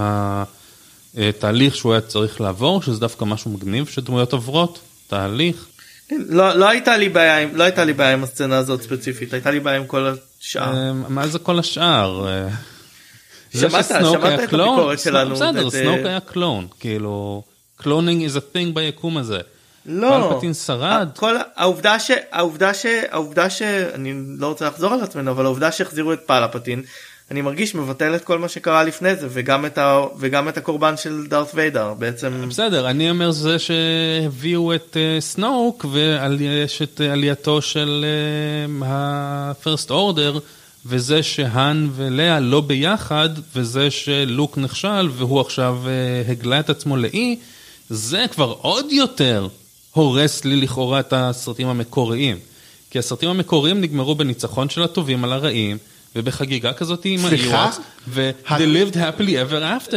התהליך 1.17 1.77
שהוא 1.77 1.93
היה 1.93 2.01
צריך 2.01 2.41
לעבור, 2.41 2.83
שזה 2.83 3.01
דווקא 3.01 3.25
משהו 3.25 3.51
מגניב 3.51 3.87
שדמויות 3.87 4.33
עוברות, 4.33 4.79
תהליך. 5.09 5.67
כן, 6.09 6.23
לא 6.29 6.53
לא 6.53 6.69
הייתה 6.69 6.97
לי 6.97 7.09
בעיה 7.09 7.49
לא 7.53 7.63
הייתה 7.65 7.85
לי 7.85 7.93
בעיה 7.93 8.13
עם 8.13 8.25
הסצנה 8.25 8.57
הזאת 8.57 8.83
ספציפית, 8.83 9.33
הייתה 9.33 9.51
לי 9.51 9.61
בעיה 9.61 9.77
עם 9.77 9.87
כל 9.87 10.15
השאר. 10.41 10.77
אה, 10.77 10.93
מה 10.93 11.27
זה 11.29 11.39
כל 11.39 11.59
השאר? 11.59 12.29
אה, 12.29 12.49
שמעת- 13.61 13.85
שמעת 14.13 14.41
את? 14.41 14.53
הביקורת 14.55 14.99
שלנו, 14.99 15.35
בסדר, 15.35 15.71
סנוק 15.71 15.99
אה, 16.05 16.09
היה 16.09 16.21
קלון, 16.21 16.67
כאילו, 16.81 17.43
cloning 17.77 18.27
is 18.27 18.37
a 18.37 18.57
thing 18.57 18.75
ביקום 18.75 19.17
הזה. 19.17 19.41
לא, 19.87 20.29
פלפטין 20.31 20.55
שרד. 20.55 21.09
כל 21.17 21.35
העובדה 21.57 21.99
ש... 21.99 22.11
העובדה 22.33 22.75
ש... 22.75 22.87
העובדה 23.11 23.51
ש... 23.51 23.63
אני 23.95 24.15
לא 24.39 24.47
רוצה 24.47 24.67
לחזור 24.67 24.93
על 24.93 25.01
עצמנו, 25.01 25.31
אבל 25.31 25.45
העובדה 25.45 25.73
שהחזירו 25.73 26.13
את 26.13 26.21
פלפטין, 26.27 26.83
אני 27.31 27.43
מרגיש 27.43 27.75
מבטל 27.75 28.17
את 28.17 28.25
כל 28.25 28.39
מה 28.39 28.49
שקרה 28.49 28.85
לפני 28.85 29.17
זה, 29.17 29.27
וגם 29.31 29.67
את, 29.67 29.79
ה... 29.79 30.01
וגם 30.19 30.49
את 30.49 30.57
הקורבן 30.57 30.97
של 30.97 31.27
דארת 31.29 31.55
ויידר, 31.55 31.95
בעצם... 31.99 32.49
בסדר, 32.49 32.91
אני 32.91 33.11
אומר 33.11 33.31
זה 33.31 33.57
שהביאו 33.59 34.75
את 34.75 34.97
אה, 34.97 35.21
סנוק 35.21 35.87
ויש 35.93 36.83
את 36.83 37.01
אה, 37.01 37.13
עלייתו 37.13 37.63
של 37.63 38.05
אה, 38.05 38.87
ה-first 38.89 39.91
order 39.91 40.41
וזה 40.87 41.23
שהאן 41.23 41.89
ולאה 41.95 42.41
לא 42.41 42.61
ביחד 42.61 43.29
וזה 43.57 43.91
שלוק 43.91 44.59
נכשל 44.59 45.09
והוא 45.13 45.41
עכשיו 45.41 45.79
הגלה 46.29 46.61
את 46.61 46.71
עצמו 46.71 46.97
לאי, 46.97 47.37
זה 47.91 48.25
כבר 48.33 48.55
עוד 48.61 48.93
יותר 48.93 49.49
הורס 49.93 50.45
לי 50.45 50.57
לכאורה 50.57 51.01
את 51.01 51.13
הסרטים 51.17 51.69
המקוריים. 51.69 52.39
כי 52.91 52.99
הסרטים 52.99 53.29
המקוריים 53.31 53.81
נגמרו 53.81 54.15
בניצחון 54.15 54.69
של 54.69 54.83
הטובים 54.83 55.25
על 55.25 55.33
הרעים. 55.33 55.79
ובחגיגה 56.17 56.73
כזאת 56.73 57.01
עם? 57.05 57.25
האיוואקס, 57.25 57.79
ו-they 58.09 58.49
lived 58.51 58.95
happily 58.95 59.51
ever 59.51 59.63
after. 59.87 59.95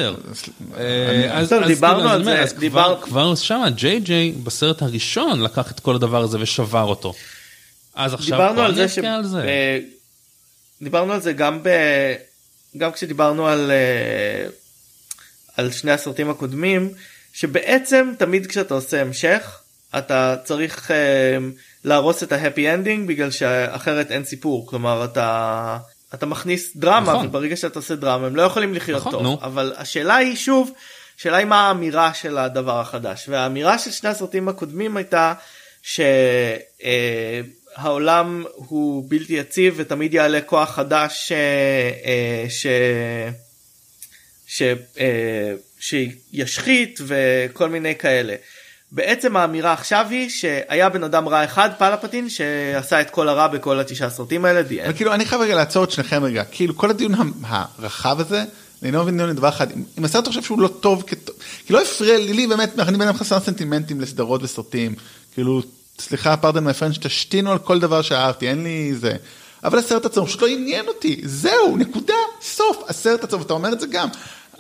אה, 0.78 1.38
אז- 1.40 1.50
טוב, 1.50 1.64
אז 1.64 1.68
דיברנו 1.68 1.98
כאילו, 1.98 2.10
על 2.10 2.24
זה, 2.24 2.42
אז 2.42 2.54
כבר- 2.54 3.36
שם, 3.36 3.62
ג'יי 3.76 4.00
ג'יי 4.00 4.32
בסרט 4.32 4.82
הראשון 4.82 5.42
לקח 5.42 5.72
את 5.72 5.80
כל 5.80 5.96
הדבר 5.96 6.22
הזה 6.22 6.38
ושבר 6.42 6.82
אותו. 6.84 7.14
אז 7.96 8.14
עכשיו 8.14 8.38
דיברנו 8.38 8.56
בוא. 8.56 8.84
אבכה 8.84 9.16
על 9.16 9.26
זה. 9.28 9.42
אה, 9.44 9.80
דיברנו 10.82 11.14
על 11.14 11.22
זה 11.22 11.34
גם 11.34 11.64
ב... 11.64 11.70
גם 12.78 12.92
כשדיברנו 12.92 13.48
על 13.48 13.72
אה, 13.72 14.50
על 15.58 15.72
שני 15.72 15.92
הסרטים 15.92 16.30
הקודמים 16.30 16.90
שבעצם 17.38 18.12
תמיד 18.18 18.48
כשאתה 18.48 18.74
עושה 18.74 19.02
המשך 19.02 19.60
אתה 19.98 20.36
צריך 20.44 20.92
אה, 20.92 21.38
להרוס 21.84 22.24
את 22.24 22.32
ה 22.32 22.39
happy 22.39 22.74
ending 22.74 23.08
בגלל 23.08 23.32
שאחרת 23.32 24.12
אין 24.12 24.24
סיפור 24.24 24.68
כלומר 24.68 25.06
אתה 25.06 25.78
אתה 26.14 26.26
מכניס 26.26 26.78
דרמה 26.78 27.14
נכון. 27.14 27.26
וברגע 27.28 27.56
שאתה 27.56 27.80
עושה 27.80 27.96
דרמה 27.96 28.28
הם 28.28 28.36
לא 28.36 28.42
יכולים 28.42 28.74
לחיות 28.74 29.00
נכון, 29.00 29.12
טוב 29.12 29.22
נו. 29.22 29.38
אבל 29.42 29.74
השאלה 29.78 30.16
היא 30.16 30.36
שוב 30.36 30.72
השאלה 31.20 31.38
היא 31.38 31.46
מה 31.46 31.68
האמירה 31.68 32.14
של 32.14 32.38
הדבר 32.38 32.80
החדש 32.80 33.26
והאמירה 33.30 33.78
של 33.80 33.92
שני 33.92 34.10
הסרטים 34.10 34.50
הקודמים 34.50 34.98
הייתה 34.98 35.34
שהעולם 37.78 38.44
הוא 38.56 39.06
בלתי 39.08 39.34
יציב 39.34 39.74
ותמיד 39.78 40.14
יעלה 40.14 40.42
כוח 40.42 40.70
חדש 40.70 41.32
אה, 41.32 41.92
אה, 42.06 42.46
ש... 42.50 42.68
ש... 44.48 44.62
אה, 45.00 45.54
שישחית 45.80 47.00
וכל 47.08 47.70
מיני 47.70 47.96
כאלה. 47.96 48.36
בעצם 48.92 49.38
האמירה 49.38 49.74
עכשיו 49.74 50.06
היא 50.10 50.30
שהיה 50.30 50.90
בן 50.90 51.04
אדם 51.04 51.28
רע 51.28 51.44
אחד 51.46 51.70
פלפטין 51.78 52.30
שעשה 52.30 53.02
את 53.02 53.10
כל 53.10 53.30
הרע 53.30 53.48
בכל 53.48 53.80
התשעה 53.80 54.10
סרטים 54.10 54.46
האלה. 54.46 54.62
end. 54.62 54.94
כאילו 54.94 55.14
אני 55.14 55.26
חייב 55.26 55.42
רגע 55.42 55.56
לעצור 55.56 55.84
את 55.84 55.92
שניכם 55.92 56.24
רגע 56.24 56.44
כאילו 56.52 56.76
כל 56.78 56.90
הדיון 56.90 57.14
הרחב 57.44 58.20
הזה 58.20 58.44
אני 58.84 58.92
לא 58.92 59.04
מבין 59.04 59.34
דבר 59.34 59.50
אחד 59.50 59.68
אם- 59.98 60.06
הסרט 60.06 60.28
חושב 60.28 60.44
שהוא 60.44 60.62
לא 60.62 60.68
טוב 60.68 61.04
כטוב 61.08 61.36
כי 61.68 61.74
לא 61.74 61.82
הפריע 61.82 62.18
לי 62.18 62.34
לי 62.34 62.48
באמת 62.48 62.80
אני 62.80 62.98
בן 62.98 63.08
אדם 63.08 63.18
חסר 63.18 63.40
סנטימנטים 63.40 64.02
לסדרות 64.02 64.44
וסרטים 64.44 64.96
כאילו 65.34 65.62
סליחה 66.00 66.38
פרדן 66.38 66.64
מי 66.64 66.74
פרנד 66.74 66.94
שתשתינו 66.94 67.52
על 67.52 67.58
כל 67.60 67.80
דבר 67.80 68.02
שאהבתי 68.02 68.50
אין 68.50 68.64
לי 68.64 68.94
זה. 68.96 69.14
אבל 69.64 69.80
הסרט 69.80 70.06
עצמו 70.06 70.26
פשוט 70.28 70.42
לא 70.42 70.48
עניין 70.48 70.88
אותי 70.88 71.22
זהו 71.24 71.78
נקודה 71.78 72.14
סוף 72.42 72.78
הסרט 72.88 73.24
עצמו 73.24 73.42
אתה 73.42 73.54
אומר 73.54 73.74
את 73.74 73.80
זה 73.80 73.88
גם. 73.88 74.08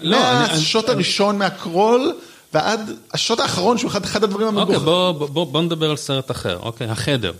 לא, 0.01 0.17
אני- 0.31 0.53
מהשוט 0.53 0.86
אני- 0.86 0.93
הראשון 0.93 1.38
מהקרול 1.38 2.13
ועד 2.53 2.79
השוט 3.13 3.39
האחרון 3.39 3.77
שהוא 3.77 3.91
אחד 3.91 4.03
אחד 4.03 4.23
הדברים 4.23 4.47
אוקיי, 4.47 4.60
המגוחכים. 4.62 4.86
בוא, 4.86 5.12
בוא, 5.12 5.27
בוא, 5.27 5.45
בוא 5.45 5.62
נדבר 5.62 5.89
על 5.89 5.97
סרט 5.97 6.31
אחר, 6.31 6.57
אוקיי, 6.62 6.88
החדר. 6.88 7.31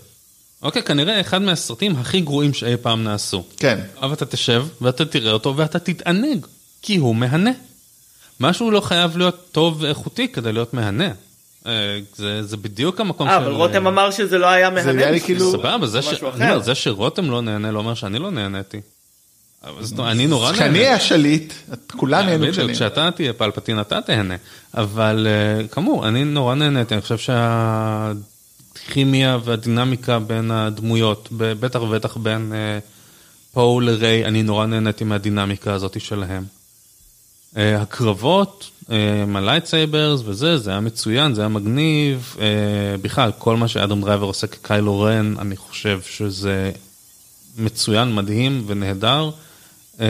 אוקיי, 0.62 0.82
כנראה 0.82 1.20
אחד 1.20 1.42
מהסרטים 1.42 1.96
הכי 1.96 2.20
גרועים 2.20 2.54
שאי 2.54 2.76
פעם 2.82 3.04
נעשו. 3.04 3.44
כן. 3.56 3.78
אבל 4.02 4.12
אתה 4.12 4.26
תשב 4.26 4.64
ואתה 4.80 5.04
תראה 5.04 5.32
אותו 5.32 5.56
ואתה 5.56 5.78
תתענג, 5.78 6.46
כי 6.82 6.96
הוא 6.96 7.16
מהנה. 7.16 7.50
משהו 8.40 8.70
לא 8.70 8.80
חייב 8.80 9.16
להיות 9.16 9.46
טוב 9.52 9.82
ואיכותי 9.82 10.28
כדי 10.28 10.52
להיות 10.52 10.74
מהנה. 10.74 11.08
אה, 11.66 11.72
זה, 12.16 12.42
זה 12.42 12.56
בדיוק 12.56 13.00
המקום 13.00 13.28
אה, 13.28 13.36
אבל 13.36 13.52
רותם 13.52 13.86
אמר 13.86 14.10
שזה 14.10 14.38
לא 14.38 14.46
היה 14.46 14.70
מהנה. 14.70 14.92
נראה 14.92 15.10
לי 15.10 15.20
כאילו- 15.20 15.52
סבבה, 15.52 15.86
זה, 15.86 16.02
ש... 16.02 16.14
זה 16.60 16.74
שרותם 16.74 17.30
לא 17.30 17.42
נהנה 17.42 17.70
לא 17.72 17.78
אומר 17.78 17.94
שאני 17.94 18.18
לא 18.18 18.30
נהניתי. 18.30 18.80
אני 19.98 20.26
נורא 20.26 20.52
כשאני 20.52 20.68
נהנה. 20.68 20.78
אהיה 20.78 21.00
שליט 21.00 21.52
כולם 21.86 22.26
נהנו 22.26 22.38
בדיוק, 22.38 22.52
כשאני. 22.54 22.74
כשאתה 22.74 23.10
תהיה 23.10 23.32
פלפטין 23.32 23.80
אתה 23.80 24.00
תהנה. 24.00 24.36
אבל 24.74 25.26
אה, 25.30 25.68
כאמור, 25.68 26.08
אני 26.08 26.24
נורא 26.24 26.54
נהניתי, 26.54 26.94
אני 26.94 27.02
חושב 27.02 27.18
שהכימיה 28.78 29.38
והדינמיקה 29.44 30.18
בין 30.18 30.50
הדמויות, 30.50 31.28
בטח 31.30 31.82
ובטח 31.82 32.16
בין 32.16 32.52
אה, 32.52 32.78
פו 33.52 33.86
לריי, 33.86 34.24
אני 34.24 34.42
נורא 34.42 34.66
נהניתי 34.66 35.04
מהדינמיקה 35.04 35.74
הזאת 35.74 36.00
שלהם. 36.00 36.44
אה, 37.56 37.82
הקרבות, 37.82 38.70
אה, 38.90 39.22
עם 39.22 39.36
ה 39.36 39.43
lightsabers 39.43 40.20
וזה, 40.24 40.58
זה 40.58 40.70
היה 40.70 40.80
מצוין, 40.80 41.34
זה 41.34 41.40
היה 41.40 41.48
מגניב. 41.48 42.36
אה, 42.40 42.46
בכלל, 43.02 43.30
כל 43.38 43.56
מה 43.56 43.68
שאדם 43.68 44.00
דרייבר 44.00 44.26
עושה 44.26 44.46
כקיילו 44.46 45.00
רן, 45.00 45.34
אני 45.38 45.56
חושב 45.56 46.00
שזה 46.02 46.70
מצוין, 47.58 48.14
מדהים 48.14 48.64
ונהדר. 48.66 49.30
אה, 50.00 50.06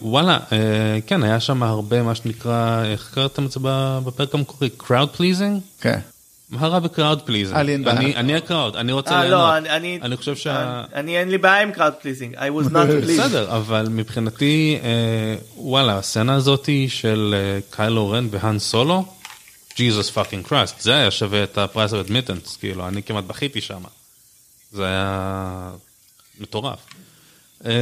ווואלה, 0.00 0.38
אה, 0.52 0.98
כן, 1.06 1.22
היה 1.22 1.40
שם 1.40 1.62
הרבה 1.62 2.02
מה 2.02 2.14
שנקרא, 2.14 2.84
איך 2.84 3.10
קראתם 3.14 3.46
את 3.46 3.52
זה 3.52 3.60
בפרק 4.04 4.34
המקורי? 4.34 4.70
crowd 4.78 5.16
pleasing? 5.16 5.60
כן. 5.80 6.00
מה 6.50 6.66
רע 6.66 6.78
ב 6.78 6.85
crowd 6.85 7.22
pleasing? 7.22 7.68
אין 7.68 7.84
בעיה. 7.84 8.18
אני 8.18 8.36
ה 8.36 8.42
crowd, 8.42 8.76
אני 8.76 8.92
רוצה 8.92 9.10
אה, 9.10 9.20
ליהנות. 9.20 9.40
לא, 9.40 9.76
אני, 9.76 9.98
אני, 10.02 10.16
חושב 10.16 10.36
שה... 10.36 10.84
אני, 10.94 11.18
אין 11.18 11.28
לי 11.28 11.38
בעיה 11.38 11.62
עם 11.62 11.72
crowd 11.72 11.92
pleasing, 11.94 12.36
I 12.36 12.38
was 12.38 12.68
not 12.68 12.72
pleased. 12.72 13.20
בסדר, 13.20 13.56
אבל 13.56 13.86
מבחינתי, 13.90 14.78
אה, 14.82 15.36
וואלה, 15.56 15.98
הסצנה 15.98 16.34
הזאתי 16.34 16.88
של 16.88 17.34
אה, 17.36 17.60
קיילו 17.70 18.10
רן 18.10 18.28
והאן 18.30 18.58
סולו, 18.58 19.04
Jesus 19.74 20.14
fucking 20.14 20.48
Christ, 20.48 20.74
זה 20.80 20.94
היה 20.94 21.10
שווה 21.10 21.44
את 21.44 21.58
הפרייס 21.58 21.92
of 21.92 22.08
admittance, 22.08 22.58
כאילו, 22.60 22.88
אני 22.88 23.02
כמעט 23.02 23.24
בכיתי 23.24 23.60
שם. 23.60 23.82
זה 24.72 24.86
היה 24.86 25.70
מטורף. 26.40 26.78
אה, 27.66 27.72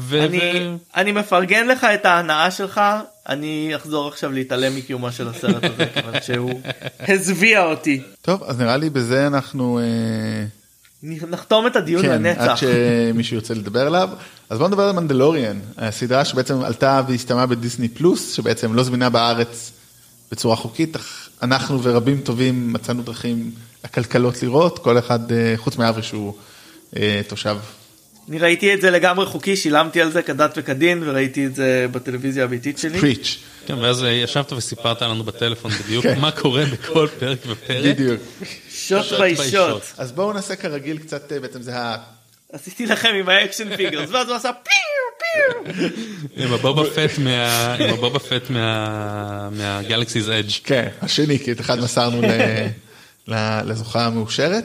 ו- 0.00 0.24
אני, 0.24 0.38
ו- 0.38 0.76
אני 0.96 1.12
מפרגן 1.12 1.66
לך 1.66 1.84
את 1.84 2.04
ההנאה 2.04 2.50
שלך, 2.50 2.80
אני 3.28 3.72
אחזור 3.76 4.08
עכשיו 4.08 4.32
להתעלם 4.32 4.76
מקיומו 4.76 5.12
של 5.12 5.28
הסרט 5.28 5.64
הזה, 5.64 5.86
כיוון 5.94 6.14
שהוא 6.22 6.60
הזוויע 7.00 7.64
אותי. 7.64 8.02
טוב, 8.22 8.44
אז 8.44 8.58
נראה 8.58 8.76
לי 8.76 8.90
בזה 8.90 9.26
אנחנו... 9.26 9.78
אה, 9.78 10.44
נחתום 11.02 11.66
את 11.66 11.76
הדיון 11.76 12.02
כן, 12.02 12.10
עד 12.10 12.20
לנצח. 12.20 12.56
שמישהו 12.56 13.36
ירצה 13.36 13.54
לדבר 13.54 13.86
עליו. 13.86 14.08
אז 14.50 14.58
בואו 14.58 14.68
נדבר 14.68 14.82
על 14.82 14.92
מנדלוריאן, 14.92 15.60
הסדרה 15.78 16.24
שבעצם 16.24 16.62
עלתה 16.62 17.02
והסתיימה 17.08 17.46
בדיסני 17.46 17.88
פלוס, 17.88 18.32
שבעצם 18.32 18.74
לא 18.74 18.82
זמינה 18.82 19.10
בארץ 19.10 19.72
בצורה 20.32 20.56
חוקית, 20.56 20.96
אך 20.96 21.28
אנחנו 21.42 21.82
ורבים 21.82 22.20
טובים 22.20 22.72
מצאנו 22.72 23.02
דרכים 23.02 23.50
עקלקלות 23.82 24.42
לראות, 24.42 24.78
כל 24.78 24.98
אחד, 24.98 25.32
אה, 25.32 25.54
חוץ 25.56 25.76
מאברי 25.76 26.02
שהוא 26.02 26.34
תושב. 27.28 27.56
אני 28.28 28.38
ראיתי 28.38 28.74
את 28.74 28.80
זה 28.80 28.90
לגמרי 28.90 29.26
חוקי, 29.26 29.56
שילמתי 29.56 30.00
על 30.00 30.12
זה 30.12 30.22
כדת 30.22 30.52
וכדין, 30.56 31.02
וראיתי 31.08 31.46
את 31.46 31.54
זה 31.54 31.86
בטלוויזיה 31.92 32.44
הביתית 32.44 32.78
שלי. 32.78 32.98
פריץ', 32.98 33.38
כן, 33.66 33.74
ואז 33.78 34.04
ישבת 34.10 34.52
וסיפרת 34.52 35.02
לנו 35.02 35.24
בטלפון 35.24 35.70
בדיוק 35.70 36.02
כן. 36.02 36.20
מה 36.20 36.30
קורה 36.30 36.64
בכל 36.64 37.08
פרק 37.18 37.38
ופרק. 37.46 37.84
בדיוק. 37.84 38.20
שוט 38.70 39.04
שוט 39.04 39.20
בי 39.20 39.34
בי 39.34 39.50
שוט. 39.50 39.82
אז 39.98 40.12
בואו 40.12 40.32
נעשה 40.32 40.56
כרגיל 40.56 40.98
קצת, 40.98 41.32
אה, 41.32 41.40
בעצם 41.40 41.62
זה 41.62 41.78
ה... 41.78 41.96
עשיתי 42.52 42.86
לכם 42.86 43.08
עם 43.20 43.28
ה 43.28 43.35
action 43.35 43.76
figures, 43.76 44.10
ואז 44.12 44.28
הוא 44.28 44.36
עשה 44.36 44.50
pew 44.52 44.74
פיו. 45.74 45.88
עם 46.36 46.52
הבובה 46.52 46.84
פט 46.90 47.18
מה... 47.18 47.74
עם 47.74 47.90
הבובה 47.90 48.18
פט 48.18 48.50
מה... 48.50 49.48
מהגלקסיס 49.50 50.28
אדג'. 50.28 50.50
כן, 50.64 50.88
השני, 51.02 51.38
כי 51.38 51.52
את 51.52 51.60
אחד 51.60 51.78
מסרנו 51.80 52.22
ל- 52.22 52.26
ל- 53.34 53.60
לזוכה 53.70 54.06
המאושרת. 54.06 54.64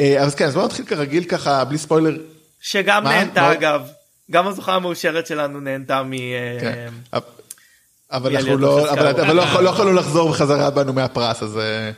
אה, 0.00 0.22
אז 0.22 0.34
כן, 0.34 0.44
אז 0.44 0.54
בואו 0.54 0.66
נתחיל 0.66 0.84
כרגיל 0.84 1.24
ככה, 1.24 1.64
בלי 1.64 1.78
ספוילר. 1.78 2.16
שגם 2.60 3.04
מה? 3.04 3.10
נהנתה 3.10 3.40
מה? 3.40 3.52
אגב, 3.52 3.82
גם 4.30 4.46
הזוכה 4.46 4.74
המאושרת 4.74 5.26
שלנו 5.26 5.60
נהנתה 5.60 6.02
מ... 6.02 6.12
כן. 6.60 6.92
אבל 8.12 8.32
יאללה, 8.32 8.50
אנחנו 8.50 8.56
לא, 8.56 8.92
אבל. 8.92 9.06
אבל 9.06 9.36
לא 9.36 9.62
לא 9.62 9.70
יכולנו 9.70 9.92
לחזור 9.92 10.30
בחזרה 10.30 10.70
בנו 10.70 10.92
מהפרס, 10.92 11.42
אז 11.42 11.58
אה, 11.58 11.90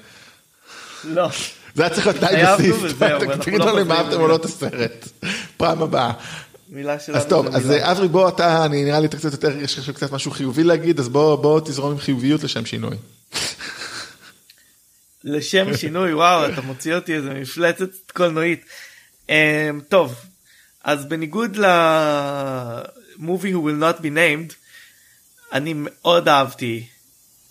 לא. 1.04 1.28
זה 1.74 1.82
היה 1.82 1.94
צריך 1.94 2.06
להיות 2.06 2.22
התחייבנו 2.22 2.74
בסיס. 2.76 2.92
תגידו 3.40 3.58
לא 3.58 3.66
לנו 3.66 3.80
אם 3.80 3.92
אהבתם 3.92 4.20
או 4.20 4.28
לא 4.28 4.36
את 4.36 4.44
הסרט. 4.44 5.08
פעם 5.56 5.82
הבאה. 5.82 6.12
מילה 6.68 6.98
שלנו. 6.98 7.18
אז 7.18 7.26
טוב, 7.26 7.46
אז. 7.56 7.70
אה, 7.70 7.92
אברי 7.92 8.08
בוא 8.08 8.28
אתה, 8.28 8.64
אני 8.64 8.84
נראה 8.84 9.00
לי 9.00 9.06
אתה 9.06 9.16
קצת 9.16 9.32
יותר, 9.32 9.58
יש 9.58 9.78
לך 9.78 9.90
קצת 9.90 10.12
משהו 10.12 10.30
חיובי 10.30 10.64
להגיד, 10.64 11.00
אז 11.00 11.08
בוא 11.08 11.36
בוא 11.36 11.60
תזרום 11.60 11.92
עם 11.92 11.98
חיוביות 11.98 12.44
לשם 12.44 12.66
שינוי. 12.66 12.96
לשם 15.24 15.76
שינוי 15.76 16.14
וואו 16.14 16.46
אתה 16.46 16.60
מוציא 16.60 16.94
אותי 16.94 17.14
איזה 17.14 17.30
מפלצת 17.30 17.90
קולנועית. 18.12 18.64
Um, 19.28 19.32
טוב 19.88 20.14
אז 20.85 21.05
בניגוד 21.05 21.57
who 23.18 23.61
will 23.61 23.80
not 23.80 24.03
be 24.03 24.11
named 24.11 24.55
אני 25.53 25.72
מאוד 25.76 26.28
אהבתי 26.28 26.87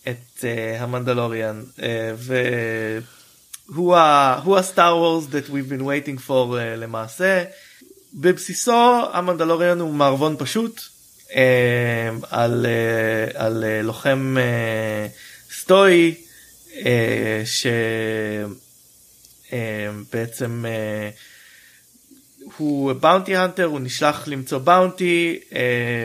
את 0.07 0.37
uh, 0.39 0.43
המנדלוריאן 0.79 1.63
uh, 1.77 1.81
והוא 3.69 4.57
הסטאר 4.57 4.97
וורס 4.97 5.25
that 5.25 5.49
we've 5.49 5.69
been 5.71 5.83
waiting 5.83 6.17
for 6.27 6.29
uh, 6.29 6.77
למעשה. 6.77 7.43
בבסיסו 8.13 9.01
המנדלוריאן 9.13 9.79
הוא 9.79 9.93
מערבון 9.93 10.35
פשוט 10.39 10.81
uh, 11.27 11.33
על, 12.29 12.65
uh, 12.65 13.37
על 13.37 13.63
uh, 13.63 13.85
לוחם 13.85 14.37
uh, 14.37 15.53
סטואי 15.55 16.15
uh, 16.69 16.83
שבעצם 19.49 20.65
uh, 20.65 21.30
הוא 22.57 22.93
באונטי 22.93 23.35
הנטר 23.35 23.63
הוא 23.63 23.79
נשלח 23.79 24.27
למצוא 24.27 24.57
באונטי 24.57 25.39
uh, 25.49 25.53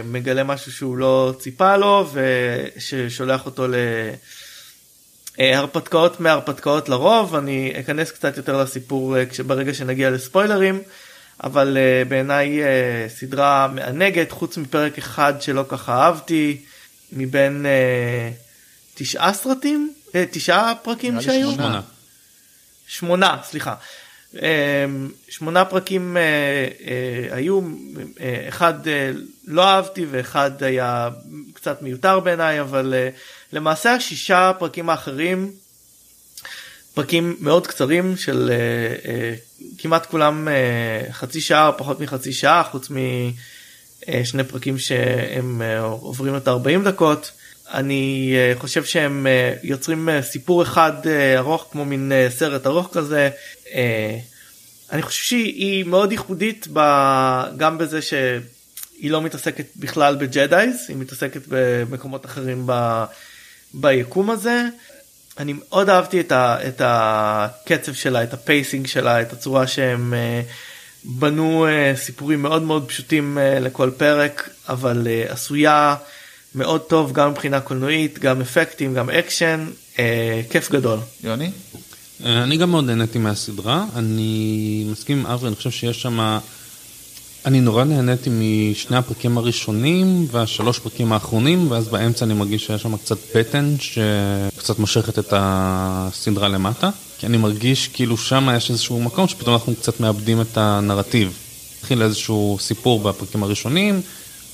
מגלה 0.05 0.45
משהו 0.45 0.73
שהוא 0.73 0.97
לא 0.97 1.35
ציפה 1.39 1.77
לו 1.77 2.09
וששולח 2.13 3.47
אותו 3.47 3.69
ל... 3.69 3.75
אה, 5.41 5.59
הרפתקאות 5.59 6.21
מהרפתקאות 6.21 6.89
לרוב. 6.89 7.35
אני 7.35 7.73
אכנס 7.81 8.11
קצת 8.11 8.37
יותר 8.37 8.63
לסיפור 8.63 9.17
אה, 9.17 9.25
ברגע 9.47 9.75
שנגיע 9.75 10.11
לספוילרים 10.11 10.83
אבל 11.45 11.77
אה, 11.77 12.05
בעיניי 12.09 12.63
אה, 12.63 13.07
סדרה 13.09 13.69
מענגת 13.75 14.31
חוץ 14.31 14.57
מפרק 14.57 14.99
אחד 14.99 15.35
שלא 15.41 15.65
ככה 15.69 15.93
אהבתי 16.03 16.63
מבין 17.13 17.67
אה, 17.67 18.31
תשעה 18.95 19.35
סרטים? 19.35 19.93
אה, 20.15 20.25
תשעה 20.31 20.75
פרקים 20.83 21.21
שהיו? 21.21 21.53
שמונה. 21.53 21.81
שמונה 22.87 23.37
סליחה. 23.45 23.71
אה, 23.71 23.77
שמונה 25.29 25.65
פרקים 25.65 26.17
אה, 26.17 26.23
אה, 26.87 27.37
היו 27.37 27.61
אה, 28.21 28.45
אחד 28.49 28.75
לא 29.47 29.65
אהבתי 29.65 30.07
ואחד 30.11 30.63
היה 30.63 31.09
קצת 31.55 31.83
מיותר 31.83 32.21
בעיניי 32.21 32.61
אבל 32.61 32.95
למעשה 33.53 33.93
השישה 33.93 34.53
פרקים 34.59 34.91
האחרים 34.91 35.53
פרקים 36.95 37.37
מאוד 37.41 37.67
קצרים 37.67 38.17
של 38.17 38.51
כמעט 39.79 40.07
כולם 40.07 40.49
חצי 41.11 41.41
שעה 41.41 41.69
או 41.69 41.77
פחות 41.77 42.01
מחצי 42.01 42.33
שעה 42.33 42.63
חוץ 42.63 42.89
משני 42.91 44.45
פרקים 44.45 44.79
שהם 44.79 45.63
עוברים 45.81 46.37
את 46.37 46.49
ה-40 46.49 46.85
דקות. 46.85 47.31
אני 47.73 48.35
אה, 48.37 48.53
חושב 48.59 48.85
שהם 48.85 49.27
אה, 49.27 49.55
יוצרים 49.63 50.09
אה, 50.09 50.23
סיפור 50.23 50.63
אחד 50.63 50.93
ארוך 51.37 51.69
כמו 51.73 51.85
מין 51.85 52.13
סרט 52.29 52.67
ארוך 52.67 52.89
כזה. 52.93 53.31
אני 54.93 55.03
חושב 55.03 55.23
שהיא 55.25 55.85
מאוד 55.85 56.13
ייחודית 56.13 56.69
ב... 56.73 56.81
גם 57.57 57.79
בזה 57.79 58.03
שהיא 58.03 59.11
לא 59.11 59.23
מתעסקת 59.23 59.67
בכלל 59.77 60.17
בג'דאיז, 60.17 60.77
היא 60.89 60.97
מתעסקת 60.97 61.41
במקומות 61.49 62.27
אחרים 62.27 62.63
ב... 62.67 63.05
ביקום 63.75 64.31
הזה. 64.31 64.63
אני 65.39 65.53
מאוד 65.53 65.91
אהבתי 65.91 66.21
את, 66.21 66.33
ה... 66.33 66.59
את 66.69 66.81
הקצב 66.85 67.93
שלה, 67.93 68.23
את 68.23 68.35
ה 68.35 68.42
pacing 68.42 68.87
שלה, 68.87 69.23
את 69.23 69.33
הצורה 69.33 69.67
שהם 69.67 70.15
בנו 71.05 71.67
סיפורים 71.95 72.43
מאוד 72.43 72.63
מאוד 72.63 72.89
פשוטים 72.89 73.39
לכל 73.61 73.91
פרק, 73.97 74.51
אבל 74.69 75.07
עשויה 75.29 75.97
מאוד 76.57 76.81
טוב 76.81 77.13
גם 77.13 77.31
מבחינה 77.31 77.61
קולנועית, 77.61 78.19
גם 78.19 78.41
אפקטים, 78.41 78.95
גם 78.95 79.11
אקשן, 79.11 79.67
אה, 79.99 80.41
כיף 80.51 80.71
גדול. 80.71 80.99
יוני? 81.25 81.51
אה, 82.25 82.43
אני 82.43 82.57
גם 82.57 82.71
מאוד 82.71 82.85
נהניתי 82.85 83.19
מהסדרה, 83.19 83.85
אני 83.97 84.87
מסכים 84.93 85.19
עם 85.19 85.27
אברי, 85.27 85.49
אני 85.49 85.57
חושב 85.57 85.71
שיש 85.71 86.03
שם... 86.03 86.39
אני 87.47 87.61
נורא 87.61 87.85
נהניתי 87.85 88.31
משני 88.33 88.97
הפרקים 88.97 89.39
הראשונים 89.39 90.27
והשלוש 90.31 90.79
פרקים 90.79 91.13
האחרונים, 91.13 91.71
ואז 91.71 91.89
באמצע 91.89 92.25
אני 92.25 92.35
מרגיש 92.35 92.67
שיש 92.67 92.83
שם 92.83 92.97
קצת 92.97 93.17
בטן 93.35 93.75
שקצת 93.81 94.79
מושכת 94.79 95.19
את 95.19 95.33
הסדרה 95.37 96.49
למטה. 96.49 96.91
כי 97.19 97.27
אני 97.27 97.37
מרגיש 97.37 97.89
כאילו 97.89 98.17
שם 98.17 98.49
יש 98.57 98.71
איזשהו 98.71 99.01
מקום 99.01 99.29
שפתאום 99.29 99.55
אנחנו 99.55 99.75
קצת 99.75 100.01
מאבדים 100.01 100.41
את 100.41 100.57
הנרטיב. 100.57 101.33
התחיל 101.79 102.03
איזשהו 102.03 102.57
סיפור 102.61 103.01
בפרקים 103.01 103.43
הראשונים, 103.43 104.01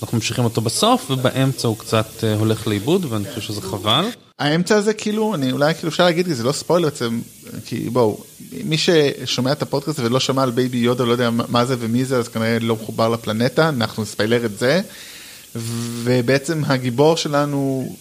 אנחנו 0.03 0.17
ממשיכים 0.17 0.45
אותו 0.45 0.61
בסוף, 0.61 1.11
ובאמצע 1.11 1.69
הוא 1.69 1.79
קצת 1.79 2.25
אה, 2.25 2.35
הולך 2.35 2.67
לאיבוד, 2.67 3.05
ואני 3.09 3.25
חושב 3.29 3.41
שזה 3.41 3.61
חבל. 3.61 4.05
האמצע 4.39 4.77
הזה 4.77 4.95
כאילו, 4.95 5.35
אני 5.35 5.53
אולי 5.53 5.75
כאילו 5.75 5.89
אפשר 5.89 6.05
להגיד, 6.05 6.29
זה 6.29 6.45
לא 6.45 6.53
ספוילר 6.53 6.89
בעצם, 6.89 7.21
כי 7.65 7.91
בואו, 7.91 8.25
מי 8.65 8.77
ששומע 8.79 9.53
את 9.53 9.63
הפודקאסט 9.63 9.99
ולא 9.99 10.21
שמע 10.21 10.43
על 10.43 10.51
בייבי 10.51 10.79
יודה, 10.79 11.05
לא 11.05 11.13
יודע 11.13 11.31
מה 11.31 11.65
זה 11.65 11.77
ומי 11.79 12.05
זה, 12.05 12.19
אז 12.19 12.29
כנראה 12.29 12.59
לא 12.61 12.77
מחובר 12.77 13.09
לפלנטה, 13.09 13.69
אנחנו 13.69 14.03
נספיילר 14.03 14.45
את 14.45 14.59
זה. 14.59 14.81
ובעצם 16.03 16.63
הגיבור 16.67 17.17
שלנו 17.17 17.93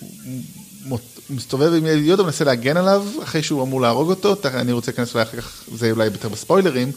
מסתובב 1.30 1.74
עם 1.74 1.86
ילד 1.86 2.04
יודה, 2.04 2.24
מנסה 2.24 2.44
להגן 2.44 2.78
עליו, 2.78 3.06
אחרי 3.24 3.44
שהוא 3.44 3.64
אמור 3.64 3.82
להרוג 3.82 4.10
אותו, 4.10 4.36
אני 4.46 4.72
רוצה 4.72 4.92
להיכנס 4.92 5.14
אולי 5.14 5.24
אחר 5.24 5.42
כך, 5.42 5.64
זה 5.76 5.92
אולי 5.92 6.06
יותר 6.06 6.30
בספוילרים, 6.30 6.92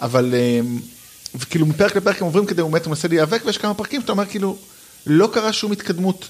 אבל 0.00 0.34
אמ, 0.34 0.78
וכאילו 1.34 1.66
מפרק 1.66 1.96
לפרק 1.96 2.18
הם 2.20 2.24
עוברים 2.24 2.46
כדי, 2.46 2.62
הוא 2.62 2.70
באמת 2.70 2.86
מנסה 2.86 3.08
להיאבק, 3.08 3.42
ויש 3.44 3.58
כמה 3.58 3.74
פרקים 3.74 4.00
שאתה 4.00 4.12
אומר 4.12 4.26
כאילו, 4.26 4.56
לא 5.06 5.28
קרה 5.32 5.52
שום 5.52 5.72
התקדמות, 5.72 6.28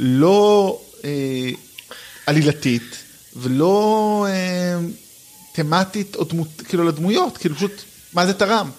לא 0.00 0.80
אה, 1.04 1.10
עלילתית, 2.26 2.96
ולא 3.36 4.26
אה, 4.28 4.78
תמטית 5.52 6.16
או 6.16 6.24
דמות, 6.24 6.48
כאילו 6.68 6.84
לדמויות, 6.84 7.38
כאילו 7.38 7.54
פשוט, 7.56 7.82
מה 8.12 8.26
זה 8.26 8.34
תרם? 8.34 8.70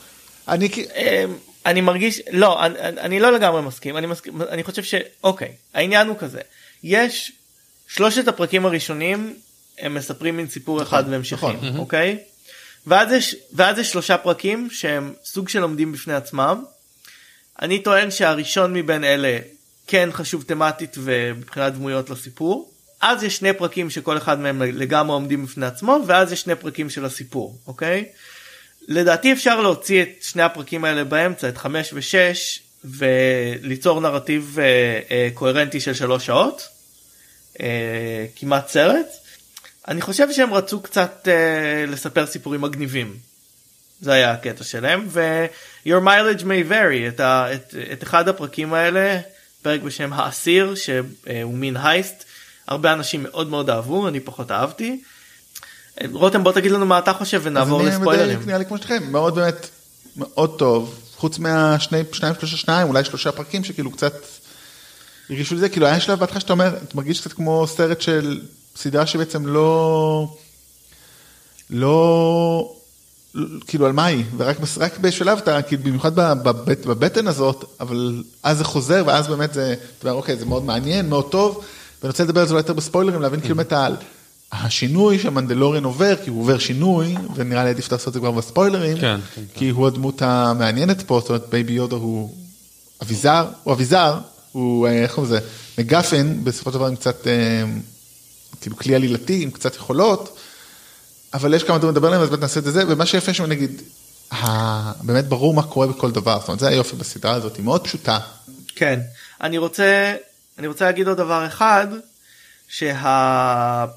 אני 0.48 0.70
כאילו, 0.70 0.90
אני 1.66 1.82
מרגיש 1.82 2.22
לא 2.32 2.66
אני, 2.66 2.80
אני- 2.80 3.20
לא 3.20 3.32
לגמרי 3.32 3.62
מסכים 3.62 3.98
אני 3.98 4.08
מסכים 4.08 4.42
אני 4.42 4.64
חושב 4.64 4.84
שאוקיי 4.84 5.52
העניין 5.74 6.08
הוא 6.08 6.16
כזה 6.20 6.40
יש 6.84 7.32
שלושת 7.88 8.28
הפרקים 8.28 8.66
הראשונים 8.66 9.34
הם 9.80 9.94
מספרים 9.94 10.38
מין 10.38 10.48
סיפור 10.48 10.82
אחד 10.82 11.04
והמשכים 11.10 11.50
נכון. 11.50 11.78
אוקיי 11.78 12.18
ואז 12.88 13.12
יש 13.12 13.36
ואז 13.54 13.78
יש 13.78 13.92
שלושה 13.92 14.18
פרקים 14.18 14.70
שהם 14.72 15.14
סוג 15.26 15.50
של 15.50 15.62
עומדים 15.62 15.92
בפני 15.92 16.14
עצמם. 16.14 16.64
אני 17.62 17.80
טוען 17.80 18.12
שהראשון 18.12 18.74
מבין 18.74 19.04
אלה 19.04 19.40
כן 19.88 20.10
חשוב 20.12 20.44
תמטית 20.48 20.96
ומבחינת 21.00 21.74
דמויות 21.74 22.10
לסיפור 22.10 22.72
אז 23.02 23.24
יש 23.24 23.38
שני 23.38 23.54
פרקים 23.54 23.90
שכל 23.90 24.18
אחד 24.18 24.40
מהם 24.40 24.62
לגמרי 24.62 25.14
עומדים 25.14 25.46
בפני 25.46 25.66
עצמו 25.66 26.00
ואז 26.06 26.32
יש 26.32 26.42
שני 26.42 26.56
פרקים 26.56 26.90
של 26.90 27.06
הסיפור 27.06 27.58
אוקיי. 27.68 28.06
לדעתי 28.88 29.34
אפשר 29.34 29.62
להוציא 29.62 30.02
את 30.02 30.10
שני 30.22 30.44
הפרקים 30.44 30.86
האלה 30.86 31.04
באמצע 31.04 31.50
את 31.50 31.58
5 31.58 31.94
ו-6 31.94 32.86
וליצור 32.86 34.02
נרטיב 34.02 34.58
אה, 34.60 34.66
אה, 35.12 35.30
קוהרנטי 35.34 35.80
של 35.80 35.94
שלוש 35.94 36.26
שעות 36.26 36.68
אה, 37.62 38.26
כמעט 38.36 38.68
סרט. 38.68 39.27
אני 39.88 40.02
חושב 40.02 40.32
שהם 40.32 40.54
רצו 40.54 40.80
קצת 40.80 41.28
אה, 41.28 41.86
לספר 41.88 42.26
סיפורים 42.26 42.62
מגניבים. 42.62 43.16
זה 44.02 44.14
היה 44.14 44.32
הקטע 44.32 44.64
שלהם 44.64 45.08
ו-your 45.10 46.04
mileage 46.04 46.42
may 46.42 46.72
vary 46.72 47.08
את, 47.08 47.20
ה, 47.20 47.54
את, 47.54 47.76
את 47.94 48.04
אחד 48.04 48.28
הפרקים 48.28 48.74
האלה 48.74 49.20
פרק 49.62 49.82
בשם 49.82 50.14
האסיר 50.14 50.76
שהוא 50.76 51.54
מין 51.54 51.78
הייסט 51.78 52.24
הרבה 52.68 52.94
אנשים 52.94 53.24
מאוד 53.24 53.50
מאוד 53.50 53.70
אהבו 53.70 54.08
אני 54.08 54.20
פחות 54.20 54.52
אהבתי. 54.52 55.02
רותם 56.12 56.44
בוא 56.44 56.52
תגיד 56.52 56.72
לנו 56.72 56.86
מה 56.86 57.00
אתה 57.00 57.14
חושב 57.14 57.42
ונעבור 57.44 57.84
לספוילרים. 57.84 58.40
נראה 58.46 58.58
לי 58.58 58.66
כמו 58.66 58.78
שלכם 58.78 59.12
מאוד 59.12 59.36
באמת 59.36 59.70
מאוד 60.18 60.60
טוב 60.60 61.00
חוץ 61.16 61.40
מהשני 61.40 62.04
שניים 62.12 62.36
שלושה 62.40 62.58
שניים 62.58 62.88
אולי 62.88 63.06
שלושה 63.06 63.32
פרקים 63.32 63.64
שכאילו 63.64 63.92
קצת 63.92 64.14
הרגישו 65.30 65.56
לזה 65.56 65.70
כאילו 65.70 65.86
היה 65.86 66.00
שלב 66.00 66.20
בהתחלה 66.20 66.40
שאתה 66.40 66.54
אומר 66.54 66.68
אתה 66.68 66.98
מרגיש 66.98 67.22
קצת 67.22 67.34
כמו 67.34 67.68
סרט 67.68 68.02
של 68.02 68.42
סדרה 68.78 69.06
שבעצם 69.06 69.46
לא 69.46 70.28
לא 71.70 72.74
כאילו 73.68 73.86
על 73.86 73.92
מה 73.92 74.06
היא? 74.06 74.24
ורק 74.38 74.58
רק 74.78 74.98
בשלב 74.98 75.38
אתה 75.38 75.62
כאילו 75.62 75.84
במיוחד 75.84 76.16
בבט, 76.16 76.86
בבטן 76.86 77.28
הזאת 77.28 77.66
אבל 77.80 78.24
אז 78.44 78.58
זה 78.58 78.64
חוזר 78.64 79.04
ואז 79.08 79.28
באמת 79.28 79.54
זה 79.54 79.76
אתה 80.00 80.08
אומר 80.08 80.18
אוקיי 80.18 80.38
זה 80.38 80.46
מאוד 80.46 80.66
מעניין 80.66 81.10
מאוד 81.10 81.30
טוב. 81.30 81.64
ואני 82.02 82.10
רוצה 82.10 82.24
לדבר 82.24 82.42
על 82.42 82.48
זה 82.48 82.54
אולי 82.54 82.60
יותר 82.60 82.74
בספוילרים 82.74 83.22
להבין 83.22 83.40
כאילו 83.40 83.56
באמת 83.56 83.74
על 83.74 83.96
השינוי 84.52 85.20
שהמנדלוריאן 85.20 85.84
עובר 85.84 86.16
כי 86.24 86.30
הוא 86.30 86.42
עובר 86.42 86.58
שינוי 86.58 87.16
ונראה 87.36 87.64
לי 87.64 87.70
עדיף 87.70 87.92
לעשות 87.92 88.08
את 88.08 88.14
זה 88.14 88.20
כבר 88.20 88.32
בספוילרים 88.32 88.98
כן, 88.98 89.20
כן, 89.36 89.42
כי 89.56 89.70
הוא 89.70 89.88
הדמות 89.88 90.22
המעניינת 90.22 91.02
פה 91.02 91.20
זאת 91.20 91.30
אומרת 91.30 91.50
בייבי 91.50 91.74
יודה 91.74 91.96
הוא 91.96 92.36
אביזר 93.02 93.46
הוא 93.64 93.74
אביזר 93.74 94.20
הוא 94.52 94.88
איך 94.88 95.16
קוראים 95.16 95.34
לזה? 95.34 95.46
MacGuffin 95.78 96.44
בסופו 96.44 96.72
של 96.72 96.78
דבר 96.78 96.86
עם 96.86 96.96
קצת 96.96 97.28
כאילו 98.62 98.78
כלי 98.78 98.96
עלילתי 98.96 99.44
עם 99.44 99.52
קצת 99.52 99.76
יכולות. 99.76 100.38
אבל 101.34 101.54
יש 101.54 101.64
כמה 101.64 101.78
דברים 101.78 101.94
לדבר 101.94 102.08
עליהם 102.08 102.22
אז 102.22 102.30
באמת 102.30 102.42
נעשה 102.42 102.60
את 102.60 102.64
זה 102.64 102.84
ומה 102.88 103.06
שיפה 103.06 103.34
שם 103.34 103.46
נגיד 103.46 103.82
באמת 105.02 105.26
ברור 105.26 105.54
מה 105.54 105.64
קורה 105.64 105.88
בכל 105.88 106.12
דבר 106.12 106.40
זאת 106.40 106.48
אומרת 106.48 106.60
זה 106.60 106.68
היופי 106.68 106.96
בסדרה 106.96 107.34
הזאת 107.34 107.56
היא 107.56 107.66
מאוד 107.66 107.84
פשוטה. 107.84 108.20
כן 108.76 109.00
אני 109.42 109.58
רוצה 109.58 110.16
אני 110.60 110.68
רוצה 110.68 110.86
להגיד 110.86 111.08
עוד 111.08 111.18
דבר 111.18 111.48
אחד 111.48 111.88
שהמקום 112.68 113.96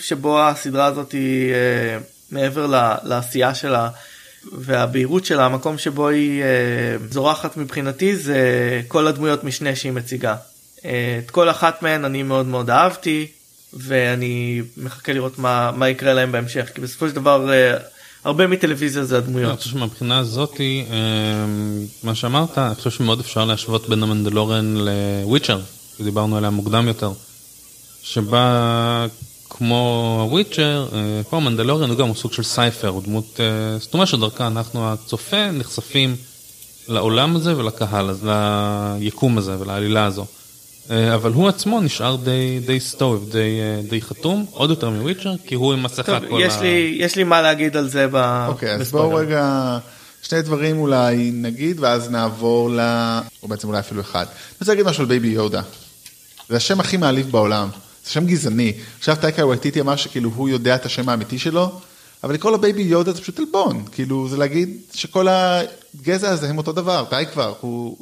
שה... 0.00 0.06
שבו 0.06 0.40
הסדרה 0.42 0.86
הזאת 0.86 1.12
היא 1.12 1.52
אה, 1.52 1.98
מעבר 2.30 2.66
לעשייה 3.02 3.54
שלה 3.54 3.90
והבהירות 4.52 5.24
שלה 5.24 5.44
המקום 5.44 5.78
שבו 5.78 6.08
היא 6.08 6.42
אה, 6.42 6.46
זורחת 7.10 7.56
מבחינתי 7.56 8.16
זה 8.16 8.40
כל 8.88 9.06
הדמויות 9.06 9.44
משנה 9.44 9.76
שהיא 9.76 9.92
מציגה. 9.92 10.36
אה, 10.84 11.20
את 11.24 11.30
כל 11.30 11.50
אחת 11.50 11.82
מהן 11.82 12.04
אני 12.04 12.22
מאוד 12.22 12.46
מאוד 12.46 12.70
אהבתי 12.70 13.26
ואני 13.72 14.62
מחכה 14.76 15.12
לראות 15.12 15.38
מה, 15.38 15.70
מה 15.76 15.88
יקרה 15.88 16.14
להם 16.14 16.32
בהמשך 16.32 16.70
כי 16.74 16.80
בסופו 16.80 17.08
של 17.08 17.14
דבר 17.14 17.52
אה, 17.52 17.76
הרבה 18.24 18.46
מטלוויזיה 18.46 19.04
זה 19.04 19.18
הדמויות. 19.18 19.50
אני 19.50 19.58
חושב 19.58 19.70
שמבחינה 19.70 20.18
הזאתי 20.18 20.84
מה 22.02 22.14
שאמרת 22.14 22.58
אני 22.58 22.74
חושב 22.74 22.90
שמאוד 22.90 23.20
אפשר 23.20 23.44
להשוות 23.44 23.88
בין 23.88 24.02
המנדלורן 24.02 24.74
לוויצ'ר 24.76 25.60
דיברנו 26.00 26.36
עליה 26.36 26.50
מוקדם 26.50 26.88
יותר 26.88 27.12
שבה 28.02 29.06
כמו 29.50 30.18
הוויצ'ר 30.22 30.88
פה 31.30 31.36
המנדלורן 31.36 31.90
הוא 31.90 31.98
גם 31.98 32.14
סוג 32.14 32.32
של 32.32 32.42
סייפר 32.42 32.88
הוא 32.88 33.02
דמות 33.02 33.40
סתומה 33.78 34.06
שדרכה 34.06 34.46
אנחנו 34.46 34.92
הצופה 34.92 35.50
נחשפים 35.50 36.16
לעולם 36.88 37.36
הזה 37.36 37.56
ולקהל 37.56 38.08
הזה 38.08 38.32
ליקום 39.00 39.38
הזה 39.38 39.60
ולעלילה 39.60 40.04
הזו. 40.04 40.26
אבל 40.90 41.32
הוא 41.32 41.48
עצמו 41.48 41.80
נשאר 41.80 42.16
די 42.16 42.60
די 42.66 42.80
סטוב 42.80 43.28
די 43.32 43.60
די 43.88 44.02
חתום 44.02 44.46
עוד 44.50 44.70
יותר 44.70 44.90
מוויצ'ר 44.90 45.34
כי 45.46 45.54
הוא 45.54 45.72
עם 45.72 45.82
מסכה 45.82 46.20
כל 46.20 46.40
יש 46.40 46.52
ה... 46.52 46.62
לי 46.62 46.96
יש 46.98 47.16
לי 47.16 47.24
מה 47.24 47.42
להגיד 47.42 47.76
על 47.76 47.88
זה 47.88 48.06
ב... 48.12 48.46
אוקיי 48.48 48.74
אז 48.74 48.90
בואו 48.90 49.14
רגע 49.14 49.78
שני 50.22 50.42
דברים 50.42 50.78
אולי 50.78 51.30
נגיד 51.34 51.80
ואז 51.80 52.10
נעבור 52.10 52.70
ל... 52.70 52.80
או 53.42 53.48
בעצם 53.48 53.68
אולי 53.68 53.78
אפילו 53.78 54.00
אחד. 54.00 54.24
אני 54.26 54.56
רוצה 54.60 54.72
להגיד 54.72 54.86
משהו 54.86 55.02
על 55.02 55.08
בייבי 55.08 55.28
יודה. 55.28 55.62
זה 56.48 56.56
השם 56.56 56.80
הכי 56.80 56.96
מעליב 56.96 57.30
בעולם. 57.30 57.68
זה 58.04 58.10
שם 58.10 58.26
גזעני. 58.26 58.72
עכשיו 58.98 59.16
טייקה 59.20 59.46
וייטיטי 59.46 59.80
אמר 59.80 59.96
שכאילו 59.96 60.30
הוא 60.34 60.48
יודע 60.48 60.74
את 60.74 60.86
השם 60.86 61.08
האמיתי 61.08 61.38
שלו, 61.38 61.80
אבל 62.24 62.34
לקרוא 62.34 62.52
לו 62.52 62.60
בייבי 62.60 62.82
יודה 62.82 63.12
זה 63.12 63.20
פשוט 63.20 63.38
עלבון. 63.38 63.84
כאילו 63.92 64.28
זה 64.28 64.36
להגיד 64.36 64.76
שכל 64.94 65.26
הגזע 65.30 66.30
הזה 66.30 66.48
הם 66.48 66.58
אותו 66.58 66.72
דבר, 66.72 67.04
די 67.10 67.24
כבר, 67.32 67.54
הוא... 67.60 67.96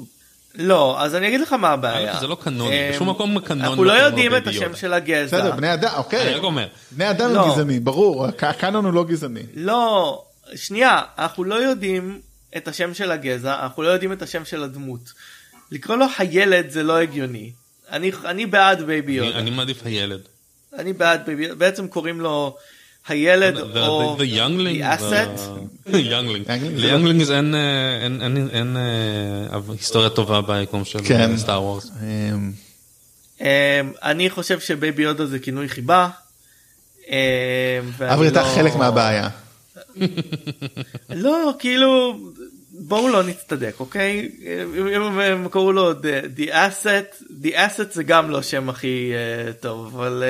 לא, 0.58 1.00
אז 1.00 1.14
אני 1.14 1.28
אגיד 1.28 1.40
לך 1.40 1.52
מה 1.52 1.68
הבעיה. 1.68 2.20
זה 2.20 2.26
לא 2.26 2.36
קנוני, 2.40 2.90
בשום 2.92 3.10
מקום 3.10 3.40
קנוני. 3.40 3.68
אנחנו 3.68 3.84
לא 3.84 3.92
יודעים 3.92 4.36
את 4.36 4.46
השם 4.46 4.76
של 4.76 4.92
הגזע. 4.92 5.38
בסדר, 5.38 5.56
בני 5.56 5.74
אדם, 5.74 5.90
אוקיי. 5.96 6.22
אני 6.22 6.34
רק 6.34 6.42
אומר. 6.42 6.66
בני 6.90 7.10
אדם 7.10 7.36
הם 7.36 7.50
גזעני, 7.50 7.80
ברור, 7.80 8.26
הקאנון 8.26 8.84
הוא 8.84 8.92
לא 8.92 9.04
גזעני. 9.04 9.42
לא, 9.54 10.22
שנייה, 10.54 11.02
אנחנו 11.18 11.44
לא 11.44 11.54
יודעים 11.54 12.20
את 12.56 12.68
השם 12.68 12.94
של 12.94 13.10
הגזע, 13.10 13.62
אנחנו 13.62 13.82
לא 13.82 13.88
יודעים 13.88 14.12
את 14.12 14.22
השם 14.22 14.44
של 14.44 14.62
הדמות. 14.62 15.12
לקרוא 15.70 15.96
לו 15.96 16.06
הילד 16.18 16.70
זה 16.70 16.82
לא 16.82 16.96
הגיוני. 16.98 17.52
אני, 18.24 18.46
בעד 18.46 18.82
בייבי 18.82 19.12
יודה. 19.12 19.38
אני 19.38 19.50
מעדיף 19.50 19.80
הילד. 19.84 20.20
אני 20.78 20.92
בעד 20.92 21.26
בייבי, 21.26 21.54
בעצם 21.54 21.88
קוראים 21.88 22.20
לו 22.20 22.56
הילד 23.08 23.58
או 23.76 24.16
the 24.18 24.82
asset. 24.82 25.40
ל 25.86 26.01
youngling 26.01 27.30
אין 28.52 28.76
היסטוריה 29.68 30.10
טובה 30.10 30.40
ביקום 30.40 30.84
של 30.84 30.98
סטאר 31.36 31.62
וורס. 31.62 31.90
אני 34.02 34.30
חושב 34.30 34.60
שבייבי 34.60 35.02
יודה 35.02 35.26
זה 35.26 35.38
כינוי 35.38 35.68
חיבה. 35.68 36.08
אבל 38.00 38.28
אתה 38.28 38.44
חלק 38.54 38.74
מהבעיה. 38.74 39.28
לא 41.10 41.54
כאילו 41.58 42.20
בואו 42.70 43.08
לא 43.08 43.22
נצטדק 43.22 43.74
אוקיי 43.80 44.28
אם 44.96 45.20
הם 45.20 45.48
קראו 45.48 45.72
לו 45.72 45.92
the 46.36 46.48
asset 46.50 47.22
the 47.42 47.48
asset 47.48 47.92
זה 47.92 48.02
גם 48.02 48.30
לא 48.30 48.42
שם 48.42 48.68
הכי 48.68 49.12
טוב 49.60 50.00
אבל 50.00 50.22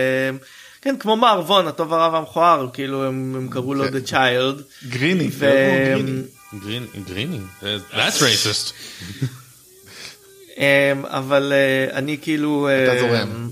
כן 0.86 0.96
כמו 0.98 1.16
מערבון 1.16 1.66
הטוב 1.66 1.92
הרע 1.92 2.08
והמכוער 2.12 2.68
כאילו 2.72 3.06
הם 3.06 3.48
קראו 3.50 3.74
לו 3.74 3.84
the 3.86 4.10
child. 4.10 4.62
גריני. 4.88 5.30
גריני. 7.06 7.38
that's 7.92 8.20
racist. 8.20 8.72
אבל 11.04 11.52
אני 11.92 12.18
כאילו 12.22 12.68
אתה 12.68 13.00
זורם. 13.00 13.50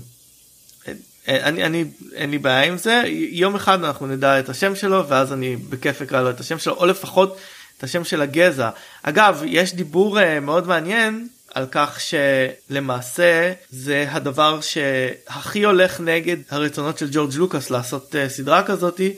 אני, 1.27 1.63
אני 1.63 1.85
אין 2.13 2.31
לי 2.31 2.37
בעיה 2.37 2.63
עם 2.63 2.77
זה. 2.77 3.03
יום 3.31 3.55
אחד 3.55 3.83
אנחנו 3.83 4.07
נדע 4.07 4.39
את 4.39 4.49
השם 4.49 4.75
שלו 4.75 5.07
ואז 5.07 5.33
אני 5.33 5.55
בכיף 5.55 6.01
אקרא 6.01 6.21
לו 6.21 6.29
את 6.29 6.39
השם 6.39 6.59
שלו 6.59 6.73
או 6.73 6.85
לפחות 6.85 7.37
את 7.77 7.83
השם 7.83 8.03
של 8.03 8.21
הגזע. 8.21 8.69
אגב, 9.03 9.41
יש 9.45 9.73
דיבור 9.73 10.19
uh, 10.19 10.21
מאוד 10.41 10.67
מעניין 10.67 11.27
על 11.55 11.65
כך 11.71 11.99
שלמעשה 11.99 13.53
זה 13.69 14.05
הדבר 14.09 14.61
שהכי 14.61 15.65
הולך 15.65 15.99
נגד 15.99 16.37
הרצונות 16.49 16.97
של 16.97 17.07
ג'ורג' 17.11 17.33
לוקאס 17.35 17.69
לעשות 17.69 18.15
uh, 18.15 18.29
סדרה 18.29 18.63
כזאתי. 18.63 19.15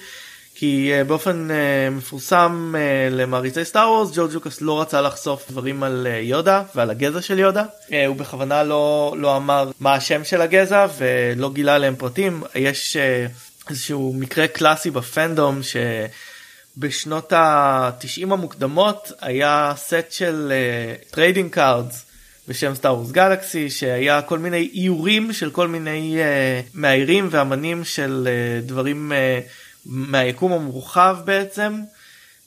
כי 0.56 0.92
uh, 0.92 1.08
באופן 1.08 1.48
uh, 1.50 1.94
מפורסם 1.94 2.76
uh, 2.76 3.14
למעריצי 3.14 3.66
סטאר 3.66 3.92
וורס 3.92 4.12
ג'ורג' 4.16 4.34
לוקאס 4.34 4.62
לא 4.62 4.82
רצה 4.82 5.02
לחשוף 5.02 5.52
דברים 5.52 5.84
על 5.84 6.08
uh, 6.10 6.16
יודה 6.26 6.64
ועל 6.76 6.90
הגזע 6.90 7.22
של 7.22 7.40
יודה 7.40 7.64
uh, 7.64 7.94
הוא 8.08 8.16
בכוונה 8.16 8.64
לא 8.64 9.16
לא 9.18 9.38
אמר 9.38 9.72
מה 9.80 9.94
השם 9.94 10.24
של 10.24 10.42
הגזע 10.42 10.86
ולא 10.98 11.52
גילה 11.54 11.76
עליהם 11.76 11.96
פרטים 11.96 12.44
יש 12.56 12.98
uh, 12.98 13.70
איזשהו 13.70 14.14
מקרה 14.18 14.48
קלאסי 14.48 14.92
בפנדום 14.92 15.64
ש... 15.64 15.78
בשנות 16.80 17.34
ה-90 17.34 18.24
המוקדמות 18.24 19.12
היה 19.22 19.74
סט 19.76 20.12
של 20.12 20.54
trading 21.12 21.52
uh, 21.52 21.56
cards 21.56 22.07
בשם 22.48 22.76
סטאר 22.76 23.04
גלקסי 23.12 23.70
שהיה 23.70 24.22
כל 24.22 24.40
מיני 24.40 24.70
איורים 24.74 25.34
של 25.34 25.52
כל 25.52 25.68
מיני 25.68 26.18
uh, 26.18 26.70
מאיירים 26.74 27.28
ואמנים 27.32 27.84
של 27.84 28.28
uh, 28.28 28.68
דברים 28.68 29.12
uh, 29.12 29.46
מהיקום 29.86 30.52
המורחב 30.52 31.18
בעצם 31.26 31.82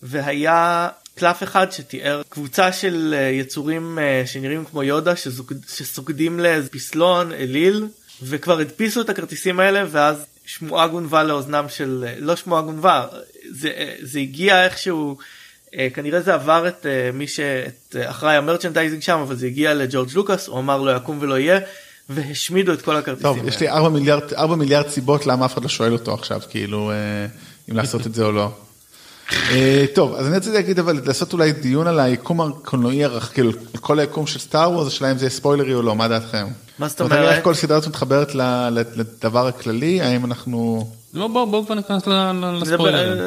והיה 0.03 0.89
קלף 1.15 1.43
אחד 1.43 1.73
שתיאר 1.73 2.23
קבוצה 2.29 2.73
של 2.73 3.15
uh, 3.17 3.35
יצורים 3.35 3.99
uh, 3.99 4.27
שנראים 4.27 4.65
כמו 4.65 4.83
יודה 4.83 5.17
שסוג, 5.17 5.53
שסוגדים 5.69 6.41
לפסלון 6.41 7.33
אליל 7.33 7.89
וכבר 8.23 8.59
הדפיסו 8.59 9.01
את 9.01 9.09
הכרטיסים 9.09 9.61
האלה 9.61 9.85
ואז 9.91 10.27
שמועה 10.47 10.89
גונבה 10.89 11.23
לאוזנם 11.23 11.69
של 11.69 12.05
לא 12.19 12.37
שמועה 12.37 12.63
גונבה 12.63 13.07
זה, 13.51 13.95
זה 14.01 14.19
הגיע 14.19 14.65
איכשהו 14.65 15.17
כנראה 15.95 16.21
זה 16.21 16.35
עבר 16.35 16.69
את 16.69 16.87
מי 17.15 17.27
שאחראי 17.27 18.37
ה 18.37 18.41
merchandising 18.41 19.03
שם 19.03 19.19
אבל 19.19 19.37
זה 19.37 19.47
הגיע 19.47 19.75
לג'ורג' 19.75 20.09
לוקאס 20.15 20.47
הוא 20.47 20.59
אמר 20.59 20.83
לא 20.83 20.97
יקום 20.97 21.19
ולא 21.21 21.39
יהיה 21.39 21.61
והשמידו 22.11 22.73
את 22.73 22.83
כל 22.83 22.97
הכרטיסים. 22.97 23.35
טוב, 23.35 23.49
יש 23.49 23.61
לי 23.61 23.69
4 23.69 23.89
מיליארד, 23.89 24.33
4 24.33 24.55
מיליארד 24.57 24.89
סיבות 24.89 25.27
למה 25.27 25.47
אף 25.47 25.55
אחד 25.55 25.63
לא 25.63 25.69
שואל 25.69 25.93
אותו 25.93 26.15
עכשיו, 26.15 26.41
כאילו, 26.51 26.91
אה, 26.91 26.97
אם 27.71 27.77
לעשות 27.77 28.07
את 28.07 28.15
זה 28.15 28.25
או 28.25 28.33
לא. 28.33 28.51
אה, 29.51 29.85
טוב, 29.95 30.15
אז 30.15 30.27
אני 30.27 30.37
רציתי 30.37 30.55
להגיד, 30.55 30.79
אבל 30.79 31.01
לעשות 31.05 31.33
אולי 31.33 31.53
דיון 31.53 31.87
על 31.87 32.01
היקום 32.01 32.41
הקולנועי, 32.41 33.03
כאילו, 33.35 33.53
כל 33.81 33.99
היקום 33.99 34.27
של 34.27 34.39
סטאר 34.39 34.71
וורס, 34.71 34.87
השאלה 34.87 35.11
אם 35.11 35.19
זה 35.19 35.31
ספוילרי 35.31 35.75
או 35.75 35.83
לא, 35.83 35.97
מה 35.97 36.09
דעתכם? 36.09 36.47
מה 36.79 36.89
זאת 36.89 37.01
אומרת? 37.01 37.33
איך? 37.33 37.45
כל 37.45 37.55
סדרה 37.55 37.77
הזאת 37.77 37.89
מתחברת 37.89 38.35
ל- 38.35 38.69
לדבר 38.97 39.47
הכללי, 39.47 40.01
האם 40.01 40.25
אנחנו... 40.25 40.91
לא, 41.15 41.29
בואו 41.29 41.47
בוא 41.47 41.65
כבר 41.65 41.75
ניכנס 41.75 42.03
לספוילרים. 42.61 43.19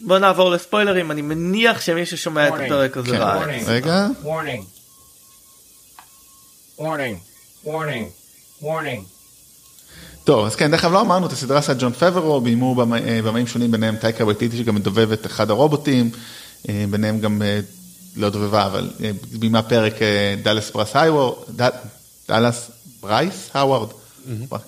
בוא 0.00 0.18
נעבור 0.18 0.50
לספוילרים, 0.50 1.10
אני 1.10 1.22
מניח 1.22 1.80
שמי 1.80 2.06
ששומע 2.06 2.48
את 2.48 2.52
Warning. 2.52 2.62
הפרק 2.62 2.96
הזה 2.96 3.10
כן. 3.10 3.16
ראה. 3.16 3.44
Warning. 3.44 3.64
רגע, 3.66 4.06
Warning. 4.24 4.62
Warning. 6.78 7.16
Warning. 7.66 8.04
Warning. 8.62 9.16
טוב, 10.24 10.46
אז 10.46 10.56
כן, 10.56 10.70
דרך 10.70 10.84
אגב 10.84 10.92
לא 10.92 11.00
אמרנו, 11.00 11.26
את 11.26 11.32
הסדרה 11.32 11.58
עשה 11.58 11.74
ג'ון 11.78 11.92
פברו, 11.92 12.40
ביימו 12.40 12.82
אה, 12.82 13.22
במאים 13.22 13.46
שונים, 13.46 13.70
ביניהם 13.70 13.96
טייקה 13.96 14.26
וטיטי 14.26 14.58
שגם 14.58 14.74
מדובב 14.74 15.12
את 15.12 15.26
אחד 15.26 15.50
הרובוטים, 15.50 16.10
אה, 16.68 16.84
ביניהם 16.90 17.20
גם, 17.20 17.42
אה, 17.42 17.60
לא 18.16 18.30
דובבה, 18.30 18.66
אבל 18.66 18.90
ביימה 19.32 19.62
פרק 19.62 19.94
דאלאס 20.42 20.70
ברס 20.70 20.96
היוורד, 20.96 21.34
דאלאס 22.28 22.70
ברייס 23.00 23.50
האוורד. 23.54 23.88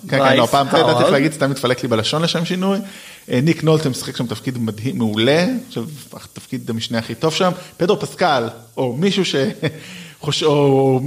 כן, 0.09 0.19
כן, 0.19 0.37
לא, 0.37 0.45
פעם 0.45 0.67
איך 0.67 0.75
האוורד. 0.75 1.11
להגיד, 1.11 1.33
סתם 1.33 1.51
מתפלק 1.51 1.83
לי 1.83 1.89
בלשון 1.89 2.21
לשם 2.21 2.45
שינוי. 2.45 2.79
אה, 3.31 3.41
ניק 3.41 3.63
נולטם 3.63 3.91
משחק 3.91 4.17
שם 4.17 4.27
תפקיד 4.27 4.57
מדהים, 4.57 4.97
מעולה, 4.97 5.45
חושב, 5.69 5.83
התפקיד 6.13 6.69
המשנה 6.69 6.97
הכי 6.97 7.15
טוב 7.15 7.33
שם. 7.33 7.51
פדרו 7.77 7.99
פסקל, 7.99 8.49
או 8.77 8.93
מישהו 8.93 9.25
ש... 9.25 9.35
חוש... 10.19 10.43
או, 10.43 10.51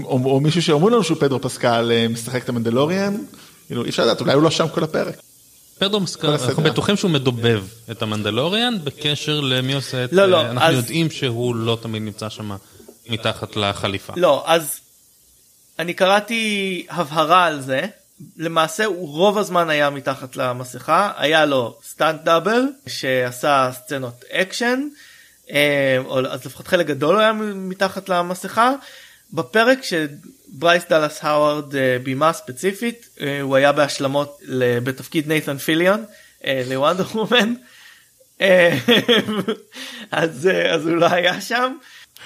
או, 0.04 0.20
או 0.24 0.40
מישהו 0.40 0.62
שאומרים 0.62 0.94
לנו 0.94 1.04
שהוא 1.04 1.16
פדרו 1.20 1.40
פסקל 1.40 1.90
אה, 1.94 2.08
משחק 2.08 2.44
את 2.44 2.48
המנדלוריאן, 2.48 3.16
כאילו 3.66 3.84
אי 3.84 3.90
אפשר 3.90 4.02
לדעת, 4.02 4.20
אולי 4.20 4.32
הוא 4.32 4.42
לא 4.42 4.50
שם 4.50 4.68
כל 4.68 4.84
הפרק. 4.84 5.14
פדרו 5.78 6.00
מסקר, 6.00 6.20
כל 6.20 6.26
אנחנו 6.32 6.46
הסדרה. 6.48 6.70
בטוחים 6.70 6.96
שהוא 6.96 7.10
מדובב 7.10 7.64
את 7.90 8.02
המנדלוריאן 8.02 8.74
בקשר 8.84 9.40
למי 9.40 9.72
עושה 9.74 10.04
את... 10.04 10.12
לא, 10.12 10.26
לא, 10.26 10.36
אה, 10.36 10.50
אנחנו 10.50 10.68
אז- 10.68 10.74
יודעים 10.74 11.10
שהוא 11.10 11.56
לא 11.56 11.78
תמיד 11.82 12.02
נמצא 12.02 12.28
שם 12.28 12.50
מתחת 13.08 13.56
לחליפה. 13.56 14.12
לא, 14.16 14.42
אז 14.46 14.80
אני 15.78 15.94
קראתי 15.94 16.86
הבהרה 16.90 17.44
על 17.44 17.60
זה. 17.60 17.86
למעשה 18.36 18.84
הוא 18.84 19.08
רוב 19.08 19.38
הזמן 19.38 19.70
היה 19.70 19.90
מתחת 19.90 20.36
למסכה, 20.36 21.12
היה 21.16 21.46
לו 21.46 21.78
stunt 21.84 22.20
double 22.24 22.62
שעשה 22.86 23.70
סצנות 23.72 24.24
אקשן, 24.30 24.88
אה, 25.50 25.98
או 26.04 26.18
אז 26.18 26.46
לפחות 26.46 26.68
חלק 26.68 26.86
גדול 26.86 27.20
היה 27.20 27.32
מתחת 27.54 28.08
למסכה. 28.08 28.72
בפרק 29.34 29.78
שברייס 29.82 30.84
דאלאס 30.90 31.24
האווארד 31.24 31.76
אה, 31.76 31.96
ביימה 32.02 32.32
ספציפית, 32.32 33.08
אה, 33.20 33.40
הוא 33.40 33.56
היה 33.56 33.72
בהשלמות 33.72 34.40
בתפקיד 34.84 35.28
נייתן 35.28 35.58
פיליון 35.58 36.04
לוונדר 36.66 37.04
וומן. 37.14 37.54
אז 40.10 40.48
אז 40.70 40.86
הוא 40.86 40.96
לא 40.96 41.06
היה 41.06 41.40
שם, 41.40 41.76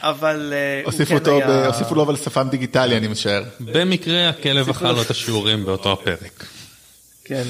אבל 0.03 0.53
אה, 0.53 0.81
הוא 0.85 0.93
הוסיפו 0.93 1.09
כן 1.09 1.15
אותו, 1.15 1.37
היה... 1.37 1.47
ב- 1.49 1.67
הוסיפו 1.67 1.95
לו 1.95 2.03
אבל 2.03 2.17
שפם 2.17 2.49
דיגיטלי 2.51 2.97
אני 2.97 3.09
משער. 3.09 3.45
במקרה 3.61 4.29
הכלב 4.29 4.69
אכל 4.69 4.93
לו 4.93 5.03
את 5.03 5.11
השיעורים 5.11 5.65
באותו 5.65 5.93
הפרק. 5.93 6.45
כן. 7.25 7.43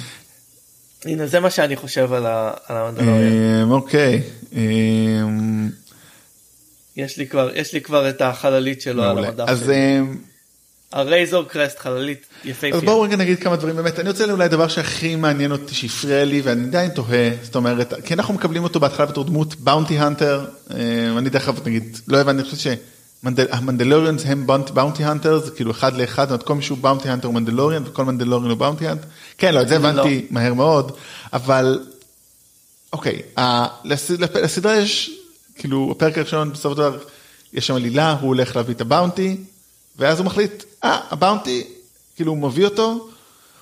הנה 1.04 1.26
זה 1.26 1.40
מה 1.40 1.50
שאני 1.50 1.76
חושב 1.76 2.12
על 2.12 2.26
ה- 2.26 2.52
על 2.66 2.76
המנדלוריאן. 2.76 3.62
אמ, 3.62 3.70
אוקיי, 3.72 4.22
אמ, 4.52 5.70
יש 6.96 7.16
לי 7.18 7.26
כבר 7.26 7.50
יש 7.54 7.72
לי 7.72 7.80
כבר 7.80 8.08
את 8.10 8.22
החללית 8.22 8.80
שלו 8.80 9.02
על. 9.02 9.24
המדף 9.24 9.44
אז 9.48 9.60
שלי. 9.64 9.98
אמ, 9.98 10.16
הרייזור 10.96 11.44
קרסט 11.44 11.78
חללית 11.78 12.26
אז 12.42 12.50
יפהפייה. 12.50 12.80
בואו 12.80 13.00
רגע 13.00 13.16
נגיד 13.16 13.38
כמה 13.38 13.56
דברים 13.56 13.76
באמת, 13.76 13.98
אני 13.98 14.08
רוצה 14.08 14.24
אולי 14.30 14.44
הדבר 14.44 14.68
שהכי 14.68 15.16
מעניין 15.16 15.52
אותי 15.52 15.74
שהפריע 15.74 16.24
לי 16.24 16.40
ואני 16.40 16.64
עדיין 16.64 16.90
תוהה, 16.90 17.30
זאת 17.42 17.56
אומרת, 17.56 17.94
כי 18.04 18.14
אנחנו 18.14 18.34
מקבלים 18.34 18.64
אותו 18.64 18.80
בהתחלה 18.80 19.06
בתור 19.06 19.24
דמות 19.24 19.54
באונטי 19.60 19.98
הנטר, 19.98 20.44
אני 21.18 21.30
דרך 21.30 21.48
אגב 21.48 21.68
נגיד, 21.68 21.98
לא 22.08 22.18
הבנתי, 22.18 22.40
אני 22.40 22.50
חושב 22.50 22.76
שה 23.22 23.42
Mandalorians 23.42 24.22
הם 24.26 24.46
bounty 24.46 25.04
hunter, 25.04 25.38
זה 25.38 25.50
כאילו 25.50 25.70
אחד 25.70 25.96
לאחד, 25.96 26.28
זאת 26.28 26.42
כל 26.42 26.54
מישהו 26.54 26.76
bounty 26.76 27.08
hunter 27.08 27.26
הוא 27.26 27.34
מנדלוריאן 27.34 27.82
וכל 27.86 28.04
מנדלוריאן 28.04 28.50
הוא 28.50 28.58
bounty 28.58 28.88
hunter, 28.88 29.06
כן, 29.38 29.54
לא, 29.54 29.62
את 29.62 29.68
זה 29.68 29.78
לא. 29.78 29.88
הבנתי 29.88 30.26
מהר 30.30 30.54
מאוד, 30.54 30.92
אבל 31.32 31.80
אוקיי, 32.92 33.22
לסדרה 34.34 34.76
יש, 34.76 35.10
כאילו, 35.54 35.88
הפרק 35.96 36.18
הראשון, 36.18 36.54
של 36.54 36.68
דבר, 36.68 36.98
יש 37.52 37.66
שם 37.66 37.74
עלילה, 37.74 38.12
הוא 38.20 38.28
הולך 38.28 38.56
להביא 38.56 38.74
את 38.74 38.80
ה 38.80 38.87
bounty, 38.87 39.36
ואז 39.98 40.18
הוא 40.18 40.26
מחליט, 40.26 40.64
אה, 40.84 41.00
ה 41.10 41.17
bounty, 41.17 41.64
כאילו, 42.16 42.32
הוא 42.32 42.38
מביא 42.38 42.64
אותו, 42.64 43.08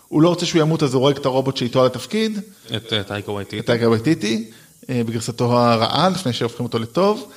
הוא 0.08 0.22
לא 0.22 0.28
רוצה 0.28 0.46
שהוא 0.46 0.60
ימות, 0.62 0.82
אז 0.82 0.94
הוא 0.94 1.02
הורג 1.02 1.16
את 1.16 1.26
הרובוט 1.26 1.56
שאיתו 1.56 1.80
על 1.80 1.86
התפקיד, 1.86 2.38
את 2.76 2.92
טייקה 3.06 3.32
וייטיטי. 3.32 3.60
את 3.60 3.66
טייקה 3.66 3.90
וייטיטי, 3.90 4.50
אה, 4.90 5.02
בגרסתו 5.06 5.58
הרעה, 5.58 6.08
לפני 6.08 6.32
שהופכים 6.32 6.66
אותו 6.66 6.78
לטוב, 6.78 7.32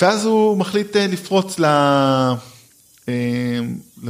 ואז 0.00 0.24
הוא 0.24 0.56
מחליט 0.56 0.96
אה, 0.96 1.06
לפרוץ 1.06 1.58
ל... 1.58 1.64
אה, 3.08 3.14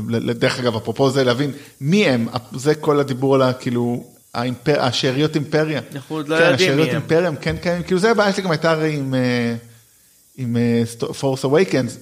ל- 0.08 0.32
דרך 0.32 0.58
אגב, 0.58 0.76
אפרופו 0.76 1.10
זה, 1.10 1.24
להבין 1.24 1.52
מי 1.80 2.06
הם, 2.06 2.28
זה 2.52 2.74
כל 2.74 3.00
הדיבור 3.00 3.34
על. 3.34 3.52
כאילו, 3.60 4.04
האימפר... 4.34 4.82
השאריות 4.82 5.34
אימפריה. 5.34 5.80
אנחנו 5.94 6.16
עוד 6.16 6.28
לא 6.28 6.38
כן, 6.38 6.50
יודעים 6.50 6.58
מי 6.58 6.64
השאריות 6.64 6.88
הם. 6.88 6.94
אימפריה 6.94 7.28
הם 7.28 7.36
כן 7.36 7.56
קיימים, 7.56 7.82
כאילו 7.82 8.00
זה 8.00 8.10
הבעיה 8.10 8.32
שלי 8.32 8.42
גם 8.42 8.50
הייתה 8.50 8.70
הרי 8.70 8.96
עם... 8.96 9.14
אה, 10.38 10.44
עם 10.44 10.56
Force 11.20 11.44
Awakens, 11.44 11.98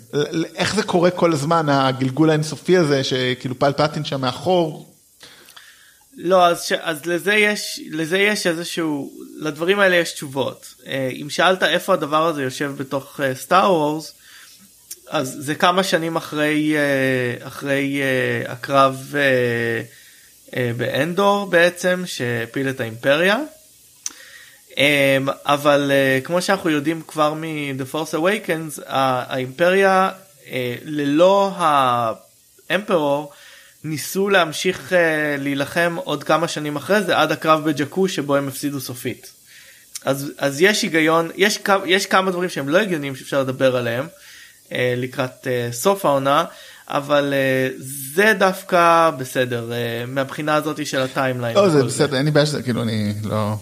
איך 0.54 0.74
זה 0.74 0.82
קורה 0.82 1.10
כל 1.10 1.32
הזמן, 1.32 1.68
הגלגול 1.68 2.30
האינסופי 2.30 2.76
הזה, 2.76 3.04
שכאילו 3.04 3.58
פלפטין 3.58 4.04
שם 4.04 4.20
מאחור, 4.20 4.88
לא 6.16 6.46
אז, 6.46 6.62
ש... 6.62 6.72
אז 6.72 7.06
לזה 7.06 7.34
יש 7.34 7.80
לזה 7.90 8.18
יש 8.18 8.46
איזשהו 8.46 9.12
לדברים 9.36 9.78
האלה 9.78 9.96
יש 9.96 10.12
תשובות. 10.12 10.74
אה, 10.86 11.10
אם 11.12 11.30
שאלת 11.30 11.62
איפה 11.62 11.94
הדבר 11.94 12.26
הזה 12.26 12.42
יושב 12.42 12.72
בתוך 12.76 13.20
סטאר 13.34 13.72
וורס 13.72 14.12
אז 15.12 15.36
זה 15.38 15.54
כמה 15.54 15.84
שנים 15.84 16.16
אחרי 16.16 16.76
אה, 16.76 17.46
אחרי 17.46 18.00
אה, 18.02 18.52
הקרב 18.52 19.14
אה, 19.14 19.82
אה, 20.56 20.72
באנדור 20.76 21.46
בעצם 21.46 22.02
שהפיל 22.06 22.68
את 22.68 22.80
האימפריה. 22.80 23.38
אה, 24.78 25.18
אבל 25.46 25.90
אה, 25.94 26.20
כמו 26.24 26.42
שאנחנו 26.42 26.70
יודעים 26.70 27.02
כבר 27.06 27.34
מ-The 27.34 27.94
Force 27.94 28.14
Awakens 28.14 28.82
האימפריה 28.86 30.10
אה, 30.50 30.74
ללא 30.84 31.52
האמפרור 31.56 33.32
ניסו 33.84 34.28
להמשיך 34.28 34.92
אה, 34.92 35.36
להילחם 35.38 35.96
עוד 36.04 36.24
כמה 36.24 36.48
שנים 36.48 36.76
אחרי 36.76 37.02
זה 37.02 37.18
עד 37.18 37.32
הקרב 37.32 37.70
בג'קו 37.70 38.08
שבו 38.08 38.36
הם 38.36 38.48
הפסידו 38.48 38.80
סופית. 38.80 39.32
אז, 40.04 40.32
אז 40.38 40.60
יש 40.60 40.82
היגיון, 40.82 41.30
יש, 41.36 41.58
יש 41.86 42.06
כמה 42.06 42.30
דברים 42.30 42.48
שהם 42.48 42.68
לא 42.68 42.78
הגיוניים 42.78 43.16
שאפשר 43.16 43.40
לדבר 43.40 43.76
עליהם 43.76 44.06
לקראת 44.72 45.46
סוף 45.72 46.04
העונה, 46.04 46.44
אבל 46.88 47.32
אה, 47.32 47.68
זה 48.14 48.32
דווקא 48.38 49.10
בסדר 49.18 49.72
אה, 49.72 50.04
מהבחינה 50.06 50.54
הזאת 50.54 50.86
של 50.86 51.00
הטיימליין. 51.00 51.56
לא, 51.56 51.68
זה 51.68 51.84
בסדר, 51.84 52.16
אין 52.16 52.24
לי 52.24 52.30
בעיה 52.30 52.46
שזה, 52.46 52.62
כאילו, 52.62 52.82
אני 52.82 53.14
לא, 53.24 53.54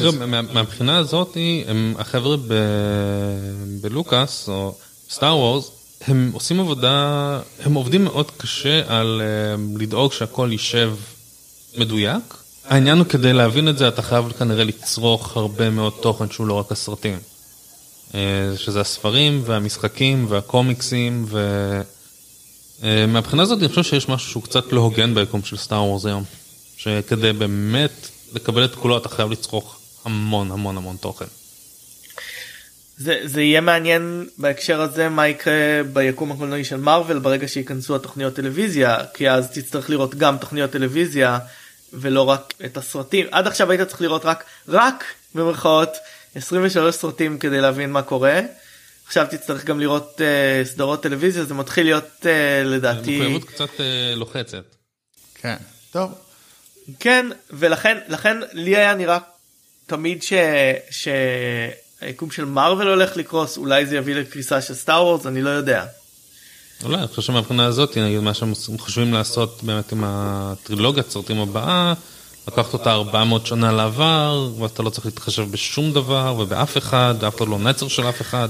לא, 0.00 0.12
מהבחינה 0.52 0.98
הזאת, 0.98 1.36
הם, 1.66 1.94
החבר'ה 1.98 2.36
ב, 2.36 2.54
בלוקאס 3.80 4.48
או 4.48 4.74
סטאר 5.10 5.36
וורס, 5.36 5.70
הם 6.06 6.30
עושים 6.34 6.60
עבודה, 6.60 7.40
הם 7.64 7.74
עובדים 7.74 8.04
מאוד 8.04 8.30
קשה 8.36 8.82
על 8.86 9.22
אה, 9.24 9.62
לדאוג 9.78 10.12
שהכל 10.12 10.48
יישב 10.52 10.94
מדויק. 11.78 12.34
העניין 12.68 12.98
הוא 12.98 13.06
כדי 13.06 13.32
להבין 13.32 13.68
את 13.68 13.78
זה 13.78 13.88
אתה 13.88 14.02
חייב 14.02 14.32
כנראה 14.38 14.64
לצרוך 14.64 15.36
הרבה 15.36 15.70
מאוד 15.70 15.92
תוכן 16.02 16.30
שהוא 16.30 16.46
לא 16.46 16.54
רק 16.54 16.72
הסרטים. 16.72 17.18
שזה 18.56 18.80
הספרים 18.80 19.42
והמשחקים 19.44 20.26
והקומיקסים 20.28 21.24
ו... 21.28 21.80
אה, 22.82 23.06
מהבחינה 23.06 23.42
הזאת 23.42 23.58
אני 23.58 23.68
חושב 23.68 23.82
שיש 23.82 24.08
משהו 24.08 24.30
שהוא 24.30 24.42
קצת 24.42 24.72
לא 24.72 24.80
הוגן 24.80 25.14
ביקום 25.14 25.42
של 25.44 25.56
סטאר 25.56 25.84
וורס 25.84 26.06
היום. 26.06 26.24
שכדי 26.76 27.32
באמת 27.32 28.08
לקבל 28.32 28.64
את 28.64 28.74
כולו 28.74 28.96
אתה 28.96 29.08
חייב 29.08 29.30
לצרוך 29.30 29.78
המון 30.04 30.50
המון 30.50 30.76
המון 30.76 30.96
תוכן. 30.96 31.24
זה, 32.98 33.20
זה 33.24 33.42
יהיה 33.42 33.60
מעניין 33.60 34.26
בהקשר 34.38 34.80
הזה 34.80 35.08
מה 35.08 35.28
יקרה 35.28 35.82
ביקום 35.92 36.32
הקולנועי 36.32 36.64
של 36.64 36.76
מארוול 36.76 37.18
ברגע 37.18 37.48
שייכנסו 37.48 37.96
התוכניות 37.96 38.34
טלוויזיה 38.34 38.98
כי 39.14 39.30
אז 39.30 39.50
תצטרך 39.50 39.90
לראות 39.90 40.14
גם 40.14 40.36
תוכניות 40.38 40.70
טלוויזיה 40.70 41.38
ולא 41.92 42.22
רק 42.22 42.54
את 42.64 42.76
הסרטים 42.76 43.26
עד 43.30 43.46
עכשיו 43.46 43.70
היית 43.70 43.88
צריך 43.88 44.00
לראות 44.00 44.24
רק 44.24 44.44
רק 44.68 45.04
במרכאות 45.34 45.96
23 46.34 46.94
סרטים 46.94 47.38
כדי 47.38 47.60
להבין 47.60 47.92
מה 47.92 48.02
קורה. 48.02 48.40
עכשיו 49.06 49.26
תצטרך 49.30 49.64
גם 49.64 49.80
לראות 49.80 50.20
uh, 50.20 50.66
סדרות 50.66 51.02
טלוויזיה 51.02 51.44
זה 51.44 51.54
מתחיל 51.54 51.86
להיות 51.86 52.08
uh, 52.22 52.26
לדעתי 52.64 53.20
מחויבות 53.20 53.44
קצת 53.44 53.80
אה, 53.80 54.14
לוחצת. 54.14 54.64
כן, 55.34 55.56
טוב. 55.92 56.12
כן 57.00 57.26
ולכן 57.50 57.98
לכן 58.08 58.36
לי 58.52 58.76
היה 58.76 58.94
נראה 58.94 59.18
תמיד 59.86 60.22
ש... 60.22 60.32
שהיקום 60.90 62.30
של 62.30 62.44
מארוול 62.44 62.88
הולך 62.88 63.16
לקרוס 63.16 63.56
אולי 63.56 63.86
זה 63.86 63.96
יביא 63.96 64.14
לקריסה 64.14 64.60
של 64.60 64.74
סטאר 64.74 65.04
וורס 65.04 65.26
אני 65.26 65.42
לא 65.42 65.50
יודע. 65.50 65.84
אולי, 66.84 66.96
אני 66.96 67.06
חושב 67.06 67.22
שמבחינה 67.22 67.66
הזאת, 67.66 67.96
נגיד 67.96 68.20
מה 68.20 68.34
שהם 68.34 68.52
חושבים 68.78 69.12
לעשות 69.12 69.62
באמת 69.62 69.92
עם 69.92 70.04
הטרילוגיית 70.06 71.10
סרטים 71.10 71.40
הבאה, 71.40 71.94
לקחת 72.48 72.72
אותה 72.72 72.92
400 72.92 73.46
שנה 73.46 73.72
לעבר, 73.72 74.50
ואתה 74.58 74.82
לא 74.82 74.90
צריך 74.90 75.06
להתחשב 75.06 75.50
בשום 75.50 75.92
דבר 75.92 76.36
ובאף 76.38 76.76
אחד, 76.76 77.24
אף 77.24 77.36
אחד 77.36 77.48
לא 77.48 77.58
נצר 77.58 77.88
של 77.88 78.08
אף 78.08 78.20
אחד. 78.20 78.48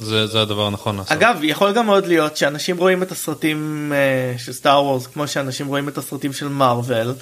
זה, 0.00 0.26
זה 0.26 0.42
הדבר 0.42 0.66
הנכון 0.66 0.96
לעשות. 0.96 1.12
אגב 1.12 1.38
יכול 1.42 1.72
גם 1.72 1.86
מאוד 1.86 2.06
להיות 2.06 2.36
שאנשים 2.36 2.76
רואים 2.76 3.02
את 3.02 3.12
הסרטים 3.12 3.92
אה, 3.94 4.38
של 4.38 4.52
סטאר 4.52 4.84
וורס 4.84 5.06
כמו 5.06 5.28
שאנשים 5.28 5.66
רואים 5.66 5.88
את 5.88 5.98
הסרטים 5.98 6.32
של 6.32 6.48
מארוול. 6.48 7.14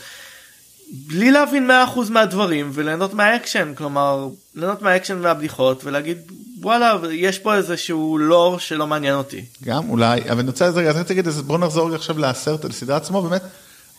בלי 1.07 1.31
להבין 1.31 1.71
100% 1.97 2.11
מהדברים 2.11 2.71
וליהנות 2.75 3.15
מהאקשן 3.15 3.73
כלומר 3.75 4.29
ליהנות 4.55 4.83
מהאקשן 4.83 5.19
והבדיחות 5.23 5.85
ולהגיד 5.85 6.19
וואלה 6.61 6.95
יש 7.13 7.39
פה 7.39 7.55
איזה 7.55 7.77
שהוא 7.77 8.21
לור 8.21 8.59
שלא 8.59 8.87
מעניין 8.87 9.15
אותי. 9.15 9.45
גם 9.65 9.91
אולי, 9.91 10.21
אבל 10.31 10.39
אני 10.39 10.49
רוצה 10.49 10.69
רגע, 10.69 10.89
אז 10.89 10.97
אני 10.97 11.03
רוצה 11.03 11.15
להגיד, 11.15 11.29
בוא 11.29 11.59
נחזור 11.59 11.95
עכשיו 11.95 12.19
לסרט, 12.19 12.65
לסדרה 12.65 12.97
עצמו, 12.97 13.23
באמת, 13.23 13.43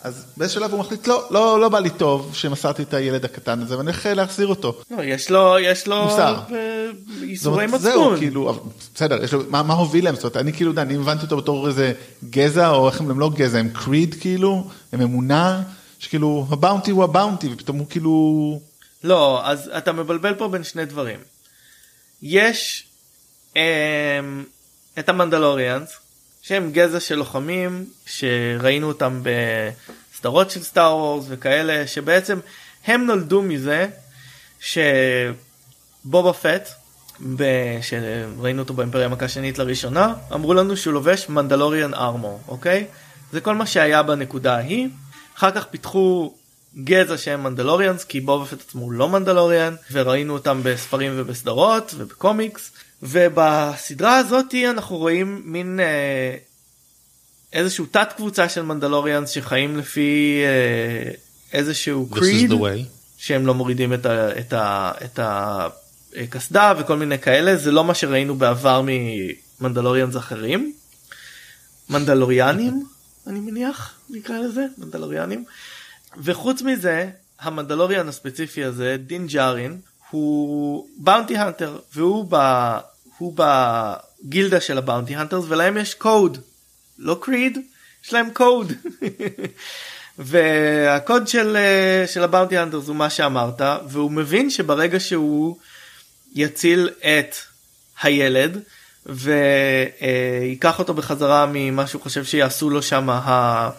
אז 0.03 0.25
באיזה 0.37 0.53
שלב 0.53 0.71
הוא 0.71 0.79
מחליט, 0.79 1.07
לא, 1.07 1.27
לא, 1.31 1.61
לא 1.61 1.69
בא 1.69 1.79
לי 1.79 1.89
טוב 1.89 2.31
שמסרתי 2.35 2.83
את 2.83 2.93
הילד 2.93 3.25
הקטן 3.25 3.61
הזה, 3.61 3.77
ואני 3.77 3.91
הולך 3.91 4.05
להחזיר 4.05 4.47
אותו. 4.47 4.81
לא, 4.91 5.03
יש 5.03 5.31
לו 5.31 5.59
יש 5.59 5.87
לו 5.87 6.03
מוסר. 6.03 6.39
אה, 6.51 6.85
ייסורי 7.21 7.65
אומרת, 7.65 7.81
זהו, 7.81 8.01
מצפון. 8.01 8.17
כאילו, 8.17 8.69
בסדר, 8.95 9.23
יש 9.23 9.33
לו, 9.33 9.43
מה, 9.49 9.63
מה 9.63 9.73
הוביל 9.73 10.05
להם? 10.05 10.15
זאת 10.15 10.23
אומרת, 10.23 10.37
אני 10.37 10.53
כאילו, 10.53 10.71
אני 10.77 10.95
הבנתי 10.95 11.23
אותו 11.23 11.37
בתור 11.37 11.67
איזה 11.67 11.93
גזע, 12.29 12.69
או 12.69 12.87
איך 12.89 13.01
הם, 13.01 13.11
הם 13.11 13.19
לא 13.19 13.29
גזע, 13.29 13.59
הם 13.59 13.69
קריד 13.69 14.15
כאילו, 14.19 14.67
הם 14.91 15.01
אמונה, 15.01 15.61
שכאילו, 15.99 16.45
הבאונטי 16.49 16.91
הוא 16.91 17.03
הבאונטי, 17.03 17.49
ופתאום 17.53 17.77
הוא 17.77 17.87
כאילו, 17.89 18.59
לא 19.03 19.41
אז 19.45 19.71
אתה 19.77 19.91
מבלבל 19.91 20.33
פה 20.33 20.47
בין 20.47 20.63
שני 20.63 20.85
דברים. 20.85 21.19
יש 22.21 22.87
אמ, 23.55 23.61
את 24.99 25.09
המנדלוריאנס 25.09 25.89
שהם 26.41 26.71
גזע 26.71 26.99
של 26.99 27.15
לוחמים 27.15 27.85
שראינו 28.05 28.87
אותם 28.87 29.21
בסדרות 29.23 30.51
של 30.51 30.63
סטאר 30.63 30.97
וורס 30.97 31.25
וכאלה 31.29 31.87
שבעצם 31.87 32.39
הם 32.85 33.05
נולדו 33.05 33.41
מזה 33.41 33.87
שבובה 34.59 36.33
פט 36.33 36.69
שראינו 37.81 38.61
אותו 38.61 38.73
באימפריה 38.73 39.05
המכה 39.05 39.27
שנית 39.27 39.57
לראשונה 39.57 40.13
אמרו 40.33 40.53
לנו 40.53 40.77
שהוא 40.77 40.93
לובש 40.93 41.29
מנדלוריאן 41.29 41.93
ארמור 41.93 42.41
אוקיי? 42.47 42.85
זה 43.31 43.41
כל 43.41 43.55
מה 43.55 43.65
שהיה 43.65 44.03
בנקודה 44.03 44.55
ההיא. 44.55 44.87
אחר 45.37 45.51
כך 45.51 45.65
פיתחו 45.65 46.33
גזע 46.83 47.17
שהם 47.17 47.43
מנדלוריאנס 47.43 48.03
כי 48.03 48.21
בובה 48.21 48.45
פט 48.45 48.61
עצמו 48.61 48.81
הוא 48.81 48.91
לא 48.91 49.09
מנדלוריאן 49.09 49.75
וראינו 49.91 50.33
אותם 50.33 50.61
בספרים 50.63 51.11
ובסדרות 51.15 51.93
ובקומיקס 51.97 52.71
ובסדרה 53.03 54.17
הזאתי 54.17 54.69
אנחנו 54.69 54.97
רואים 54.97 55.41
מין 55.45 55.79
אה, 55.79 56.35
איזשהו 57.53 57.85
תת 57.91 58.09
קבוצה 58.15 58.49
של 58.49 58.61
מנדלוריאנס 58.61 59.29
שחיים 59.29 59.77
לפי 59.77 60.41
אה, 60.45 61.11
איזשהו 61.53 62.07
קריד. 62.09 62.51
שהם 63.17 63.45
לא 63.47 63.53
מורידים 63.53 63.93
את 63.93 64.05
ה- 64.05 64.31
את 64.39 64.53
ה- 64.53 64.91
את 65.05 65.19
הקסדה 66.17 66.73
וכל 66.79 66.97
מיני 66.97 67.19
כאלה 67.19 67.55
זה 67.57 67.71
לא 67.71 67.83
מה 67.83 67.93
שראינו 67.93 68.35
בעבר 68.35 68.81
ממנדלוריאנס 69.61 70.15
אחרים. 70.17 70.73
מנדלוריאנים 71.89 72.83
אני 73.27 73.39
מניח 73.39 73.93
נקרא 74.09 74.37
לזה 74.37 74.65
מנדלוריאנים. 74.77 75.45
וחוץ 76.17 76.61
מזה 76.61 77.09
המנדלוריאן 77.39 78.07
הספציפי 78.09 78.63
הזה 78.63 78.97
דין 79.07 79.27
ג'ארין 79.27 79.79
הוא 80.11 80.87
באונטי 80.97 81.37
הנטר 81.37 81.79
והוא 81.93 82.25
ב... 82.29 82.35
הוא 83.17 83.35
בגילדה 83.35 84.61
של 84.61 84.77
הבאונטי 84.77 85.15
הנטרס 85.15 85.45
ולהם 85.47 85.77
יש 85.77 85.93
קוד 85.93 86.37
לא 86.97 87.17
קריד 87.21 87.57
יש 88.05 88.13
להם 88.13 88.29
קוד 88.33 88.73
והקוד 90.17 91.27
של, 91.27 91.57
אה, 91.57 92.07
של 92.07 92.23
הבאונטי 92.23 92.57
הנטרס 92.57 92.87
הוא 92.87 92.95
מה 92.95 93.09
שאמרת 93.09 93.61
והוא 93.89 94.11
מבין 94.11 94.49
שברגע 94.49 94.99
שהוא 94.99 95.57
יציל 96.35 96.89
את 96.99 97.35
הילד 98.01 98.59
וייקח 99.05 100.79
אותו 100.79 100.93
בחזרה 100.93 101.45
ממה 101.53 101.87
שהוא 101.87 102.01
חושב 102.01 102.23
שיעשו 102.23 102.69
לו 102.69 102.81
שם 102.81 103.09
ה... 103.09 103.69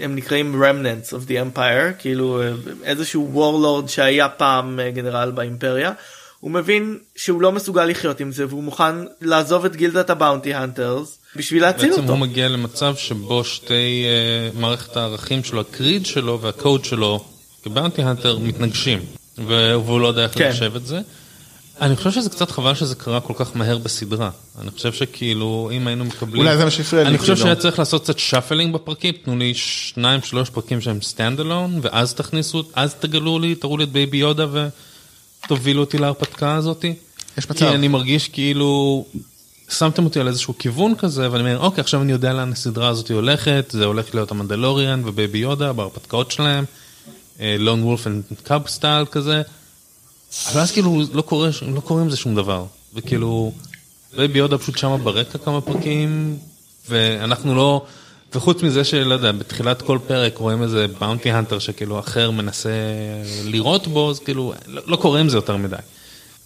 הם 0.00 0.14
נקראים 0.14 0.62
remnants 0.62 1.10
of 1.10 1.28
the 1.28 1.56
empire 1.56 1.92
כאילו 1.98 2.42
איזשהו 2.84 3.32
warlord 3.34 3.88
שהיה 3.88 4.28
פעם 4.28 4.80
אה, 4.80 4.90
גנרל 4.90 5.30
באימפריה 5.30 5.92
הוא 6.40 6.50
מבין 6.50 6.98
שהוא 7.16 7.42
לא 7.42 7.52
מסוגל 7.52 7.84
לחיות 7.84 8.20
עם 8.20 8.32
זה 8.32 8.46
והוא 8.48 8.62
מוכן 8.62 8.94
לעזוב 9.20 9.64
את 9.64 9.76
גילדת 9.76 10.10
הבאונטי 10.10 10.54
הנטרס 10.54 11.18
בשביל 11.36 11.62
להציל 11.62 11.88
בעצם 11.88 12.02
אותו. 12.02 12.12
הוא 12.12 12.18
מגיע 12.18 12.48
למצב 12.48 12.96
שבו 12.96 13.44
שתי 13.44 14.04
uh, 14.54 14.58
מערכת 14.58 14.96
הערכים 14.96 15.44
שלו, 15.44 15.60
ה 15.60 15.68
creed 15.68 16.06
שלו 16.06 16.40
והקוד 16.40 16.84
שלו 16.84 17.24
כ 17.62 17.72
bounty 17.72 18.02
hunter 18.02 18.38
מתנגשים, 18.38 18.98
והוא 19.38 20.00
לא 20.00 20.06
יודע 20.06 20.22
איך 20.22 20.38
כן. 20.38 20.48
ליישב 20.48 20.76
את 20.76 20.86
זה. 20.86 21.00
אני 21.80 21.96
חושב 21.96 22.10
שזה 22.10 22.30
קצת 22.30 22.50
חבל 22.50 22.74
שזה 22.74 22.94
קרה 22.94 23.20
כל 23.20 23.32
כך 23.36 23.56
מהר 23.56 23.78
בסדרה. 23.78 24.30
אני 24.60 24.70
חושב 24.70 24.92
שכאילו 24.92 25.70
אם 25.72 25.86
היינו 25.86 26.04
מקבלים... 26.04 26.42
אולי 26.42 26.56
זה 26.56 26.64
מה 26.64 26.70
שהפריע 26.70 27.02
לי, 27.02 27.08
אני 27.08 27.18
חושב 27.18 27.34
כאילו. 27.34 27.44
שהיה 27.44 27.56
צריך 27.56 27.78
לעשות 27.78 28.02
קצת 28.02 28.18
shuffling 28.18 28.74
בפרקים, 28.74 29.14
תנו 29.24 29.36
לי 29.36 29.54
שניים 29.54 30.22
שלוש 30.22 30.50
פרקים 30.50 30.80
שהם 30.80 31.02
stand 31.02 31.40
alone, 31.40 31.80
ואז 31.82 32.14
תכניסו, 32.14 32.62
אז 32.74 32.94
תגלו 32.94 33.38
לי, 33.38 33.54
תראו 33.54 33.76
לי 33.76 33.84
את 33.84 33.92
בייבי 33.92 34.16
יודה 34.16 34.46
ותובילו 35.44 35.80
אותי 35.80 35.98
להרפתקה 35.98 36.54
הזאתי. 36.54 36.94
יש 37.38 37.50
מצב. 37.50 37.58
כי 37.58 37.68
אני 37.68 37.88
מרגיש 37.88 38.28
כאילו 38.28 39.04
שמתם 39.68 40.04
אותי 40.04 40.20
על 40.20 40.28
איזשהו 40.28 40.54
כיוון 40.58 40.94
כזה 40.94 41.32
ואני 41.32 41.42
אומר 41.42 41.58
אוקיי 41.58 41.80
עכשיו 41.80 42.02
אני 42.02 42.12
יודע 42.12 42.32
לאן 42.32 42.52
הסדרה 42.52 42.88
הזאת 42.88 43.10
הולכת 43.10 43.66
זה 43.70 43.84
הולך 43.84 44.14
להיות 44.14 44.30
המנדלוריאן 44.30 45.02
ובייבי 45.04 45.38
יודה 45.38 45.72
בהרפתקאות 45.72 46.30
שלהם 46.30 46.64
Lone 47.40 47.82
Wolf 47.82 48.06
ו 48.32 48.41
Cub 48.41 48.66
style 48.66 49.06
כזה. 49.06 49.42
אבל 50.52 50.60
אז 50.60 50.70
כאילו 50.72 51.02
לא 51.12 51.22
קורה 51.22 51.48
לא 51.74 51.80
קורה 51.80 52.02
עם 52.02 52.10
זה 52.10 52.16
שום 52.16 52.34
דבר 52.34 52.64
וכאילו 52.94 53.52
בייבי 54.16 54.38
יודה 54.38 54.58
פשוט 54.58 54.78
שמה 54.78 54.96
ברקע 54.98 55.38
כמה 55.38 55.60
פרקים 55.60 56.38
ואנחנו 56.88 57.54
לא 57.54 57.82
וחוץ 58.34 58.62
מזה 58.62 58.84
שלא 58.84 59.14
יודע 59.14 59.32
בתחילת 59.32 59.82
כל 59.82 59.98
פרק 60.06 60.38
רואים 60.38 60.62
איזה 60.62 60.86
bounty 61.00 61.30
hunter 61.30 61.58
שכאילו 61.58 61.98
אחר 61.98 62.30
מנסה 62.30 62.70
לירות 63.44 63.86
בו 63.86 64.10
אז 64.10 64.18
כאילו 64.18 64.52
לא, 64.66 64.82
לא 64.86 64.96
קורה 64.96 65.20
עם 65.20 65.28
זה 65.28 65.36
יותר 65.36 65.56
מדי. 65.56 65.76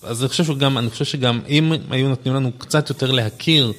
אז 0.02 0.20
אני 0.22 0.28
חושב 0.28 0.44
שגם, 0.44 0.78
אני 0.78 0.90
חושב 0.90 1.04
שגם 1.04 1.40
אם 1.48 1.72
היו 1.90 2.08
נותנים 2.08 2.34
לנו 2.34 2.50
קצת 2.58 2.88
יותר 2.88 3.10
להכיר 3.10 3.72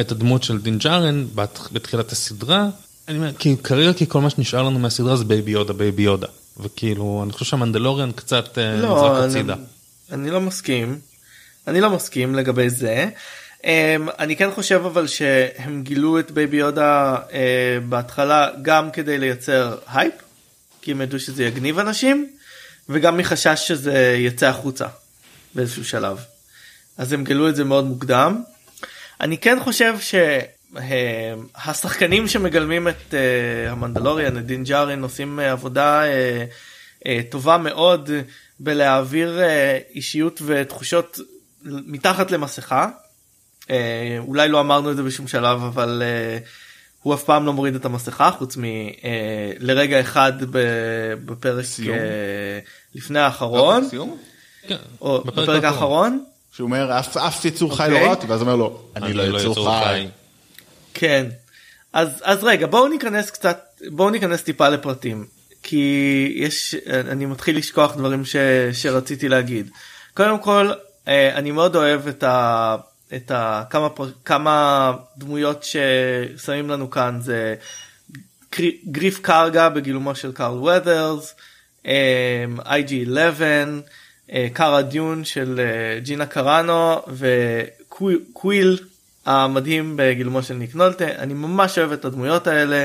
את 0.00 0.12
הדמות 0.12 0.42
של 0.42 0.60
דין 0.60 0.78
ג'ארן 0.78 1.26
בת- 1.34 1.68
בתחילת 1.72 2.12
הסדרה, 2.12 2.68
אני 3.08 3.18
אומר, 3.18 3.32
כי 3.38 3.56
כרגע 3.56 3.92
כי 3.92 4.06
כל 4.08 4.20
מה 4.20 4.30
שנשאר 4.30 4.62
לנו 4.62 4.78
מהסדרה 4.78 5.16
זה 5.16 5.24
בייבי 5.24 5.50
יודה, 5.50 5.72
בייבי 5.72 6.02
יודה. 6.02 6.26
וכאילו, 6.60 7.20
אני 7.24 7.32
חושב 7.32 7.44
שהמנדלוריאן 7.44 8.12
קצת 8.12 8.58
אה, 8.58 8.76
לא, 8.76 8.94
נזרק 8.94 9.18
אני, 9.18 9.26
הצידה. 9.26 9.54
אני 10.12 10.30
לא 10.30 10.40
מסכים. 10.40 10.98
אני 11.66 11.80
לא 11.80 11.90
מסכים 11.90 12.34
לגבי 12.34 12.70
זה. 12.70 13.08
Um, 13.62 13.66
אני 14.18 14.36
כן 14.36 14.50
חושב 14.50 14.82
אבל 14.86 15.06
שהם 15.06 15.82
גילו 15.82 16.18
את 16.18 16.30
בייבי 16.30 16.56
יודה 16.56 17.16
uh, 17.16 17.32
בהתחלה 17.88 18.48
גם 18.62 18.90
כדי 18.90 19.18
לייצר 19.18 19.76
הייפ, 19.86 20.14
כי 20.82 20.90
הם 20.90 21.00
ידעו 21.00 21.20
שזה 21.20 21.44
יגניב 21.44 21.78
אנשים, 21.78 22.30
וגם 22.88 23.16
מחשש 23.16 23.68
שזה 23.68 24.16
יצא 24.18 24.46
החוצה 24.46 24.86
באיזשהו 25.54 25.84
שלב. 25.84 26.18
אז 26.98 27.12
הם 27.12 27.24
גילו 27.24 27.48
את 27.48 27.56
זה 27.56 27.64
מאוד 27.64 27.84
מוקדם. 27.84 28.42
אני 29.20 29.38
כן 29.38 29.58
חושב 29.60 29.94
שהשחקנים 30.74 32.28
שמגלמים 32.28 32.88
את 32.88 32.94
uh, 33.10 33.70
המנדלוריאן, 33.70 34.38
את 34.38 34.46
דין 34.46 34.64
ג'ארין, 34.64 35.02
עושים 35.02 35.38
uh, 35.38 35.42
עבודה 35.42 36.02
טובה 37.30 37.58
מאוד 37.58 38.10
בלהעביר 38.60 39.40
אישיות 39.94 40.42
ותחושות 40.46 41.18
מתחת 41.64 42.30
למסכה. 42.30 42.88
אולי 44.18 44.48
לא 44.48 44.60
אמרנו 44.60 44.90
את 44.90 44.96
זה 44.96 45.02
בשום 45.02 45.28
שלב 45.28 45.62
אבל 45.62 46.02
הוא 47.02 47.14
אף 47.14 47.24
פעם 47.24 47.46
לא 47.46 47.52
מוריד 47.52 47.74
את 47.74 47.84
המסכה 47.84 48.30
חוץ 48.30 48.56
מלרגע 48.56 50.00
אחד 50.00 50.32
ב- 50.50 51.14
בפרק 51.24 51.64
סיום? 51.64 51.98
לפני 52.94 53.18
האחרון 53.18 53.88
סיום? 53.88 54.18
כן, 54.68 54.76
או 55.00 55.24
בפרק 55.24 55.64
האחרון. 55.64 56.24
שהוא 56.52 56.64
אומר 56.64 56.98
אף 56.98 57.44
יצור 57.44 57.76
חי 57.76 57.82
אוקיי. 57.82 58.00
לא 58.00 58.04
ראה 58.04 58.14
אותי 58.14 58.26
ואז 58.26 58.40
אומר 58.40 58.56
לו 58.56 58.82
אני 58.96 59.12
לא 59.12 59.40
יצור 59.40 59.80
חי. 59.84 60.06
כן. 60.94 61.26
אז 61.92 62.08
אז 62.22 62.44
רגע 62.44 62.66
בואו 62.66 62.88
ניכנס 62.88 63.30
קצת 63.30 63.60
בואו 63.90 64.10
ניכנס 64.10 64.42
טיפה 64.42 64.68
לפרטים 64.68 65.26
כי 65.62 66.32
יש 66.36 66.74
אני 67.10 67.26
מתחיל 67.26 67.56
לשכוח 67.58 67.96
דברים 67.96 68.24
ש, 68.24 68.36
שרציתי 68.72 69.28
להגיד. 69.28 69.70
קודם 70.14 70.38
כל 70.38 70.70
אה, 71.08 71.34
אני 71.34 71.50
מאוד 71.50 71.76
אוהב 71.76 72.08
את 72.08 72.22
ה... 72.22 72.76
את 73.16 73.30
ה... 73.30 73.62
כמה, 73.70 73.90
פר- 73.90 74.10
כמה 74.24 74.92
דמויות 75.18 75.64
ששמים 75.64 76.70
לנו 76.70 76.90
כאן 76.90 77.18
זה 77.20 77.54
גרי- 78.56 78.78
גריף 78.86 79.18
קרגה 79.22 79.68
בגילומו 79.68 80.14
של 80.14 80.32
קארל 80.32 80.58
ות'רס, 80.58 81.34
IG11, 81.84 83.42
אה, 84.32 84.46
קארה 84.52 84.82
דיון 84.82 85.24
של 85.24 85.60
אה, 85.60 86.00
ג'ינה 86.00 86.26
קראנו 86.26 87.02
וקוויל 87.08 88.78
המדהים 89.26 89.94
בגילומו 89.96 90.42
של 90.42 90.54
ניק 90.54 90.74
נולטה 90.74 91.04
אני 91.04 91.34
ממש 91.34 91.78
אוהב 91.78 91.92
את 91.92 92.04
הדמויות 92.04 92.46
האלה. 92.46 92.84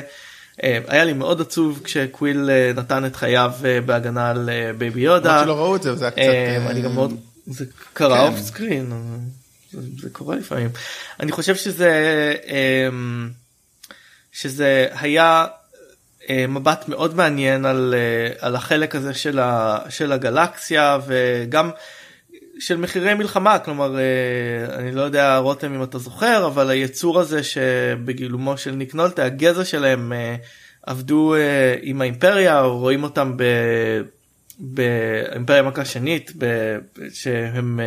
אה, 0.63 0.79
היה 0.87 1.03
לי 1.03 1.13
מאוד 1.13 1.41
עצוב 1.41 1.81
כשקוויל 1.83 2.49
אה, 2.49 2.71
נתן 2.75 3.05
את 3.05 3.15
חייו 3.15 3.51
אה, 3.65 3.81
בהגנה 3.81 4.29
על 4.29 4.49
בייבי 4.77 5.01
יודה. 5.01 5.41
שלא 5.43 5.57
ראו 5.57 5.75
את 5.75 5.83
זה 5.83 5.93
וזה 5.93 6.05
היה 6.05 6.11
קצת... 6.11 6.69
אני 6.69 6.81
גם 6.81 6.95
מאוד 6.95 7.19
זה 7.47 7.65
קרה 7.93 8.17
כן. 8.17 8.33
off 8.34 8.39
screen 8.39 8.91
זה, 9.71 9.81
זה 10.01 10.09
קורה 10.09 10.35
לפעמים 10.35 10.69
אני 11.19 11.31
חושב 11.31 11.55
שזה 11.55 12.33
שזה 14.31 14.87
היה 14.91 15.45
מבט 16.29 16.87
מאוד 16.87 17.15
מעניין 17.15 17.65
על, 17.65 17.95
על 18.39 18.55
החלק 18.55 18.95
הזה 18.95 19.13
של, 19.13 19.39
ה, 19.39 19.79
של 19.89 20.11
הגלקסיה 20.11 20.99
וגם 21.07 21.71
של 22.60 22.78
מחירי 22.78 23.14
מלחמה 23.14 23.60
כלומר 23.60 23.97
אה, 23.99 24.76
אני 24.76 24.91
לא 24.91 25.01
יודע 25.01 25.38
רותם 25.38 25.74
אם 25.74 25.84
אתה 25.84 25.97
זוכר 25.97 26.47
אבל 26.47 26.70
היצור 26.70 27.20
הזה 27.20 27.43
שבגילומו 27.43 28.57
של 28.57 28.72
ניק 28.72 28.95
נולטה 28.95 29.26
הגזע 29.26 29.66
שלהם 29.66 30.14
אה, 30.14 30.36
עבדו 30.84 31.36
אה, 31.36 31.76
עם 31.82 32.01
האימפריה 32.01 32.62
רואים 32.62 33.03
אותם 33.03 33.34
ב... 33.38 33.43
באימפריה 34.60 35.62
מכה 35.62 35.86
שנית 35.86 36.32
ב- 36.38 36.78
שהם 37.14 37.80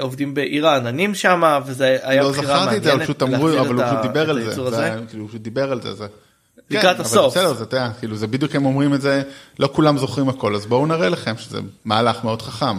עובדים 0.00 0.34
בעיר 0.34 0.68
העננים 0.68 1.14
שם 1.14 1.60
וזה 1.66 1.98
היה 2.02 2.22
לא 2.22 2.30
בחירה 2.30 2.46
זכרתי 2.46 2.76
את 2.76 2.82
זה, 2.82 2.88
מעניינת 2.88 3.04
פשוט 3.04 3.22
אמרו, 3.22 3.48
אבל 3.60 3.74
הוא 3.74 3.82
את 3.82 3.86
פשוט 3.86 4.02
דיבר 4.02 4.30
על 4.30 4.44
זה. 4.44 4.70
זה 4.70 5.00
כאילו, 5.08 5.22
הוא 5.22 5.28
פשוט 5.28 5.40
דיבר 5.40 5.72
על 5.72 5.82
זה. 5.82 5.94
זה. 5.94 6.06
לקראת 6.70 6.96
כן, 6.96 7.02
הסוף. 7.02 7.34
בסדר, 7.34 7.54
זה, 7.54 7.64
אתה 7.64 7.76
יודע, 7.76 7.90
כאילו, 7.98 8.16
זה 8.16 8.26
בדיוק 8.26 8.54
הם 8.54 8.64
אומרים 8.64 8.94
את 8.94 9.00
זה, 9.00 9.22
לא 9.58 9.68
כולם 9.72 9.98
זוכרים 9.98 10.28
הכל, 10.28 10.54
אז 10.54 10.66
בואו 10.66 10.86
נראה 10.86 11.08
לכם 11.08 11.36
שזה 11.36 11.58
מהלך 11.84 12.24
מאוד 12.24 12.42
חכם. 12.42 12.76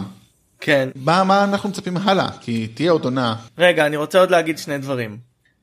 כן 0.66 0.88
מה, 0.94 1.24
מה 1.24 1.44
אנחנו 1.44 1.68
מצפים 1.68 1.96
הלאה? 1.96 2.28
כי 2.40 2.66
תהיה 2.66 2.90
עוד 2.90 3.04
עונה. 3.04 3.36
רגע 3.58 3.86
אני 3.86 3.96
רוצה 3.96 4.20
עוד 4.20 4.30
להגיד 4.30 4.58
שני 4.58 4.78
דברים. 4.78 5.18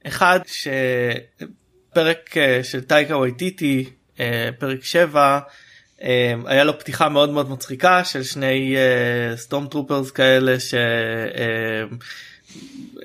אחד 0.07 0.39
שפרק 0.45 2.37
אה, 2.37 2.63
של 2.63 2.81
טייקה 2.81 3.17
וייטיטי 3.17 3.89
אה, 4.19 4.49
פרק 4.59 4.83
7 4.83 5.39
אה, 6.03 6.33
היה 6.45 6.63
לו 6.63 6.79
פתיחה 6.79 7.09
מאוד 7.09 7.29
מאוד 7.29 7.49
מצחיקה 7.49 8.03
של 8.03 8.23
שני 8.23 8.75
Stormtroopers 9.35 10.11
כאלה 10.11 10.59
ש... 10.59 10.73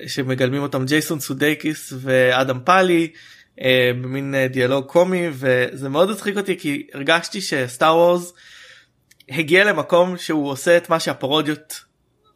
שמגלמים 0.07 0.61
אותם 0.61 0.85
ג'ייסון 0.85 1.19
סודייקיס 1.19 1.93
ואדם 2.01 2.59
פאלי 2.63 3.11
במין 4.01 4.35
דיאלוג 4.51 4.85
קומי 4.85 5.27
וזה 5.31 5.89
מאוד 5.89 6.09
הצחיק 6.09 6.37
אותי 6.37 6.59
כי 6.59 6.87
הרגשתי 6.93 7.41
ש 7.41 7.59
Star 7.59 7.95
Wars 7.95 8.33
הגיע 9.29 9.63
למקום 9.63 10.17
שהוא 10.17 10.49
עושה 10.49 10.77
את 10.77 10.89
מה 10.89 10.99
שהפרודיות 10.99 11.86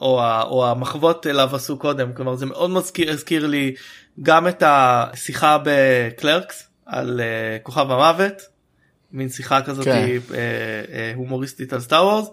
או, 0.01 0.21
ה, 0.21 0.43
או 0.43 0.67
המחוות 0.67 1.27
אליו 1.27 1.55
עשו 1.55 1.77
קודם 1.77 2.13
כלומר 2.13 2.35
זה 2.35 2.45
מאוד 2.45 2.69
מזכיר 2.69 3.11
הזכיר 3.11 3.47
לי 3.47 3.75
גם 4.21 4.47
את 4.47 4.63
השיחה 4.65 5.57
בקלרקס 5.63 6.67
על 6.85 7.19
uh, 7.19 7.63
כוכב 7.63 7.91
המוות 7.91 8.41
מין 9.11 9.29
שיחה 9.29 9.61
כזאת 9.61 9.85
כן. 9.85 10.05
כן. 10.05 10.33
uh, 10.33 10.33
uh, 10.33 10.35
הומוריסטית 11.15 11.73
על 11.73 11.79
סטאר 11.79 12.05
וורס 12.05 12.27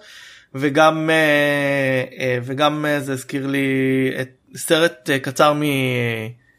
וגם 0.55 1.11
uh, 1.11 2.13
uh, 2.13 2.21
וגם 2.45 2.85
uh, 2.85 3.03
זה 3.03 3.13
הזכיר 3.13 3.47
לי 3.47 3.69
את 4.21 4.31
סרט 4.57 5.11
uh, 5.11 5.19
קצר 5.25 5.53
מ... 5.53 5.63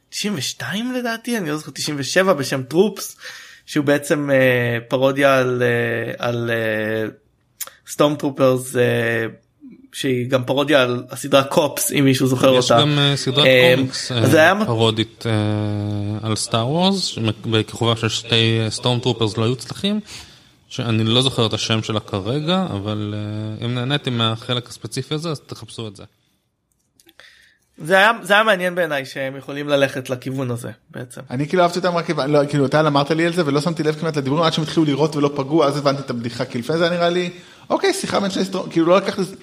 92 0.10 0.93
לדעתי 0.93 1.38
אני 1.38 1.49
לא 1.49 1.57
זוכר 1.57 1.72
97 1.72 2.34
בשם 2.34 2.64
טרופס 2.64 3.18
שהוא 3.66 3.86
בעצם 3.86 4.30
uh, 4.30 4.89
פרודיה 4.89 5.38
על 5.38 5.64
uh, 5.64 6.16
על 6.20 6.51
Stormtroopers 7.88 8.76
שהיא 9.94 10.30
גם 10.30 10.44
פרודיה 10.44 10.82
על 10.82 11.04
הסדרה 11.10 11.44
Cops 11.43 11.91
אם 11.92 12.06
מישהו 12.06 12.28
זוכר 12.28 12.54
יש 12.54 12.72
אותה. 12.72 12.82
גם 12.82 13.00
אה, 13.00 13.16
סדרת 13.16 13.46
אה, 13.46 13.74
קומיקס 13.76 14.12
אז 14.12 14.32
זה 14.32 14.38
היה 14.38 14.52
אה, 14.52 14.66
פרודית 14.66 15.26
אה, 15.26 16.28
על 16.28 16.36
Star 16.36 16.68
Wars 16.68 17.18
בכיכובה 17.46 17.96
של 17.96 18.10
שתי 18.10 18.60
Stormtroopers 18.70 19.38
לא 19.38 19.44
יוצלחים. 19.43 19.99
שאני 20.70 21.04
לא 21.04 21.22
זוכר 21.22 21.46
את 21.46 21.54
השם 21.54 21.84
שלה 21.84 22.00
כרגע 22.00 22.66
אבל 22.72 23.14
אה, 23.18 23.66
אם 23.66 23.76
נהניתם 23.76 24.14
מהחלק 24.14 24.68
הספציפי 24.70 25.16
הזה 25.16 25.30
אז 25.30 25.40
תחפשו 25.40 25.88
את 25.88 25.96
זה. 25.96 26.04
זה 27.78 27.98
היה 27.98 28.12
זה 28.22 28.34
היה 28.34 28.44
מעניין 28.44 28.76
בעיניי 28.76 29.06
שהם 29.06 29.36
יכולים 29.36 29.70
ללכת 29.70 30.10
לכיוון 30.10 30.52
הזה 30.52 30.72
בעצם. 30.92 31.22
אני 31.30 31.48
כאילו 31.48 31.64
אהבתי 31.64 31.80
אותם 31.80 31.96
רק, 31.96 32.10
לא, 32.10 32.40
כאילו 32.50 32.66
אתה 32.66 32.88
אמרת 32.88 33.12
לי 33.12 33.26
על 33.26 33.34
זה 33.34 33.46
ולא 33.46 33.62
שמתי 33.62 33.84
לב 33.84 33.96
כמעט 33.96 34.18
לדיבורים 34.18 34.46
עד 34.46 34.54
שהם 34.54 34.64
התחילו 34.64 34.86
לראות 34.86 35.16
ולא 35.16 35.32
פגעו, 35.36 35.64
אז 35.64 35.78
הבנתי 35.78 36.02
את 36.02 36.10
הבדיחה, 36.10 36.46
כי 36.46 36.58
לפני 36.58 36.78
זה 36.78 36.84
היה 36.84 36.94
נראה 36.94 37.10
לי, 37.10 37.30
אוקיי, 37.70 37.94
שיחה 37.94 38.20
בין 38.20 38.30
שני 38.30 38.46
סטרום, 38.46 38.70
כאילו 38.70 38.86
לא 38.86 38.98
לקח 38.98 39.20
לזה, 39.20 39.36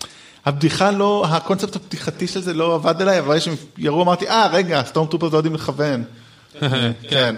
הבדיחה 0.47 0.91
לא, 0.91 1.27
הקונספט 1.31 1.77
הפתיחתי 1.77 2.27
של 2.27 2.41
זה 2.41 2.55
לא 2.55 2.75
עבד 2.75 3.03
עליי, 3.03 3.19
אבל 3.19 3.39
שהם 3.41 3.55
ירו 3.79 4.03
אמרתי, 4.03 4.29
אה 4.29 4.47
רגע, 4.53 4.83
סטורם 4.85 5.07
טרופרס 5.07 5.33
לא 5.33 5.37
יודעים 5.37 5.55
לכוון. 5.55 6.05
כן. 7.11 7.35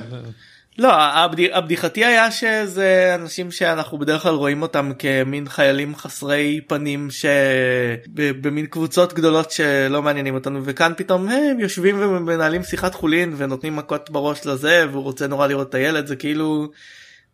לא 0.78 0.92
הבד- 0.94 1.50
הבדיחתי 1.52 2.04
היה 2.04 2.30
שזה 2.30 3.12
אנשים 3.14 3.50
שאנחנו 3.50 3.98
בדרך 3.98 4.22
כלל 4.22 4.34
רואים 4.34 4.62
אותם 4.62 4.90
כמין 4.98 5.48
חיילים 5.48 5.96
חסרי 5.96 6.60
פנים 6.66 7.08
שבמין 7.10 8.66
קבוצות 8.66 9.12
גדולות 9.12 9.50
שלא 9.50 10.02
מעניינים 10.02 10.34
אותנו 10.34 10.60
וכאן 10.64 10.92
פתאום 10.96 11.28
הם 11.28 11.60
יושבים 11.60 11.96
ומנהלים 12.02 12.62
שיחת 12.64 12.94
חולין 12.94 13.34
ונותנים 13.36 13.76
מכות 13.76 14.10
בראש 14.10 14.46
לזה 14.46 14.86
והוא 14.92 15.02
רוצה 15.02 15.26
נורא 15.26 15.46
לראות 15.46 15.68
את 15.68 15.74
הילד 15.74 16.06
זה 16.06 16.16
כאילו 16.16 16.68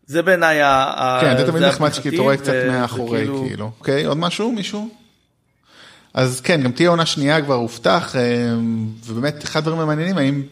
זה 0.07 0.23
בעיניי 0.23 0.63
ה- 0.63 1.19
כן, 1.21 1.37
זה 1.39 1.47
תמיד 1.47 1.63
נחמד 1.63 1.93
שכאילו 1.93 2.15
אתה 2.17 2.23
רואה 2.23 2.37
קצת 2.37 2.53
מאחורי, 2.69 3.19
כאילו- 3.19 3.45
כאילו. 3.49 3.71
אוקיי, 3.79 4.05
עוד 4.05 4.17
משהו? 4.19 4.53
מישהו? 4.53 5.04
אז 6.15 6.41
כן, 6.41 6.63
גם 6.63 6.73
תהיה 6.73 6.89
עונה 6.89 7.07
שנייה 7.07 7.43
כבר 7.43 7.55
הובטח, 7.55 8.17
אה, 8.17 8.55
ובאמת 9.07 9.45
אחד 9.45 9.59
הדברים 9.59 9.81
המעניינים, 9.81 10.19
האם 10.19 10.43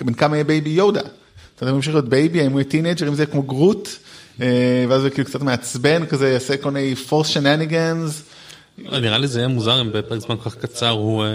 בן 0.00 0.12
כמה 0.14 0.36
יהיה 0.36 0.44
בייבי 0.44 0.70
יודה. 0.70 1.00
אתה 1.00 1.62
יודע, 1.62 1.70
הוא 1.70 1.76
ימשיך 1.76 1.94
להיות 1.94 2.08
בייבי, 2.08 2.40
האם 2.40 2.52
הוא 2.52 2.60
יהיה 2.60 2.70
teenager, 2.70 3.08
אם 3.08 3.14
זה 3.14 3.26
כמו 3.26 3.42
גרוט, 3.42 3.88
אה, 4.40 4.84
ואז 4.88 5.02
זה 5.02 5.10
כאילו 5.10 5.28
קצת 5.28 5.42
מעצבן, 5.42 6.06
כזה 6.06 6.30
יעשה 6.30 6.56
כל 6.56 6.70
מיני 6.70 6.96
Force 6.96 7.26
shenanigans. 7.26 8.22
נראה 8.78 9.18
לי 9.18 9.26
זה 9.26 9.38
יהיה 9.38 9.48
מוזר 9.48 9.80
אם 9.80 9.92
בפרק 9.92 10.20
זמן 10.20 10.36
כל 10.42 10.50
כך 10.50 10.56
קצר 10.56 10.88
הוא 10.88 11.24
אה, 11.24 11.28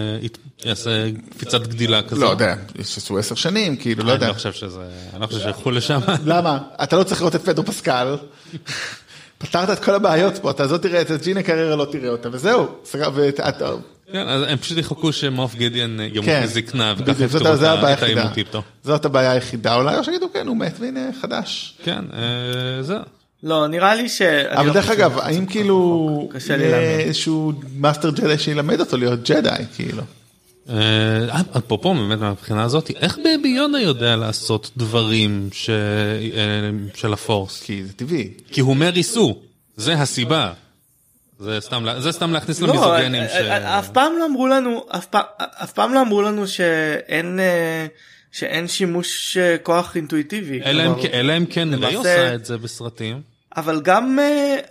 יעשה 0.65 1.09
קפיצת 1.29 1.67
גדילה 1.67 2.01
כזו. 2.01 2.21
לא 2.21 2.29
יודע, 2.29 2.55
שעשו 2.83 3.17
עשר 3.17 3.35
שנים, 3.35 3.75
כאילו, 3.75 4.03
לא 4.03 4.09
אני 4.09 4.13
יודע. 4.13 4.27
לא 4.27 4.33
חושב 4.33 4.53
שזה, 4.53 4.81
אני 5.13 5.21
לא 5.21 5.27
חושב 5.27 5.39
שילכו 5.39 5.71
לשם. 5.71 5.99
למה? 6.25 6.57
אתה 6.83 6.97
לא 6.97 7.03
צריך 7.03 7.21
לראות 7.21 7.35
את 7.35 7.41
פדרו 7.41 7.65
פסקל. 7.65 8.15
פתרת 9.37 9.69
את 9.69 9.83
כל 9.83 9.95
הבעיות 9.95 10.37
פה, 10.37 10.51
אתה 10.51 10.67
זאת 10.67 10.81
תראה 10.81 11.01
את 11.01 11.11
ג'ינה 11.23 11.43
קראנו 11.43 11.75
לא 11.75 11.85
תראה 11.91 12.09
אותה, 12.09 12.29
וזהו. 12.31 12.67
ואתה- 12.93 13.71
כן, 14.11 14.27
אז 14.27 14.43
הם 14.47 14.57
פשוט 14.57 14.77
יחכו 14.77 15.13
שמוף 15.13 15.55
גידיאון 15.55 15.97
ימות 16.13 16.25
כן, 16.25 16.41
מזקנה 16.43 16.93
וככה 16.97 17.13
בדיוק, 17.13 17.31
זאת- 17.31 17.41
יפתרו 17.41 17.55
זה 17.57 17.73
את. 17.93 18.03
העימות 18.03 18.37
איתו. 18.37 18.61
זאת 18.83 19.05
הבעיה 19.05 19.31
היחידה 19.31 19.75
אולי, 19.75 19.97
או 19.97 20.03
שיגידו 20.03 20.27
כן, 20.33 20.47
הוא 20.47 20.57
מת 20.57 20.73
והנה 20.79 20.99
חדש. 21.21 21.77
כן, 21.83 21.99
אה, 22.13 22.83
זהו. 22.83 22.99
לא 23.43 23.67
נראה 23.67 23.95
לי 23.95 24.09
ש... 24.09 24.21
אבל 24.21 24.67
לא 24.67 24.73
דרך 24.73 24.89
אגב, 24.89 25.17
האם 25.19 25.45
כאילו. 25.45 26.29
קשה 26.33 26.57
לי 26.57 26.71
להאמין. 26.71 26.99
איזשהו 26.99 27.53
master 27.77 28.09
Jedi 28.09 28.37
שילמד 28.37 28.79
אותו 28.79 28.97
להיות 28.97 29.29
ג'די, 29.31 29.49
כאילו. 29.75 30.03
אה, 30.69 30.75
אפרופו 31.57 31.93
באמת 31.93 32.19
מהבחינה 32.19 32.63
הזאת, 32.63 32.91
איך 32.95 33.17
בייבי 33.23 33.47
יודה 33.49 33.79
יודע 33.79 34.15
לעשות 34.15 34.71
דברים 34.77 35.49
ש- 35.53 35.69
אה, 35.69 35.75
של 36.95 37.13
ה 37.13 37.20
Force? 37.20 37.63
כי 37.63 37.83
זה 37.85 37.93
טבעי. 37.93 38.29
כי 38.51 38.61
הוא 38.61 38.75
Mary 38.75 39.03
Sue, 39.03 39.37
זה 39.77 39.93
הסיבה. 39.93 40.53
זה 41.39 41.57
סתם 41.61 41.85
לה- 41.85 42.01
זה 42.01 42.11
סתם 42.11 42.33
להכניס 42.33 42.61
לא, 42.61 42.67
למיזוגנים 42.67 43.23
ש... 43.27 43.31
אה, 43.31 43.57
אה, 43.57 43.79
אף 43.79 43.89
פעם 43.89 44.11
לא 44.19 44.25
אמרו 44.25 44.47
לנו, 44.47 44.85
אף 44.89 45.05
פעם- 45.05 45.23
אף 45.37 45.71
פעם 45.73 45.93
לא 45.93 46.01
אמרו 46.01 46.21
לנו 46.21 46.47
שאין 46.47 47.39
שאין 48.31 48.67
שימוש 48.67 49.37
כוח 49.63 49.95
אינטואיטיבי. 49.95 50.61
אלא 50.63 50.83
אם 51.37 51.45
כן- 51.45 51.69
כן 51.73 51.83
ריי 51.83 51.95
עושה 51.95 52.35
את 52.35 52.45
זה 52.45 52.57
בסרטים. 52.57 53.21
אבל 53.57 53.81
גם 53.81 54.19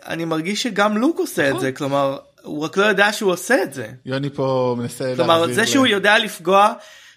אני 0.06 0.24
מרגיש 0.24 0.62
שגם 0.62 0.96
לוק 0.98 1.18
עושה 1.18 1.42
נכון. 1.42 1.56
את 1.56 1.60
זה, 1.60 1.72
כלומר 1.72 2.16
הוא 2.44 2.64
רק 2.64 2.76
לא 2.76 2.84
יודע 2.84 3.12
שהוא 3.12 3.32
עושה 3.32 3.62
את 3.62 3.74
זה. 3.74 3.86
יוני 4.06 4.30
פה 4.30 4.76
מנסה 4.78 5.04
להחזיר. 5.04 5.24
כלומר 5.24 5.52
זה 5.52 5.66
שהוא 5.66 5.86
יודע 5.86 6.18
לפגוע, 6.18 6.72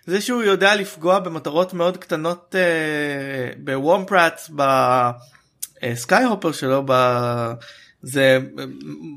זה 0.06 0.22
שהוא 0.22 0.44
יודע 0.44 0.76
לפגוע 0.76 1.20
במטרות 1.20 1.74
מאוד 1.74 1.98
קטנות 1.98 2.56
אה, 2.58 3.54
בוורם 3.58 4.06
פראט, 4.06 4.42
בסקאי 5.84 6.24
הופר 6.24 6.52
שלו, 6.52 6.84
ב... 6.86 6.94
זה 8.02 8.40
אה, 8.60 8.64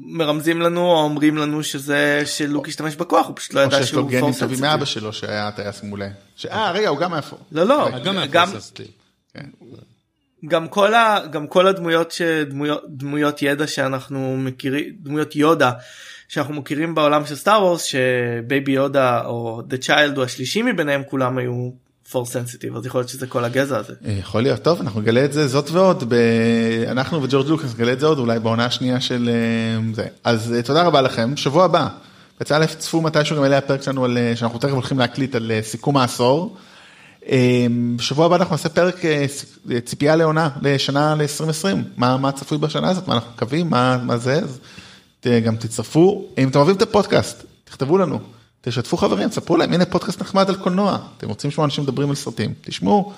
מרמזים 0.07 0.61
לנו 0.61 0.81
או 0.81 1.03
אומרים 1.03 1.37
לנו 1.37 1.63
שזה 1.63 2.23
שלוק 2.25 2.69
השתמש 2.69 2.97
בכוח 2.97 3.27
הוא 3.27 3.37
פשוט 3.37 3.55
לא 3.55 3.61
או 3.61 3.67
ידע 3.67 3.77
שיש 3.77 3.93
לו 3.93 4.01
שהוא 4.01 4.11
גנים 4.11 4.35
טובים 4.41 4.61
מאבא 4.61 4.85
שלו 4.85 5.13
שהיה 5.13 5.51
טייס 5.51 5.83
מעולה. 5.83 6.09
אה 6.51 6.71
רגע, 6.71 6.89
הוא 6.89 6.99
גם 6.99 7.13
היה 7.13 7.23
פה. 7.23 7.37
לא 7.53 7.65
לא 7.65 7.91
גם 8.05 8.17
גם 8.31 8.49
מהפרססטי. 8.49 8.85
גם 10.49 10.69
כל 10.69 10.95
ה... 10.95 11.19
גם 11.31 11.47
כל 11.47 11.67
הדמויות 11.67 12.13
שדמויות 12.13 12.83
דמויות 12.89 13.43
יודה 13.43 13.67
שאנחנו 13.67 14.37
מכירים 14.39 14.85
דמויות 15.03 15.37
יודה 15.37 15.71
שאנחנו 16.29 16.55
מכירים 16.55 16.95
בעולם 16.95 17.27
של 17.27 17.35
Star 17.35 17.63
Wars 17.63 17.83
שבייבי 17.83 18.73
יודה 18.73 19.25
או 19.25 19.63
the 19.67 19.77
Child 19.77 20.17
הוא 20.17 20.25
השלישי 20.25 20.63
מביניהם 20.63 21.03
כולם 21.07 21.39
היו 21.39 21.71
Force 22.11 22.27
sensitive 22.27 22.77
אז 22.77 22.87
יכול 22.87 22.99
להיות 22.99 23.09
שזה 23.09 23.27
כל 23.27 23.45
הגזע 23.45 23.79
הזה. 23.79 23.93
אה, 24.07 24.13
יכול 24.13 24.43
להיות 24.43 24.63
טוב 24.63 24.81
אנחנו 24.81 25.01
נגלה 25.01 25.25
את 25.25 25.33
זה 25.33 25.49
זאת 25.49 25.71
ועוד 25.71 26.05
ב... 26.09 26.15
אנחנו 26.89 27.23
וג'ורג' 27.23 27.49
לוקאס 27.49 27.75
נגלה 27.75 27.93
את 27.93 28.01
זה 28.01 28.07
עוד 28.07 28.19
אולי 28.19 28.39
בעונה 28.39 28.65
השנייה 28.65 29.01
של 29.01 29.31
אה, 29.33 29.95
זה 29.95 30.07
אז 30.25 30.55
אה, 30.57 30.63
תודה 30.63 30.83
רבה 30.83 31.01
לכם 31.01 31.37
שבוע 31.37 31.65
הבא. 31.65 31.89
א' 32.51 32.67
צפו 32.79 33.01
מתישהו 33.01 33.37
גם 33.37 33.45
אלה 33.45 33.59
הפרק 33.59 33.83
שלנו 33.83 34.05
על 34.05 34.19
שאנחנו 34.35 34.59
תכף 34.59 34.71
הולכים 34.71 34.99
להקליט 34.99 35.35
על 35.35 35.53
סיכום 35.63 35.97
העשור. 35.97 36.57
בשבוע 37.97 38.27
הבא 38.27 38.37
אנחנו 38.37 38.55
נעשה 38.55 38.69
פרק 38.69 39.05
אה, 39.05 39.27
ציפייה 39.85 40.17
לעונה 40.17 40.49
לשנה 40.63 41.15
ל-2020, 41.15 41.77
מה, 41.97 42.17
מה 42.17 42.33
צפוי 42.33 42.59
בשנה 42.59 42.89
הזאת, 42.89 43.09
מה 43.09 43.15
אנחנו 43.15 43.31
מקווים, 43.33 43.71
מה, 43.71 43.99
מה 44.03 44.17
זה, 44.17 44.35
אז 44.35 44.59
גם 45.45 45.57
תצטרפו. 45.57 46.25
אם 46.39 46.49
אתם 46.49 46.59
אוהבים 46.59 46.77
את 46.77 46.83
הפודקאסט, 46.83 47.45
תכתבו 47.65 47.99
לנו, 47.99 48.19
תשתפו 48.61 48.97
חברים, 48.97 49.29
תספרו 49.29 49.57
להם, 49.57 49.73
הנה 49.73 49.85
פודקאסט 49.85 50.21
נחמד 50.21 50.49
על 50.49 50.57
קולנוע, 50.57 50.99
אתם 51.17 51.29
רוצים 51.29 51.51
לשמוע 51.51 51.65
אנשים 51.65 51.85
מדברים 51.85 52.11
על 52.11 52.17
סרטים, 52.17 52.55
תשמעו, 52.61 53.13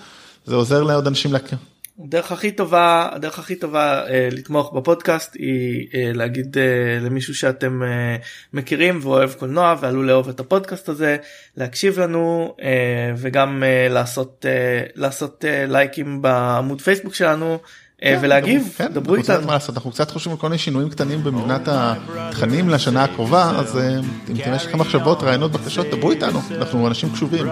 זה 0.47 0.55
עוזר 0.55 0.83
לעוד 0.83 1.07
אנשים 1.07 1.33
להכיר. 1.33 1.59
הדרך 1.99 2.33
הכי 2.33 2.53
טובה 2.53 3.09
הדרך 3.13 3.39
הכי 3.39 3.57
טובה 3.57 4.07
אה, 4.09 4.29
לתמוך 4.33 4.73
בפודקאסט 4.73 5.35
היא 5.35 5.89
אה, 5.95 6.11
להגיד 6.15 6.59
אה, 6.59 6.99
למישהו 7.01 7.35
שאתם 7.35 7.83
אה, 7.83 8.17
מכירים 8.53 8.99
ואוהב 9.03 9.33
קולנוע 9.33 9.75
ועלול 9.81 10.07
לאהוב 10.07 10.29
את 10.29 10.41
הפודקאסט 10.41 10.89
הזה 10.89 11.17
להקשיב 11.57 12.01
לנו 12.01 12.57
אה, 12.63 13.13
וגם 13.17 13.63
אה, 13.63 13.89
לעשות 13.91 14.47
אה, 14.49 14.83
לעשות 14.95 15.45
אה, 15.45 15.67
לייקים 15.67 16.23
בעמוד 16.23 16.81
פייסבוק 16.81 17.15
שלנו 17.15 17.59
ולהגיב 18.05 18.75
כן, 18.77 18.93
דברו 18.93 19.15
איתנו. 19.15 19.53
אנחנו 19.53 19.91
קצת 19.91 20.11
חושבים 20.11 20.33
על 20.33 20.39
כל 20.39 20.49
מיני 20.49 20.59
שינויים 20.59 20.91
קטנים 20.91 21.25
במבנה 21.25 21.69
התכנים 21.69 22.69
לשנה 22.69 23.05
הקרובה, 23.05 23.51
אז 23.51 23.79
אה, 23.79 23.99
אם 24.31 24.55
יש 24.57 24.67
לכם 24.67 24.79
מחשבות, 24.79 25.23
רעיונות, 25.23 25.53
בקשות, 25.53 25.87
דברו 25.91 26.11
איתנו, 26.11 26.41
אנחנו 26.59 26.87
אנשים 26.87 27.11
קשובים. 27.13 27.47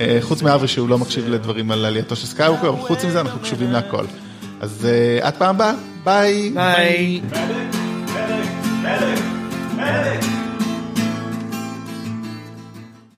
אה, 0.00 0.18
חוץ 0.20 0.42
מאברי 0.42 0.68
שהוא 0.68 0.88
לא 0.88 0.98
מקשיב 0.98 1.28
לדברים 1.28 1.70
על 1.70 1.84
עלייתו 1.84 2.16
של 2.16 2.26
סקייווקר, 2.26 2.68
אבל 2.68 2.80
חוץ 2.80 3.04
מזה 3.04 3.20
אנחנו 3.20 3.40
קשובים 3.40 3.72
להכל. 3.72 4.04
אז 4.60 4.88
אה, 4.90 5.26
עד 5.26 5.34
פעם 5.36 5.54
הבאה, 5.54 5.74
ביי. 6.04 6.52
ביי. 6.54 7.20